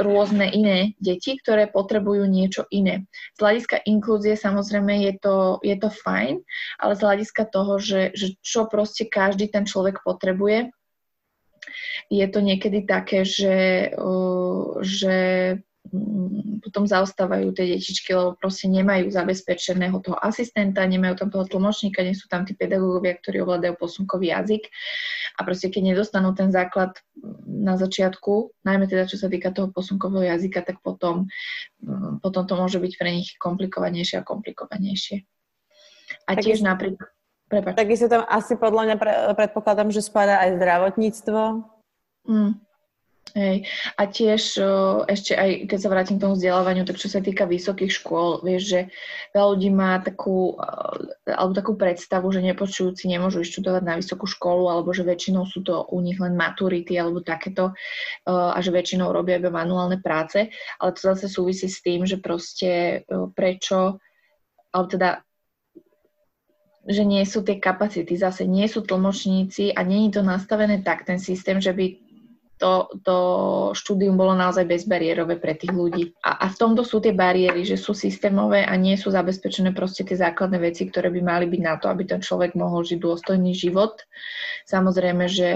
rôzne 0.00 0.48
iné 0.50 0.96
deti, 0.98 1.36
ktoré 1.36 1.68
potrebujú 1.68 2.24
niečo 2.24 2.64
iné. 2.72 3.04
Z 3.36 3.44
hľadiska 3.44 3.76
inklúzie 3.84 4.40
samozrejme 4.40 5.04
je 5.04 5.12
to, 5.20 5.36
je 5.60 5.76
to 5.76 5.92
fajn, 5.92 6.40
ale 6.80 6.92
z 6.96 7.00
hľadiska 7.04 7.42
toho, 7.52 7.76
že, 7.76 8.16
že 8.16 8.40
čo 8.40 8.64
proste 8.66 9.04
každý 9.04 9.52
ten 9.52 9.68
človek 9.68 10.00
potrebuje, 10.00 10.72
je 12.08 12.26
to 12.28 12.40
niekedy 12.40 12.84
také, 12.84 13.24
že, 13.24 13.92
že 14.80 15.16
Mm, 15.56 15.73
potom 16.64 16.88
zaostávajú 16.88 17.52
tie 17.52 17.76
detičky, 17.76 18.16
lebo 18.16 18.32
proste 18.40 18.72
nemajú 18.72 19.12
zabezpečeného 19.12 20.00
toho 20.00 20.16
asistenta, 20.16 20.80
nemajú 20.88 21.20
tam 21.20 21.28
toho 21.28 21.44
tlmočníka, 21.44 22.00
nie 22.00 22.16
sú 22.16 22.24
tam 22.26 22.48
tí 22.48 22.56
pedagógovia, 22.56 23.20
ktorí 23.20 23.44
ovládajú 23.44 23.76
posunkový 23.76 24.32
jazyk 24.32 24.72
a 25.36 25.40
proste 25.44 25.68
keď 25.68 25.92
nedostanú 25.92 26.32
ten 26.32 26.48
základ 26.48 26.96
na 27.44 27.76
začiatku, 27.76 28.64
najmä 28.64 28.88
teda 28.88 29.04
čo 29.04 29.20
sa 29.20 29.28
týka 29.28 29.52
toho 29.52 29.68
posunkového 29.68 30.24
jazyka, 30.34 30.64
tak 30.64 30.80
potom, 30.80 31.28
mm, 31.84 32.24
potom 32.24 32.42
to 32.48 32.54
môže 32.56 32.80
byť 32.80 32.92
pre 32.96 33.10
nich 33.12 33.36
komplikovanejšie 33.36 34.24
a 34.24 34.26
komplikovanejšie. 34.26 35.28
A 36.24 36.32
tak 36.32 36.48
tiež 36.48 36.64
napríklad... 36.64 37.12
Prepač. 37.44 37.76
Takisto 37.76 38.08
tam 38.08 38.24
asi 38.24 38.56
podľa 38.56 38.82
mňa 38.88 38.96
pre, 38.96 39.12
predpokladám, 39.36 39.92
že 39.92 40.00
spadá 40.00 40.40
aj 40.48 40.56
zdravotníctvo. 40.56 41.40
Mm, 42.24 42.56
Hej. 43.34 43.66
A 43.98 44.06
tiež 44.06 44.62
ešte 45.10 45.34
aj, 45.34 45.66
keď 45.66 45.78
sa 45.82 45.90
vrátim 45.90 46.16
k 46.16 46.22
tomu 46.22 46.38
vzdelávaniu, 46.38 46.86
tak 46.86 47.02
čo 47.02 47.10
sa 47.10 47.18
týka 47.18 47.50
vysokých 47.50 47.90
škôl, 47.90 48.38
vieš, 48.46 48.62
že 48.70 48.80
veľa 49.34 49.48
ľudí 49.58 49.70
má 49.74 49.98
takú, 49.98 50.54
alebo 51.26 51.50
takú 51.50 51.74
predstavu, 51.74 52.30
že 52.30 52.46
nepočujúci 52.46 53.10
nemôžu 53.10 53.42
študovať 53.42 53.82
na 53.82 53.98
vysokú 53.98 54.30
školu, 54.30 54.70
alebo 54.70 54.94
že 54.94 55.02
väčšinou 55.02 55.50
sú 55.50 55.66
to 55.66 55.82
u 55.82 55.98
nich 55.98 56.22
len 56.22 56.38
maturity 56.38 56.94
alebo 56.94 57.26
takéto 57.26 57.74
a 58.22 58.54
že 58.62 58.70
väčšinou 58.70 59.10
robia 59.10 59.42
iba 59.42 59.50
manuálne 59.50 59.98
práce, 59.98 60.54
ale 60.78 60.94
to 60.94 61.02
zase 61.02 61.26
súvisí 61.26 61.66
s 61.66 61.82
tým, 61.82 62.06
že 62.06 62.22
proste 62.22 63.02
prečo, 63.34 63.98
alebo 64.70 64.86
teda 64.86 65.26
že 66.86 67.02
nie 67.02 67.26
sú 67.26 67.42
tie 67.42 67.58
kapacity, 67.58 68.14
zase 68.14 68.46
nie 68.46 68.70
sú 68.70 68.86
tlmočníci 68.86 69.74
a 69.74 69.82
nie 69.82 70.06
je 70.06 70.20
to 70.20 70.22
nastavené 70.22 70.86
tak, 70.86 71.02
ten 71.02 71.18
systém, 71.18 71.58
že 71.58 71.74
by 71.74 72.13
to, 72.58 72.86
to 73.02 73.16
štúdium 73.74 74.14
bolo 74.14 74.38
naozaj 74.38 74.64
bezbariérové 74.64 75.42
pre 75.42 75.58
tých 75.58 75.74
ľudí. 75.74 76.14
A, 76.22 76.44
a 76.44 76.46
v 76.46 76.56
tomto 76.56 76.86
sú 76.86 77.02
tie 77.02 77.10
bariéry, 77.10 77.66
že 77.66 77.74
sú 77.74 77.92
systémové 77.92 78.62
a 78.62 78.74
nie 78.78 78.94
sú 78.94 79.10
zabezpečené 79.10 79.74
proste 79.74 80.06
tie 80.06 80.14
základné 80.14 80.62
veci, 80.62 80.86
ktoré 80.86 81.10
by 81.10 81.20
mali 81.20 81.46
byť 81.50 81.60
na 81.60 81.74
to, 81.82 81.90
aby 81.90 82.06
ten 82.06 82.22
človek 82.22 82.54
mohol 82.54 82.86
žiť 82.86 82.98
dôstojný 83.02 83.52
život. 83.52 83.98
Samozrejme, 84.70 85.26
že 85.26 85.50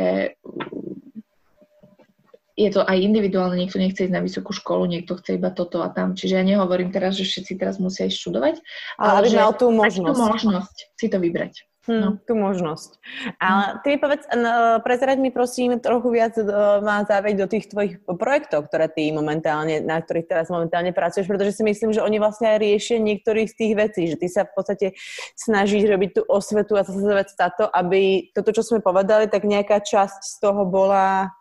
je 2.58 2.70
to 2.74 2.82
aj 2.82 2.98
individuálne, 2.98 3.54
niekto 3.54 3.78
nechce 3.78 4.10
ísť 4.10 4.14
na 4.18 4.18
vysokú 4.18 4.50
školu, 4.50 4.90
niekto 4.90 5.14
chce 5.14 5.38
iba 5.38 5.54
toto 5.54 5.86
a 5.86 5.94
tam. 5.94 6.18
Čiže 6.18 6.42
ja 6.42 6.42
nehovorím 6.42 6.90
teraz, 6.90 7.14
že 7.14 7.22
všetci 7.22 7.54
teraz 7.54 7.78
musia 7.78 8.10
ísť 8.10 8.18
študovať, 8.18 8.54
ale, 8.98 9.22
ale 9.22 9.26
že 9.30 9.38
mal 9.38 9.54
tú 9.54 9.70
možnosť. 9.70 10.18
možnosť 10.18 10.76
si 10.98 11.06
to 11.06 11.22
vybrať. 11.22 11.67
Hmm, 11.88 12.00
no. 12.04 12.08
Tú 12.28 12.36
možnosť. 12.36 13.00
Ale 13.40 13.64
hm. 13.64 13.74
ty 13.80 13.90
povedz, 13.96 14.28
no, 14.36 14.84
prezrať 14.84 15.16
mi 15.24 15.32
prosím 15.32 15.80
trochu 15.80 16.12
viac 16.12 16.36
uh, 16.36 16.84
má 16.84 17.00
záveď 17.08 17.34
do 17.40 17.46
tých 17.48 17.72
tvojich 17.72 18.04
projektov, 18.04 18.68
ktoré 18.68 18.92
ty 18.92 19.08
momentálne, 19.08 19.80
na 19.80 19.96
ktorých 19.96 20.28
teraz 20.28 20.52
momentálne 20.52 20.92
pracuješ, 20.92 21.24
pretože 21.24 21.56
si 21.56 21.64
myslím, 21.64 21.96
že 21.96 22.04
oni 22.04 22.20
vlastne 22.20 22.52
aj 22.52 22.58
riešia 22.60 23.00
niektorých 23.00 23.48
z 23.48 23.56
tých 23.56 23.72
vecí, 23.72 24.02
že 24.12 24.20
ty 24.20 24.28
sa 24.28 24.44
v 24.44 24.52
podstate 24.52 24.86
snažíš 25.32 25.88
robiť 25.88 26.10
tú 26.20 26.22
osvetu 26.28 26.76
a 26.76 26.84
zasadzovať 26.84 27.26
táto, 27.40 27.64
aby 27.72 28.28
toto, 28.36 28.52
čo 28.52 28.60
sme 28.60 28.84
povedali, 28.84 29.24
tak 29.32 29.48
nejaká 29.48 29.80
časť 29.80 30.20
z 30.20 30.34
toho 30.44 30.68
bola 30.68 31.32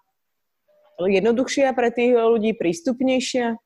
jednoduchšia 0.95 1.75
pre 1.75 1.91
tých 1.91 2.15
ľudí, 2.15 2.55
prístupnejšia? 2.55 3.59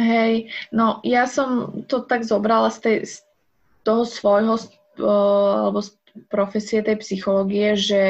Hej, 0.00 0.48
no 0.72 1.00
ja 1.04 1.28
som 1.28 1.80
to 1.88 2.04
tak 2.04 2.24
zobrala 2.24 2.72
z, 2.72 2.78
tej, 2.80 2.96
z 3.04 3.14
toho 3.84 4.08
svojho 4.08 4.56
alebo 4.96 5.84
z 5.84 5.92
profesie 6.30 6.80
tej 6.82 7.00
psychológie, 7.02 7.76
že 7.76 8.02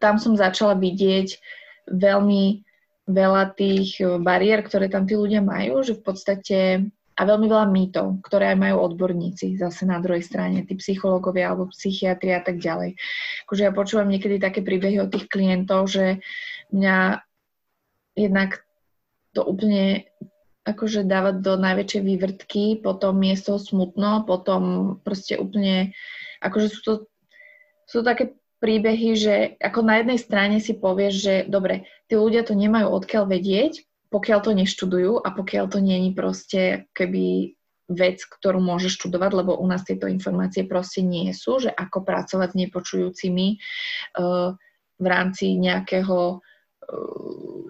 tam 0.00 0.16
som 0.16 0.34
začala 0.34 0.74
vidieť 0.78 1.36
veľmi 1.90 2.64
veľa 3.10 3.44
tých 3.58 4.00
bariér, 4.22 4.62
ktoré 4.62 4.86
tam 4.86 5.04
tí 5.04 5.18
ľudia 5.18 5.42
majú, 5.42 5.82
že 5.82 5.98
v 5.98 6.02
podstate 6.02 6.58
a 7.20 7.28
veľmi 7.28 7.52
veľa 7.52 7.68
mýtov, 7.68 8.24
ktoré 8.24 8.56
aj 8.56 8.58
majú 8.64 8.76
odborníci 8.80 9.60
zase 9.60 9.84
na 9.84 10.00
druhej 10.00 10.24
strane, 10.24 10.64
tí 10.64 10.72
psychológovia 10.80 11.52
alebo 11.52 11.68
psychiatri 11.68 12.32
a 12.32 12.40
tak 12.40 12.56
ďalej. 12.56 12.96
Akože 13.44 13.62
ja 13.68 13.76
počúvam 13.76 14.08
niekedy 14.08 14.40
také 14.40 14.64
príbehy 14.64 15.04
od 15.04 15.12
tých 15.12 15.28
klientov, 15.28 15.92
že 15.92 16.24
mňa 16.72 17.20
jednak 18.16 18.64
to 19.36 19.44
úplne 19.44 20.08
akože 20.64 21.04
dávať 21.04 21.44
do 21.44 21.60
najväčšej 21.60 22.02
vývrtky, 22.08 22.64
potom 22.80 23.20
je 23.20 23.36
z 23.36 23.42
toho 23.52 23.60
smutno, 23.60 24.24
potom 24.24 24.96
proste 25.04 25.36
úplne, 25.36 25.92
akože 26.40 26.66
sú 26.72 26.80
to 26.80 26.92
sú 27.90 28.06
také 28.06 28.38
príbehy, 28.62 29.10
že 29.18 29.34
ako 29.58 29.82
na 29.82 29.98
jednej 29.98 30.20
strane 30.22 30.56
si 30.62 30.78
povieš, 30.78 31.14
že 31.18 31.34
dobre, 31.50 31.90
tí 32.06 32.14
ľudia 32.14 32.46
to 32.46 32.54
nemajú 32.54 32.86
odkiaľ 32.86 33.26
vedieť, 33.26 33.82
pokiaľ 34.14 34.38
to 34.46 34.52
neštudujú 34.54 35.18
a 35.18 35.28
pokiaľ 35.34 35.64
to 35.66 35.78
není 35.82 36.14
proste 36.14 36.86
keby 36.94 37.58
vec, 37.90 38.22
ktorú 38.22 38.62
môže 38.62 38.86
študovať, 38.94 39.30
lebo 39.34 39.58
u 39.58 39.66
nás 39.66 39.82
tieto 39.82 40.06
informácie 40.06 40.62
proste 40.62 41.02
nie 41.02 41.34
sú, 41.34 41.58
že 41.58 41.74
ako 41.74 42.06
pracovať 42.06 42.54
s 42.54 42.58
nepočujúcimi 42.62 43.46
uh, 43.58 44.54
v 45.00 45.06
rámci 45.10 45.58
nejakého 45.58 46.38
uh, 46.38 47.69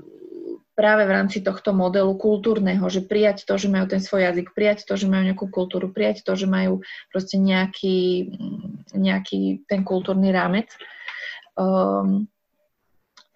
práve 0.80 1.04
v 1.04 1.12
rámci 1.12 1.44
tohto 1.44 1.76
modelu 1.76 2.08
kultúrneho, 2.16 2.80
že 2.88 3.04
prijať 3.04 3.44
to, 3.44 3.60
že 3.60 3.68
majú 3.68 3.84
ten 3.84 4.00
svoj 4.00 4.32
jazyk, 4.32 4.56
prijať 4.56 4.88
to, 4.88 4.96
že 4.96 5.04
majú 5.04 5.28
nejakú 5.28 5.52
kultúru, 5.52 5.92
prijať 5.92 6.24
to, 6.24 6.32
že 6.32 6.48
majú 6.48 6.80
proste 7.12 7.36
nejaký, 7.36 8.32
nejaký 8.96 9.68
ten 9.68 9.84
kultúrny 9.84 10.32
rámec. 10.32 10.72
Um, 11.52 12.32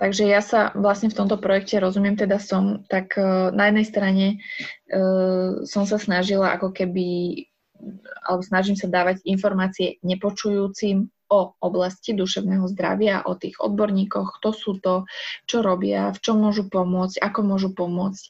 takže 0.00 0.24
ja 0.24 0.40
sa 0.40 0.72
vlastne 0.72 1.12
v 1.12 1.20
tomto 1.20 1.36
projekte, 1.36 1.76
rozumiem 1.76 2.16
teda 2.16 2.40
som, 2.40 2.80
tak 2.88 3.12
uh, 3.20 3.52
na 3.52 3.68
jednej 3.68 3.84
strane 3.84 4.26
uh, 4.88 5.60
som 5.68 5.84
sa 5.84 6.00
snažila 6.00 6.56
ako 6.56 6.72
keby 6.72 7.04
alebo 8.24 8.40
snažím 8.40 8.80
sa 8.80 8.88
dávať 8.88 9.20
informácie 9.28 10.00
nepočujúcim 10.00 11.04
o 11.34 11.58
oblasti 11.58 12.14
duševného 12.14 12.70
zdravia, 12.70 13.26
o 13.26 13.34
tých 13.34 13.58
odborníkoch, 13.58 14.38
kto 14.38 14.48
sú 14.54 14.78
to, 14.78 15.02
čo 15.50 15.66
robia, 15.66 16.14
v 16.14 16.18
čom 16.22 16.38
môžu 16.38 16.70
pomôcť, 16.70 17.18
ako 17.18 17.40
môžu 17.42 17.74
pomôcť. 17.74 18.24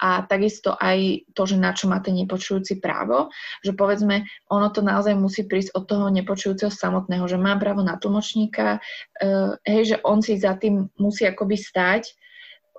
A 0.00 0.24
takisto 0.24 0.72
aj 0.72 1.28
to, 1.36 1.42
že 1.44 1.60
na 1.60 1.76
čo 1.76 1.92
má 1.92 2.00
ten 2.00 2.16
nepočujúci 2.16 2.80
právo, 2.80 3.28
že 3.60 3.76
povedzme, 3.76 4.24
ono 4.48 4.72
to 4.72 4.80
naozaj 4.80 5.12
musí 5.12 5.44
prísť 5.44 5.76
od 5.76 5.84
toho 5.84 6.08
nepočujúceho 6.08 6.72
samotného, 6.72 7.28
že 7.28 7.36
má 7.36 7.52
právo 7.60 7.84
na 7.84 8.00
tlmočníka, 8.00 8.80
uh, 8.80 9.52
hej, 9.68 9.82
že 9.92 9.96
on 10.00 10.24
si 10.24 10.40
za 10.40 10.56
tým 10.56 10.88
musí 10.96 11.28
akoby 11.28 11.60
stať, 11.60 12.16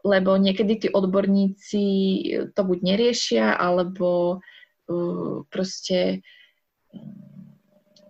lebo 0.01 0.39
niekedy 0.39 0.74
tí 0.80 0.88
odborníci 0.89 1.86
to 2.55 2.61
buď 2.63 2.78
neriešia, 2.82 3.53
alebo 3.53 4.39
uh, 4.89 5.43
proste 5.51 6.24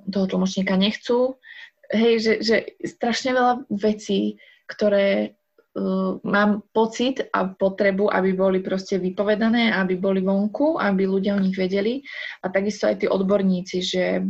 toho 0.09 0.25
tlmočníka 0.25 0.73
nechcú, 0.73 1.38
hej, 1.89 2.13
že, 2.21 2.33
že 2.41 2.55
strašne 2.85 3.33
veľa 3.33 3.53
vecí, 3.73 4.37
ktoré 4.69 5.33
uh, 5.73 6.21
mám 6.21 6.63
pocit 6.69 7.25
a 7.33 7.49
potrebu, 7.49 8.09
aby 8.13 8.37
boli 8.37 8.59
proste 8.61 9.01
vypovedané, 9.01 9.73
aby 9.73 9.97
boli 9.97 10.21
vonku, 10.21 10.77
aby 10.77 11.09
ľudia 11.09 11.35
o 11.35 11.43
nich 11.43 11.57
vedeli 11.57 12.05
a 12.45 12.53
takisto 12.53 12.85
aj 12.85 13.03
tí 13.03 13.07
odborníci, 13.09 13.77
že 13.81 14.21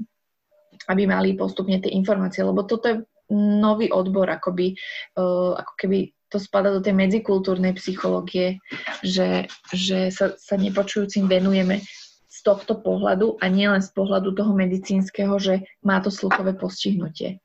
aby 0.87 1.03
mali 1.05 1.35
postupne 1.35 1.77
tie 1.83 1.91
informácie, 1.91 2.41
lebo 2.41 2.63
toto 2.63 2.87
je 2.87 2.97
nový 3.35 3.93
odbor, 3.93 4.25
akoby, 4.31 4.73
uh, 5.19 5.53
ako 5.59 5.73
keby 5.77 5.99
to 6.29 6.37
spada 6.37 6.69
do 6.69 6.79
tej 6.79 6.93
medzikultúrnej 6.93 7.73
psychológie, 7.77 8.61
že, 9.01 9.49
že 9.73 10.13
sa, 10.13 10.37
sa 10.37 10.55
nepočujúcim 10.55 11.25
venujeme 11.25 11.81
z 12.29 12.39
tohto 12.45 12.77
pohľadu 12.79 13.41
a 13.41 13.49
nielen 13.49 13.81
z 13.81 13.89
pohľadu 13.91 14.37
toho 14.37 14.53
medicínskeho, 14.53 15.35
že 15.41 15.65
má 15.81 15.99
to 15.99 16.13
sluchové 16.13 16.53
postihnutie. 16.55 17.41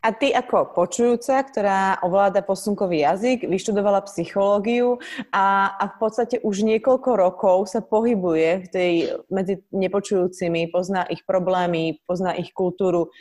A 0.00 0.08
ty 0.16 0.32
ako 0.32 0.72
počujúca, 0.72 1.44
ktorá 1.44 2.00
ovláda 2.00 2.40
posunkový 2.40 3.04
jazyk, 3.04 3.44
vyštudovala 3.44 4.06
psychológiu 4.08 4.96
a, 5.28 5.76
a 5.76 5.84
v 5.92 5.94
podstate 6.00 6.36
už 6.40 6.64
niekoľko 6.64 7.10
rokov 7.12 7.68
sa 7.68 7.84
pohybuje 7.84 8.64
v 8.64 8.66
tej, 8.72 8.92
medzi 9.28 9.60
nepočujúcimi, 9.68 10.72
pozná 10.72 11.04
ich 11.12 11.20
problémy, 11.28 12.00
pozná 12.08 12.32
ich 12.32 12.56
kultúru. 12.56 13.12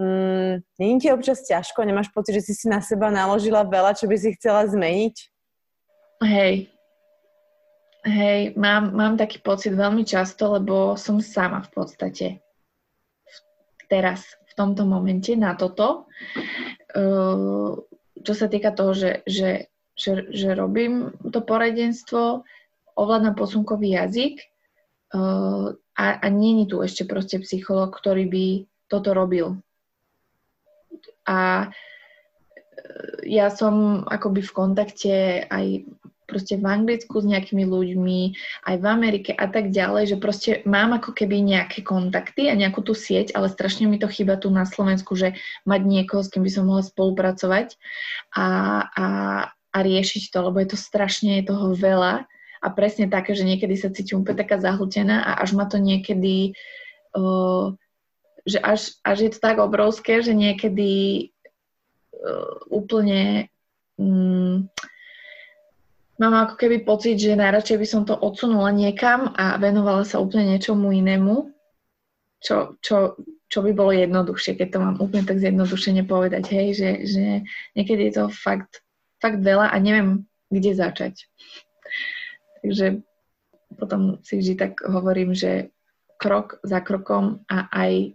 Mm, 0.00 0.64
není 0.80 0.94
ti 0.98 1.12
občas 1.12 1.44
ťažko? 1.44 1.84
Nemáš 1.84 2.08
pocit, 2.10 2.40
že 2.40 2.50
si 2.50 2.54
si 2.56 2.66
na 2.66 2.80
seba 2.80 3.12
naložila 3.12 3.62
veľa, 3.62 3.92
čo 3.94 4.08
by 4.08 4.16
si 4.16 4.32
chcela 4.34 4.64
zmeniť? 4.66 5.14
Hej. 6.24 6.72
Hej, 8.04 8.52
mám, 8.60 8.92
mám 8.92 9.16
taký 9.16 9.40
pocit 9.40 9.72
veľmi 9.72 10.04
často, 10.04 10.52
lebo 10.60 10.92
som 11.00 11.24
sama 11.24 11.64
v 11.64 11.70
podstate. 11.72 12.26
Teraz 13.88 14.28
v 14.54 14.56
tomto 14.56 14.86
momente 14.86 15.34
na 15.34 15.58
toto. 15.58 16.06
Uh, 16.94 17.74
čo 18.22 18.32
sa 18.38 18.46
týka 18.46 18.70
toho, 18.70 18.94
že, 18.94 19.26
že, 19.26 19.66
že, 19.98 20.30
že 20.30 20.54
robím 20.54 21.10
to 21.34 21.42
poradenstvo, 21.42 22.46
ovládam 22.94 23.34
posunkový 23.34 23.98
jazyk 23.98 24.38
uh, 25.10 25.74
a, 25.98 26.04
a 26.22 26.26
není 26.30 26.70
tu 26.70 26.78
ešte 26.86 27.02
proste 27.02 27.42
psycholog, 27.42 27.90
ktorý 27.90 28.30
by 28.30 28.46
toto 28.86 29.10
robil. 29.10 29.58
A 31.26 31.68
ja 33.24 33.48
som 33.50 34.06
akoby 34.06 34.44
v 34.44 34.52
kontakte 34.54 35.14
aj 35.50 35.88
proste 36.24 36.56
v 36.56 36.64
Anglicku 36.64 37.20
s 37.20 37.26
nejakými 37.28 37.64
ľuďmi, 37.68 38.20
aj 38.64 38.76
v 38.80 38.86
Amerike 38.86 39.30
a 39.36 39.46
tak 39.48 39.70
ďalej, 39.70 40.14
že 40.14 40.16
proste 40.16 40.50
mám 40.64 40.96
ako 40.96 41.12
keby 41.12 41.44
nejaké 41.44 41.84
kontakty 41.84 42.48
a 42.48 42.58
nejakú 42.58 42.80
tú 42.80 42.96
sieť, 42.96 43.36
ale 43.36 43.52
strašne 43.52 43.84
mi 43.86 44.00
to 44.00 44.08
chýba 44.08 44.40
tu 44.40 44.48
na 44.48 44.64
Slovensku, 44.64 45.14
že 45.14 45.36
mať 45.68 45.80
niekoho, 45.84 46.24
s 46.24 46.32
kým 46.32 46.42
by 46.42 46.50
som 46.50 46.64
mohla 46.66 46.84
spolupracovať 46.84 47.76
a, 48.34 48.46
a, 48.88 49.06
a 49.52 49.78
riešiť 49.78 50.32
to, 50.32 50.38
lebo 50.40 50.60
je 50.64 50.68
to 50.72 50.78
strašne, 50.80 51.40
je 51.40 51.48
toho 51.48 51.76
veľa 51.76 52.24
a 52.64 52.66
presne 52.72 53.12
také, 53.12 53.36
že 53.36 53.44
niekedy 53.44 53.76
sa 53.76 53.92
cítim 53.92 54.24
úplne 54.24 54.40
taká 54.40 54.56
zahltená 54.56 55.20
a 55.20 55.44
až 55.44 55.52
ma 55.52 55.68
to 55.68 55.76
niekedy, 55.76 56.56
uh, 57.12 57.76
že 58.48 58.56
až, 58.64 58.96
až 59.04 59.28
je 59.28 59.30
to 59.36 59.38
tak 59.44 59.60
obrovské, 59.60 60.24
že 60.24 60.32
niekedy 60.32 61.28
uh, 62.16 62.56
úplne 62.72 63.52
um, 64.00 64.64
mám 66.18 66.34
ako 66.46 66.54
keby 66.58 66.86
pocit, 66.86 67.18
že 67.18 67.38
najradšej 67.38 67.78
by 67.80 67.86
som 67.88 68.02
to 68.06 68.14
odsunula 68.14 68.70
niekam 68.70 69.34
a 69.34 69.58
venovala 69.58 70.06
sa 70.06 70.22
úplne 70.22 70.54
niečomu 70.54 70.94
inému, 70.94 71.50
čo, 72.38 72.76
čo, 72.84 73.18
čo 73.48 73.58
by 73.64 73.72
bolo 73.72 73.90
jednoduchšie, 73.94 74.54
keď 74.54 74.68
to 74.70 74.78
mám 74.78 74.96
úplne 75.00 75.24
tak 75.24 75.40
zjednodušene 75.40 76.04
povedať, 76.04 76.44
hej, 76.52 76.68
že, 76.76 76.90
že 77.08 77.24
niekedy 77.74 78.10
je 78.10 78.14
to 78.20 78.24
fakt, 78.30 78.84
fakt 79.18 79.40
veľa 79.40 79.72
a 79.72 79.76
neviem, 79.80 80.28
kde 80.52 80.76
začať. 80.76 81.26
Takže 82.62 83.02
potom 83.74 84.22
si 84.22 84.38
vždy 84.38 84.54
tak 84.54 84.72
hovorím, 84.86 85.34
že 85.34 85.74
krok 86.20 86.62
za 86.62 86.78
krokom 86.80 87.42
a 87.50 87.66
aj 87.74 88.14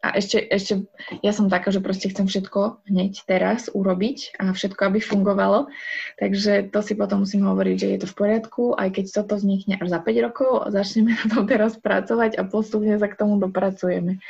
a 0.00 0.16
ešte, 0.16 0.40
ešte 0.40 0.88
ja 1.20 1.32
som 1.36 1.52
taká, 1.52 1.68
že 1.68 1.84
proste 1.84 2.08
chcem 2.08 2.24
všetko 2.24 2.88
hneď 2.88 3.20
teraz 3.28 3.68
urobiť 3.68 4.40
a 4.40 4.56
všetko, 4.56 4.80
aby 4.88 4.98
fungovalo. 5.04 5.68
Takže 6.16 6.72
to 6.72 6.80
si 6.80 6.96
potom 6.96 7.28
musím 7.28 7.44
hovoriť, 7.44 7.76
že 7.76 7.88
je 7.92 7.98
to 8.00 8.08
v 8.08 8.16
poriadku, 8.16 8.62
aj 8.80 8.96
keď 8.96 9.04
toto 9.12 9.36
vznikne 9.36 9.76
až 9.76 9.92
za 9.92 10.00
5 10.00 10.24
rokov, 10.24 10.72
začneme 10.72 11.12
na 11.12 11.26
tom 11.28 11.44
teraz 11.44 11.76
pracovať 11.76 12.40
a 12.40 12.48
postupne 12.48 12.96
sa 12.96 13.12
k 13.12 13.18
tomu 13.20 13.36
dopracujeme. 13.36 14.24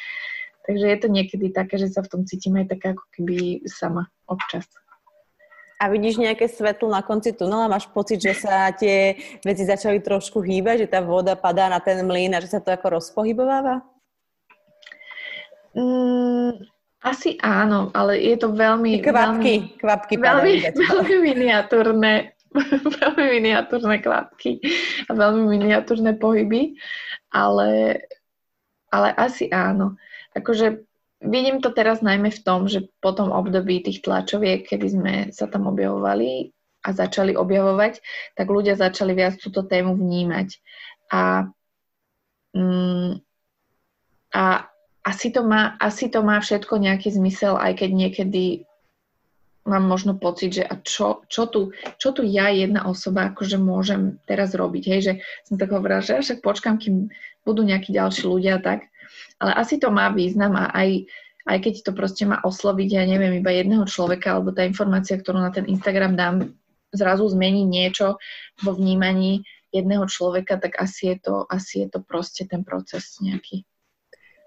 Takže 0.67 0.87
je 0.91 0.99
to 0.99 1.09
niekedy 1.09 1.47
také, 1.55 1.79
že 1.79 1.95
sa 1.95 2.03
v 2.03 2.19
tom 2.19 2.23
cítim 2.27 2.59
aj 2.59 2.75
taká 2.75 2.99
ako 2.99 3.07
keby 3.15 3.63
sama 3.71 4.11
občas. 4.27 4.67
A 5.81 5.89
vidíš 5.89 6.21
nejaké 6.21 6.51
svetlo 6.51 6.91
na 6.91 7.01
konci 7.01 7.33
tunela? 7.33 7.71
Máš 7.71 7.89
pocit, 7.89 8.21
že 8.21 8.37
sa 8.37 8.69
tie 8.75 9.17
veci 9.41 9.65
začali 9.65 10.03
trošku 10.03 10.43
hýbať, 10.43 10.85
že 10.85 10.93
tá 10.93 11.01
voda 11.01 11.39
padá 11.39 11.71
na 11.71 11.81
ten 11.81 12.05
mlyn 12.05 12.37
a 12.37 12.43
že 12.43 12.53
sa 12.53 12.61
to 12.61 12.69
ako 12.69 13.01
rozpohybováva? 13.01 13.81
Mm, 15.75 16.67
asi 17.01 17.41
áno, 17.41 17.89
ale 17.97 18.21
je 18.21 18.37
to 18.37 18.53
veľmi... 18.53 19.01
Kvapky, 19.01 19.13
veľmi, 19.15 19.55
kvapky 19.81 20.15
veľmi, 20.21 20.53
veľmi 20.85 21.17
miniatúrne, 21.33 22.37
veľmi 23.01 23.25
miniatúrne 23.41 23.97
kvapky 24.05 24.61
a 25.09 25.11
veľmi 25.17 25.49
miniatúrne 25.49 26.19
pohyby, 26.21 26.77
ale, 27.33 28.03
ale 28.93 29.09
asi 29.17 29.49
áno. 29.49 29.97
Akože 30.37 30.85
vidím 31.25 31.65
to 31.65 31.73
teraz 31.73 32.05
najmä 32.05 32.29
v 32.29 32.43
tom, 32.45 32.69
že 32.69 32.89
po 33.01 33.17
tom 33.17 33.31
období 33.33 33.81
tých 33.81 34.05
tlačoviek, 34.05 34.69
kedy 34.69 34.87
sme 34.91 35.15
sa 35.33 35.49
tam 35.49 35.73
objavovali 35.73 36.53
a 36.81 36.89
začali 36.97 37.37
objavovať, 37.37 38.01
tak 38.37 38.47
ľudia 38.49 38.77
začali 38.77 39.13
viac 39.13 39.37
túto 39.37 39.65
tému 39.65 39.97
vnímať. 39.97 40.49
A, 41.13 41.49
mm, 42.57 43.21
a 44.33 44.45
asi 45.01 45.33
to, 45.33 45.41
má, 45.45 45.81
asi 45.81 46.13
to 46.13 46.21
má 46.21 46.41
všetko 46.41 46.77
nejaký 46.77 47.09
zmysel, 47.13 47.57
aj 47.57 47.81
keď 47.85 47.91
niekedy 47.97 48.45
mám 49.65 49.85
možno 49.85 50.17
pocit, 50.17 50.61
že 50.61 50.65
a 50.65 50.77
čo, 50.81 51.25
čo, 51.29 51.47
tu, 51.49 51.73
čo 52.01 52.11
tu 52.17 52.25
ja, 52.25 52.49
jedna 52.49 52.89
osoba, 52.89 53.33
akože 53.33 53.61
môžem 53.61 54.19
teraz 54.25 54.57
robiť, 54.57 54.85
hej, 54.89 55.01
že 55.01 55.13
som 55.45 55.61
tak 55.61 55.73
hovorila, 55.73 56.01
že 56.01 56.21
však 56.21 56.41
počkám, 56.41 56.81
kým 56.81 57.13
budú 57.45 57.65
nejakí 57.65 57.93
ďalší 57.93 58.25
ľudia, 58.25 58.61
tak, 58.61 58.89
ale 59.41 59.53
asi 59.57 59.77
to 59.77 59.93
má 59.93 60.13
význam 60.13 60.57
a 60.57 60.73
aj, 60.73 61.09
aj 61.49 61.59
keď 61.61 61.75
to 61.85 61.93
proste 61.93 62.25
má 62.25 62.41
osloviť, 62.41 62.89
ja 63.01 63.05
neviem, 63.05 63.41
iba 63.41 63.53
jedného 63.53 63.85
človeka, 63.85 64.37
alebo 64.37 64.53
tá 64.53 64.65
informácia, 64.65 65.17
ktorú 65.17 65.41
na 65.41 65.53
ten 65.53 65.69
Instagram 65.69 66.17
dám, 66.17 66.37
zrazu 66.91 67.31
zmení 67.31 67.63
niečo 67.63 68.19
vo 68.61 68.75
vnímaní 68.75 69.47
jedného 69.71 70.03
človeka, 70.11 70.59
tak 70.59 70.83
asi 70.83 71.15
je 71.15 71.17
to, 71.23 71.35
asi 71.47 71.87
je 71.87 71.89
to 71.95 72.03
proste 72.03 72.51
ten 72.51 72.67
proces 72.67 73.23
nejaký. 73.23 73.63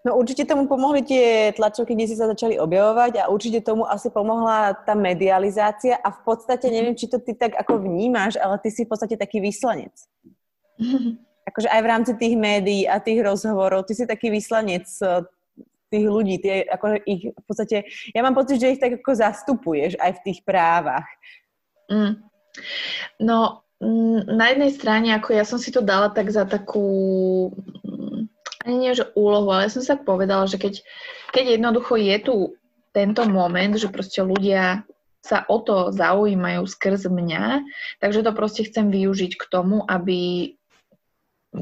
No 0.04 0.20
určite 0.20 0.44
tomu 0.44 0.68
pomohli 0.68 1.00
tie 1.00 1.56
tlačovky, 1.56 1.96
kde 1.96 2.12
si 2.12 2.20
sa 2.20 2.28
začali 2.28 2.60
objavovať 2.60 3.24
a 3.24 3.32
určite 3.32 3.64
tomu 3.64 3.88
asi 3.88 4.12
pomohla 4.12 4.76
tá 4.84 5.00
medializácia 5.00 5.96
a 5.96 6.12
v 6.12 6.20
podstate 6.28 6.68
neviem, 6.68 6.92
či 6.92 7.08
to 7.08 7.24
ty 7.24 7.32
tak 7.32 7.56
ako 7.56 7.80
vnímaš, 7.80 8.36
ale 8.36 8.60
ty 8.60 8.68
si 8.68 8.84
v 8.84 8.92
podstate 8.92 9.16
taký 9.16 9.40
vyslanec. 9.40 9.96
Akože 11.50 11.72
aj 11.72 11.80
v 11.80 11.88
rámci 11.88 12.12
tých 12.20 12.36
médií 12.36 12.84
a 12.84 13.00
tých 13.00 13.24
rozhovorov, 13.24 13.88
ty 13.88 13.96
si 13.96 14.04
taký 14.04 14.28
vyslanec 14.28 14.84
eh, 15.00 15.24
tých 15.88 16.06
ľudí, 16.12 16.36
ty 16.44 16.68
ako 16.68 17.00
ich 17.08 17.32
v 17.32 17.44
podstate, 17.48 17.88
ja 18.12 18.20
mám 18.20 18.36
pocit, 18.36 18.60
že 18.60 18.76
ich 18.76 18.84
tak 18.84 19.00
ako 19.00 19.12
zastupuješ 19.16 19.96
aj 20.04 20.20
v 20.20 20.24
tých 20.28 20.40
právach. 20.44 21.08
Mm. 21.88 22.20
No, 23.24 23.64
mm, 23.80 24.36
na 24.36 24.52
jednej 24.52 24.72
strane, 24.76 25.16
ako 25.16 25.30
ja 25.32 25.48
som 25.48 25.62
si 25.62 25.72
to 25.72 25.80
dala 25.80 26.12
tak 26.12 26.28
za 26.28 26.44
takú 26.44 26.92
ani 28.64 28.76
nie, 28.80 28.94
že 28.96 29.12
úlohu, 29.14 29.52
ale 29.52 29.72
som 29.72 29.84
sa 29.84 30.00
povedala, 30.00 30.48
že 30.48 30.58
keď, 30.58 30.80
keď 31.36 31.60
jednoducho 31.60 32.00
je 32.00 32.18
tu 32.24 32.36
tento 32.96 33.24
moment, 33.28 33.74
že 33.76 33.92
proste 33.92 34.24
ľudia 34.24 34.88
sa 35.24 35.48
o 35.48 35.60
to 35.64 35.96
zaujímajú 35.96 36.68
skrz 36.68 37.08
mňa, 37.08 37.64
takže 38.04 38.28
to 38.28 38.32
proste 38.36 38.68
chcem 38.68 38.92
využiť 38.92 39.40
k 39.40 39.44
tomu, 39.48 39.80
aby 39.88 40.52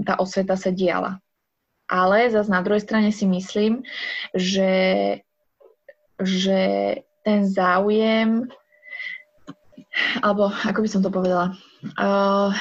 tá 0.02 0.18
osveta 0.18 0.58
sa 0.58 0.74
diala. 0.74 1.22
Ale 1.86 2.32
zase 2.32 2.49
na 2.49 2.64
druhej 2.66 2.82
strane 2.82 3.12
si 3.14 3.28
myslím, 3.28 3.84
že, 4.34 5.20
že 6.18 6.62
ten 7.22 7.45
záujem, 7.45 8.49
alebo 10.24 10.49
ako 10.49 10.80
by 10.82 10.89
som 10.89 11.04
to 11.04 11.12
povedala, 11.14 11.54
uh, 11.99 12.56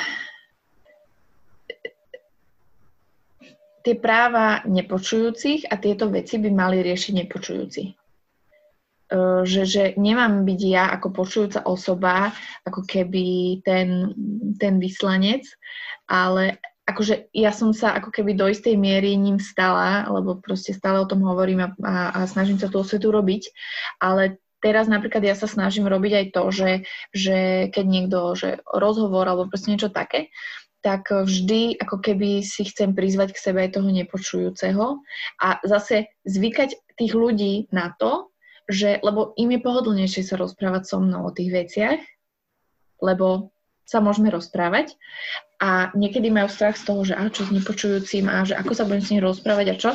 tie 3.80 3.96
práva 3.96 4.62
nepočujúcich 4.68 5.68
a 5.68 5.74
tieto 5.80 6.12
veci 6.12 6.36
by 6.36 6.50
mali 6.52 6.84
riešiť 6.84 7.12
nepočujúci. 7.24 7.82
Že, 9.42 9.62
že 9.66 9.84
nemám 9.98 10.46
byť 10.46 10.60
ja 10.70 10.94
ako 10.94 11.10
počujúca 11.10 11.66
osoba, 11.66 12.30
ako 12.62 12.86
keby 12.86 13.58
ten, 13.66 14.14
ten 14.54 14.78
vyslanec, 14.78 15.42
ale 16.06 16.62
akože 16.86 17.30
ja 17.34 17.50
som 17.50 17.74
sa 17.74 17.98
ako 17.98 18.14
keby 18.14 18.38
do 18.38 18.46
istej 18.46 18.74
miery 18.78 19.18
ním 19.18 19.42
stala, 19.42 20.06
lebo 20.06 20.38
proste 20.38 20.74
stále 20.74 21.02
o 21.02 21.10
tom 21.10 21.26
hovorím 21.26 21.66
a, 21.66 21.68
a, 21.82 21.94
a 22.22 22.30
snažím 22.30 22.58
sa 22.58 22.70
tú 22.70 22.82
osvetu 22.82 23.10
robiť, 23.10 23.50
ale 23.98 24.38
teraz 24.60 24.86
napríklad 24.86 25.24
ja 25.24 25.34
sa 25.34 25.48
snažím 25.48 25.88
robiť 25.88 26.12
aj 26.12 26.26
to, 26.36 26.42
že, 26.52 26.70
že 27.16 27.38
keď 27.72 27.84
niekto, 27.86 28.18
že 28.36 28.48
rozhovor 28.68 29.24
alebo 29.26 29.48
proste 29.48 29.72
niečo 29.72 29.90
také, 29.90 30.28
tak 30.80 31.12
vždy 31.12 31.76
ako 31.76 32.00
keby 32.00 32.40
si 32.40 32.64
chcem 32.64 32.96
prizvať 32.96 33.36
k 33.36 33.42
sebe 33.42 33.58
aj 33.68 33.76
toho 33.76 33.88
nepočujúceho. 33.92 35.00
A 35.40 35.60
zase 35.64 36.08
zvykať 36.24 36.96
tých 36.96 37.12
ľudí 37.12 37.68
na 37.72 37.92
to, 38.00 38.32
že, 38.70 39.02
lebo 39.04 39.36
im 39.36 39.50
je 39.52 39.60
pohodlnejšie 39.60 40.22
sa 40.24 40.40
rozprávať 40.40 40.82
so 40.88 40.98
mnou 41.02 41.28
o 41.28 41.34
tých 41.34 41.50
veciach, 41.52 42.00
lebo 43.02 43.52
sa 43.84 43.98
môžeme 43.98 44.30
rozprávať. 44.30 44.94
A 45.60 45.90
niekedy 45.92 46.30
majú 46.30 46.46
strach 46.48 46.78
z 46.78 46.86
toho, 46.86 47.02
že 47.02 47.18
a 47.18 47.26
čo 47.28 47.44
s 47.44 47.52
nepočujúcim? 47.52 48.30
a 48.30 48.46
že 48.46 48.54
ako 48.56 48.72
sa 48.72 48.86
budem 48.86 49.02
s 49.02 49.10
ním 49.12 49.26
rozprávať 49.26 49.66
a 49.66 49.76
čo, 49.76 49.90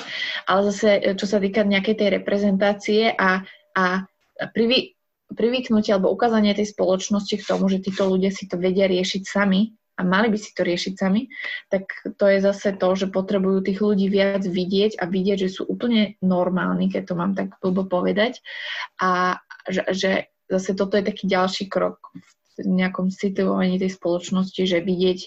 ale 0.46 0.62
zase 0.70 1.16
čo 1.16 1.26
sa 1.26 1.40
týka 1.40 1.64
nejakej 1.64 1.96
tej 1.98 2.10
reprezentácie 2.22 3.16
a, 3.16 3.42
a 3.74 4.06
privy, 4.52 4.94
privyknutie 5.32 5.96
alebo 5.96 6.14
ukázanie 6.14 6.54
tej 6.54 6.70
spoločnosti 6.76 7.40
k 7.40 7.48
tomu, 7.48 7.72
že 7.72 7.82
títo 7.82 8.06
ľudia 8.06 8.30
si 8.30 8.46
to 8.46 8.60
vedia 8.60 8.86
riešiť 8.86 9.24
sami 9.26 9.74
a 9.96 10.02
mali 10.04 10.28
by 10.28 10.38
si 10.38 10.52
to 10.52 10.68
riešiť 10.68 10.94
sami, 11.00 11.32
tak 11.72 11.88
to 12.20 12.26
je 12.28 12.44
zase 12.44 12.76
to, 12.76 12.90
že 13.00 13.08
potrebujú 13.08 13.64
tých 13.64 13.80
ľudí 13.80 14.12
viac 14.12 14.44
vidieť 14.44 15.00
a 15.00 15.08
vidieť, 15.08 15.48
že 15.48 15.50
sú 15.56 15.64
úplne 15.64 16.20
normálni, 16.20 16.92
keď 16.92 17.04
to 17.08 17.14
mám 17.16 17.32
tak 17.32 17.56
blbo 17.64 17.88
povedať. 17.88 18.44
A 19.00 19.40
že, 19.72 19.88
že 19.96 20.12
zase 20.52 20.76
toto 20.76 21.00
je 21.00 21.08
taký 21.08 21.32
ďalší 21.32 21.72
krok 21.72 22.12
v 22.60 22.68
nejakom 22.68 23.12
situovaní 23.12 23.80
tej 23.80 23.96
spoločnosti, 23.96 24.64
že 24.68 24.84
vidieť 24.84 25.20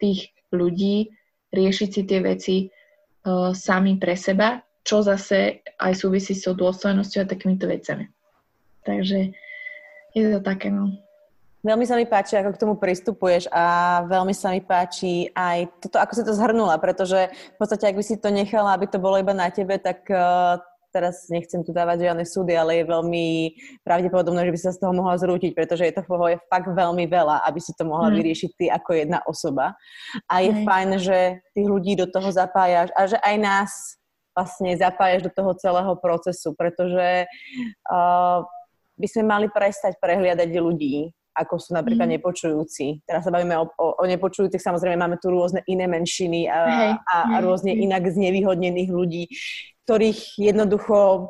tých 0.00 0.32
ľudí, 0.52 1.12
riešiť 1.52 1.88
si 1.92 2.02
tie 2.04 2.20
veci 2.20 2.56
uh, 2.68 3.52
sami 3.52 4.00
pre 4.00 4.16
seba, 4.16 4.60
čo 4.84 5.00
zase 5.00 5.64
aj 5.80 5.92
súvisí 5.96 6.36
s 6.36 6.44
tou 6.44 6.56
dôstojnosťou 6.56 7.24
a 7.24 7.30
takýmito 7.30 7.64
vecami. 7.64 8.08
Takže 8.84 9.32
je 10.12 10.22
to 10.28 10.40
také, 10.44 10.68
no. 10.68 11.03
Veľmi 11.64 11.88
sa 11.88 11.96
mi 11.96 12.04
páči, 12.04 12.36
ako 12.36 12.52
k 12.52 12.60
tomu 12.60 12.74
pristupuješ 12.76 13.48
a 13.48 14.04
veľmi 14.04 14.36
sa 14.36 14.52
mi 14.52 14.60
páči 14.60 15.32
aj 15.32 15.72
toto, 15.80 15.96
ako 15.96 16.12
si 16.12 16.22
to 16.22 16.36
zhrnula, 16.36 16.76
pretože 16.76 17.32
v 17.32 17.56
podstate, 17.56 17.88
ak 17.88 17.96
by 17.96 18.04
si 18.04 18.20
to 18.20 18.28
nechala, 18.28 18.76
aby 18.76 18.84
to 18.84 19.00
bolo 19.00 19.16
iba 19.16 19.32
na 19.32 19.48
tebe, 19.48 19.80
tak 19.80 20.04
uh, 20.12 20.60
teraz 20.94 21.26
nechcem 21.32 21.64
tu 21.66 21.72
dávať 21.74 22.06
žiadne 22.06 22.22
súdy, 22.28 22.52
ale 22.54 22.78
je 22.78 22.92
veľmi 22.92 23.26
pravdepodobné, 23.80 24.46
že 24.46 24.54
by 24.54 24.60
sa 24.60 24.70
z 24.76 24.80
toho 24.84 24.92
mohla 24.92 25.18
zrútiť, 25.18 25.56
pretože 25.56 25.88
je 25.88 25.96
toho 25.96 26.30
je 26.30 26.38
fakt 26.46 26.68
veľmi 26.70 27.08
veľa, 27.08 27.42
aby 27.48 27.58
si 27.64 27.72
to 27.74 27.88
mohla 27.88 28.12
mm. 28.12 28.14
vyriešiť 28.20 28.50
ty 28.60 28.64
ako 28.70 28.90
jedna 28.94 29.18
osoba. 29.26 29.74
A 30.30 30.44
je 30.44 30.54
mm. 30.54 30.62
fajn, 30.62 30.88
že 31.02 31.18
tých 31.56 31.66
ľudí 31.66 31.98
do 31.98 32.06
toho 32.06 32.30
zapájaš 32.30 32.94
a 32.94 33.10
že 33.10 33.18
aj 33.18 33.36
nás 33.42 33.70
vlastne 34.36 34.76
zapájaš 34.78 35.26
do 35.26 35.32
toho 35.34 35.56
celého 35.58 35.96
procesu, 35.98 36.54
pretože 36.54 37.26
uh, 37.90 38.44
by 38.94 39.06
sme 39.10 39.24
mali 39.26 39.46
prestať 39.50 39.98
prehliadať 39.98 40.50
ľudí, 40.54 41.10
ako 41.34 41.58
sú 41.58 41.74
napríklad 41.74 42.06
mm. 42.06 42.14
nepočujúci. 42.18 43.02
Teraz 43.02 43.26
sa 43.26 43.34
bavíme 43.34 43.58
o, 43.58 43.66
o, 43.74 43.86
o 43.98 44.04
nepočujúcich, 44.06 44.62
samozrejme 44.62 44.94
máme 44.94 45.18
tu 45.18 45.34
rôzne 45.34 45.66
iné 45.66 45.90
menšiny 45.90 46.46
a, 46.46 46.58
hey, 46.64 46.92
a, 46.94 47.16
a 47.34 47.36
rôzne 47.42 47.74
hey. 47.74 47.84
inak 47.90 48.06
znevýhodnených 48.06 48.90
ľudí, 48.94 49.24
ktorých 49.84 50.38
jednoducho 50.38 51.28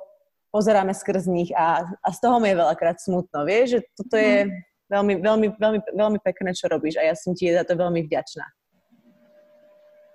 pozeráme 0.53 0.95
skrz 0.95 1.27
nich 1.27 1.51
a, 1.57 1.83
a 1.83 2.09
z 2.13 2.19
toho 2.21 2.39
mi 2.39 2.53
je 2.53 2.61
veľakrát 2.61 3.01
smutno. 3.01 3.43
Vieš, 3.43 3.67
že 3.67 3.81
toto 3.97 4.15
je 4.21 4.47
mm. 4.47 4.51
veľmi, 4.93 5.15
veľmi, 5.19 5.47
veľmi, 5.57 5.81
veľmi 5.91 6.19
pekné, 6.23 6.55
čo 6.55 6.71
robíš 6.71 7.01
a 7.01 7.09
ja 7.09 7.17
som 7.19 7.35
ti 7.35 7.51
za 7.51 7.65
to 7.65 7.75
veľmi 7.75 8.05
vďačná. 8.07 8.47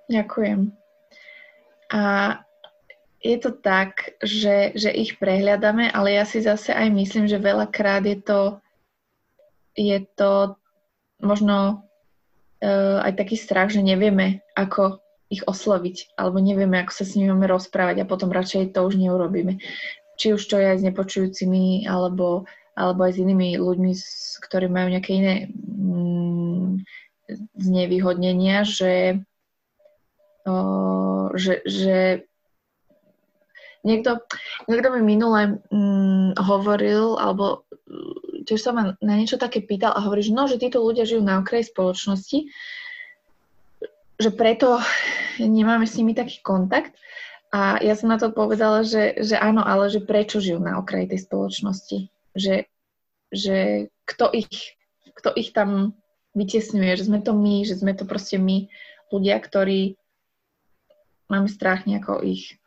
Ďakujem. 0.09 0.73
A 1.89 2.01
je 3.19 3.37
to 3.37 3.51
tak, 3.51 4.15
že, 4.23 4.71
že 4.79 4.89
ich 4.95 5.19
prehľadáme, 5.19 5.91
ale 5.91 6.15
ja 6.15 6.23
si 6.23 6.39
zase 6.39 6.71
aj 6.71 6.87
myslím, 6.95 7.27
že 7.27 7.41
veľakrát 7.41 8.07
je 8.07 8.17
to 8.23 8.39
je 9.75 9.97
to 10.15 10.55
možno 11.19 11.83
uh, 12.63 12.97
aj 13.03 13.13
taký 13.19 13.35
strach, 13.35 13.69
že 13.69 13.83
nevieme, 13.83 14.41
ako 14.55 15.03
ich 15.29 15.45
osloviť, 15.45 16.17
alebo 16.17 16.41
nevieme, 16.41 16.81
ako 16.81 16.91
sa 16.91 17.03
s 17.05 17.13
nimi 17.13 17.29
máme 17.29 17.45
rozprávať 17.45 18.01
a 18.01 18.09
potom 18.09 18.33
radšej 18.33 18.73
to 18.73 18.81
už 18.81 18.97
neurobíme. 18.97 19.61
Či 20.17 20.35
už 20.35 20.41
to 20.49 20.57
je 20.57 20.65
aj 20.65 20.77
s 20.81 20.87
nepočujúcimi, 20.89 21.85
alebo, 21.85 22.49
alebo 22.73 23.05
aj 23.05 23.13
s 23.15 23.21
inými 23.21 23.55
ľuďmi, 23.61 23.91
ktorí 24.41 24.67
majú 24.67 24.87
nejaké 24.89 25.11
iné 25.15 25.33
mm, 25.53 26.81
znevýhodnenia, 27.61 28.65
že, 28.65 29.21
uh, 30.49 31.29
že, 31.37 31.61
že 31.69 32.25
niekto, 33.85 34.17
niekto 34.65 34.87
mi 34.97 35.01
minule 35.05 35.61
mm, 35.69 36.41
hovoril, 36.41 37.21
alebo 37.21 37.69
tiež 38.43 38.59
sa 38.59 38.71
ma 38.75 38.93
na 38.99 39.13
niečo 39.15 39.39
také 39.39 39.63
pýtal 39.63 39.95
a 39.95 40.03
hovorí, 40.03 40.21
že 40.25 40.35
no, 40.35 40.45
že 40.45 40.61
títo 40.61 40.83
ľudia 40.83 41.07
žijú 41.07 41.23
na 41.23 41.39
okraji 41.41 41.71
spoločnosti, 41.71 42.51
že 44.19 44.29
preto 44.35 44.83
nemáme 45.39 45.87
s 45.87 45.95
nimi 45.95 46.11
taký 46.11 46.43
kontakt. 46.43 46.93
A 47.49 47.81
ja 47.81 47.97
som 47.97 48.13
na 48.13 48.21
to 48.21 48.29
povedala, 48.29 48.85
že, 48.85 49.17
že 49.25 49.33
áno, 49.33 49.65
ale 49.65 49.89
že 49.89 50.05
prečo 50.05 50.37
žijú 50.37 50.61
na 50.61 50.77
okraji 50.77 51.09
tej 51.09 51.25
spoločnosti? 51.25 51.97
Že, 52.37 52.69
že 53.33 53.57
kto, 54.05 54.29
ich, 54.37 54.77
kto 55.17 55.33
ich 55.33 55.49
tam 55.49 55.97
vytesňuje, 56.37 56.93
že 56.93 57.07
sme 57.09 57.25
to 57.25 57.33
my, 57.33 57.65
že 57.65 57.81
sme 57.81 57.97
to 57.97 58.05
proste 58.05 58.37
my, 58.37 58.69
ľudia, 59.09 59.41
ktorí 59.41 59.97
máme 61.25 61.49
strach 61.49 61.89
nejako 61.89 62.21
ich 62.21 62.58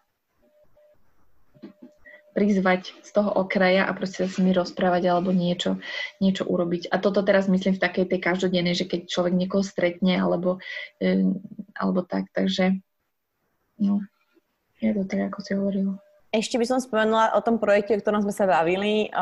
prizvať 2.32 2.96
z 3.04 3.10
toho 3.12 3.28
okraja 3.28 3.84
a 3.84 3.92
proste 3.92 4.24
sa 4.24 4.28
s 4.28 4.40
nimi 4.40 4.56
rozprávať 4.56 5.08
alebo 5.08 5.32
niečo, 5.32 5.80
niečo 6.18 6.48
urobiť. 6.48 6.88
A 6.88 6.96
toto 7.00 7.20
teraz 7.20 7.48
myslím 7.48 7.76
v 7.76 7.84
takej 7.84 8.04
tej 8.08 8.20
každodennej, 8.20 8.76
že 8.76 8.88
keď 8.88 9.08
človek 9.08 9.34
niekoho 9.36 9.64
stretne 9.64 10.16
alebo, 10.16 10.60
e, 11.00 11.36
alebo 11.76 12.00
tak, 12.04 12.32
takže 12.32 12.80
no, 13.80 14.00
je 14.80 14.90
to 14.96 15.04
tak, 15.04 15.30
ako 15.30 15.38
si 15.44 15.52
hovorila. 15.54 15.94
Ešte 16.32 16.56
by 16.56 16.64
som 16.64 16.80
spomenula 16.80 17.36
o 17.36 17.44
tom 17.44 17.60
projekte, 17.60 17.92
o 17.92 18.00
ktorom 18.00 18.24
sme 18.24 18.32
sa 18.32 18.48
bavili. 18.48 19.12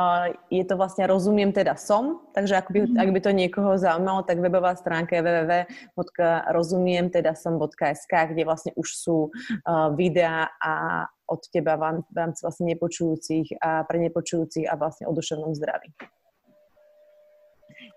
Je 0.46 0.62
to 0.62 0.78
vlastne 0.78 1.10
Rozumiem 1.10 1.50
teda 1.50 1.74
som, 1.74 2.22
takže 2.30 2.54
ak 2.54 2.70
by, 2.70 2.86
mm. 2.86 3.02
ak 3.02 3.10
by 3.10 3.18
to 3.18 3.34
niekoho 3.34 3.74
zaujímalo, 3.74 4.22
tak 4.22 4.38
webová 4.38 4.78
stránka 4.78 5.18
je 5.18 5.26
www.rozumiemtedasom.sk, 5.26 8.14
kde 8.14 8.46
vlastne 8.46 8.70
už 8.78 8.88
sú 8.94 9.34
videá 9.98 10.54
a 10.62 11.02
od 11.26 11.42
teba 11.50 11.74
v 11.78 12.14
rámci 12.14 12.46
vlastne 12.46 12.78
nepočujúcich 12.78 13.58
a 13.58 13.82
pre 13.90 13.98
nepočujúcich 14.06 14.70
a 14.70 14.78
vlastne 14.78 15.10
o 15.10 15.12
duševnom 15.14 15.50
zdraví. 15.58 15.90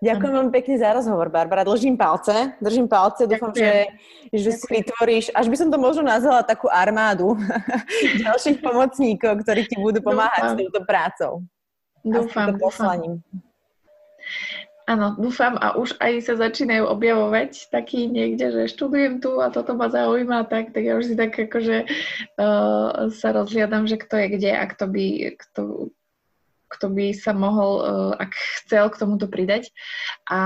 Ďakujem 0.04 0.34
veľmi 0.36 0.52
pekne 0.52 0.76
za 0.76 0.90
rozhovor, 0.92 1.32
Barbara. 1.32 1.64
Držím 1.64 1.96
palce, 1.96 2.60
držím 2.60 2.92
palce. 2.92 3.24
Dúfam, 3.24 3.56
že, 3.56 3.88
že 4.36 4.52
si 4.52 4.68
vytvoríš, 4.68 5.32
až 5.32 5.48
by 5.48 5.56
som 5.56 5.72
to 5.72 5.80
možno 5.80 6.04
nazvala 6.04 6.44
takú 6.44 6.68
armádu 6.68 7.40
ďalších 8.28 8.60
pomocníkov, 8.60 9.48
ktorí 9.48 9.64
ti 9.64 9.80
budú 9.80 10.04
pomáhať 10.04 10.44
dúfam. 10.44 10.52
s 10.52 10.60
touto 10.60 10.82
prácou. 10.84 11.34
Dúfam, 12.04 12.60
dúfam. 12.60 13.24
Áno, 14.84 15.16
dúfam 15.16 15.56
a 15.64 15.80
už 15.80 15.96
aj 16.04 16.28
sa 16.28 16.36
začínajú 16.36 16.84
objavovať 16.92 17.72
taký 17.72 18.12
niekde, 18.12 18.52
že 18.52 18.76
študujem 18.76 19.24
tu 19.24 19.40
a 19.40 19.48
toto 19.48 19.80
ma 19.80 19.88
zaujíma, 19.88 20.44
tak, 20.52 20.76
tak 20.76 20.84
ja 20.84 21.00
už 21.00 21.08
si 21.08 21.16
tak 21.16 21.32
akože 21.32 21.88
uh, 21.88 23.08
sa 23.08 23.30
rozhliadam, 23.32 23.88
že 23.88 23.96
kto 23.96 24.20
je 24.20 24.28
kde 24.36 24.52
a 24.52 24.64
kto 24.68 24.86
by, 24.92 25.06
kto, 25.40 25.62
kto 26.74 26.90
by 26.90 27.14
sa 27.14 27.38
mohol, 27.38 27.72
uh, 27.86 28.14
ak 28.18 28.34
chcel, 28.34 28.90
k 28.90 29.00
tomuto 29.00 29.30
pridať. 29.30 29.70
A, 30.26 30.42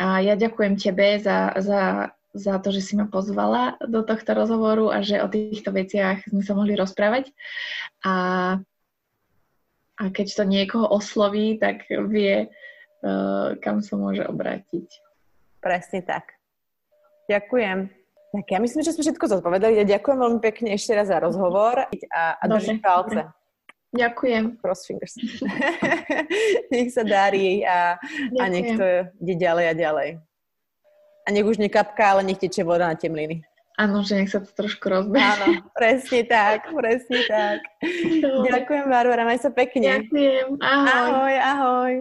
a 0.00 0.06
ja 0.24 0.34
ďakujem 0.34 0.80
tebe 0.80 1.20
za, 1.20 1.52
za, 1.60 2.10
za 2.32 2.54
to, 2.64 2.72
že 2.72 2.80
si 2.80 2.92
ma 2.96 3.04
pozvala 3.04 3.76
do 3.84 4.00
tohto 4.00 4.32
rozhovoru 4.32 4.88
a 4.88 5.04
že 5.04 5.20
o 5.20 5.28
týchto 5.28 5.70
veciach 5.76 6.24
sme 6.24 6.40
sa 6.40 6.56
mohli 6.56 6.72
rozprávať. 6.72 7.28
A, 8.08 8.14
a 10.00 10.04
keď 10.08 10.26
to 10.32 10.44
niekoho 10.48 10.88
osloví, 10.88 11.60
tak 11.60 11.84
vie, 11.88 12.48
uh, 12.48 13.54
kam 13.60 13.84
sa 13.84 14.00
môže 14.00 14.24
obrátiť. 14.24 14.88
Presne 15.60 16.00
tak. 16.00 16.36
Ďakujem. 17.28 17.90
Tak 18.36 18.46
ja 18.52 18.58
myslím, 18.60 18.84
že 18.84 18.92
sme 18.92 19.02
všetko 19.02 19.26
zodpovedali. 19.38 19.80
Ja 19.80 19.96
ďakujem 19.96 20.18
veľmi 20.20 20.40
pekne 20.44 20.76
ešte 20.76 20.92
raz 20.92 21.08
za 21.08 21.16
rozhovor 21.16 21.88
a, 21.88 22.22
a 22.36 22.44
držím 22.44 22.84
palce. 22.84 23.24
Ďakujem. 23.96 24.60
Cross 24.60 24.86
fingers. 24.86 25.14
nech 26.72 26.92
sa 26.92 27.02
darí 27.02 27.64
a, 27.64 27.96
a 28.36 28.44
nech 28.52 28.76
to 28.76 29.10
ide 29.24 29.34
ďalej 29.40 29.64
a 29.72 29.74
ďalej. 29.74 30.08
A 31.26 31.28
nech 31.34 31.46
už 31.48 31.58
nekapká, 31.58 32.14
ale 32.14 32.22
nech 32.22 32.38
teče 32.38 32.62
voda 32.62 32.86
na 32.86 32.94
temliny. 32.94 33.42
Áno, 33.76 34.00
že 34.00 34.16
nech 34.16 34.32
sa 34.32 34.40
to 34.40 34.48
trošku 34.56 34.88
rozbehe. 34.88 35.20
Áno, 35.20 35.60
presne 35.76 36.24
tak, 36.24 36.72
presne 36.72 37.28
tak. 37.28 37.60
Ďakujem, 38.48 38.88
Barbara, 38.88 39.28
maj 39.28 39.42
sa 39.44 39.52
pekne. 39.52 40.06
Ďakujem, 40.06 40.56
ahoj. 40.64 40.88
Ahoj, 40.88 41.34
ahoj. 41.36 41.92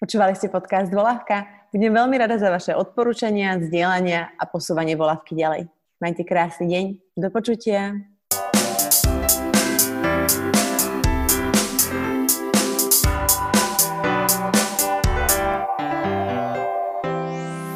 Počúvali 0.00 0.32
ste 0.32 0.48
podcast 0.48 0.88
Dvolávka? 0.88 1.68
Budem 1.74 1.92
veľmi 1.92 2.16
rada 2.16 2.40
za 2.40 2.48
vaše 2.48 2.72
odporúčania, 2.72 3.60
zdieľania 3.60 4.32
a 4.40 4.48
posúvanie 4.48 4.96
volavky 4.96 5.36
ďalej. 5.36 5.68
Majte 6.00 6.24
krásny 6.24 6.70
deň. 6.72 6.84
Do 7.20 7.28
počutia. 7.28 7.98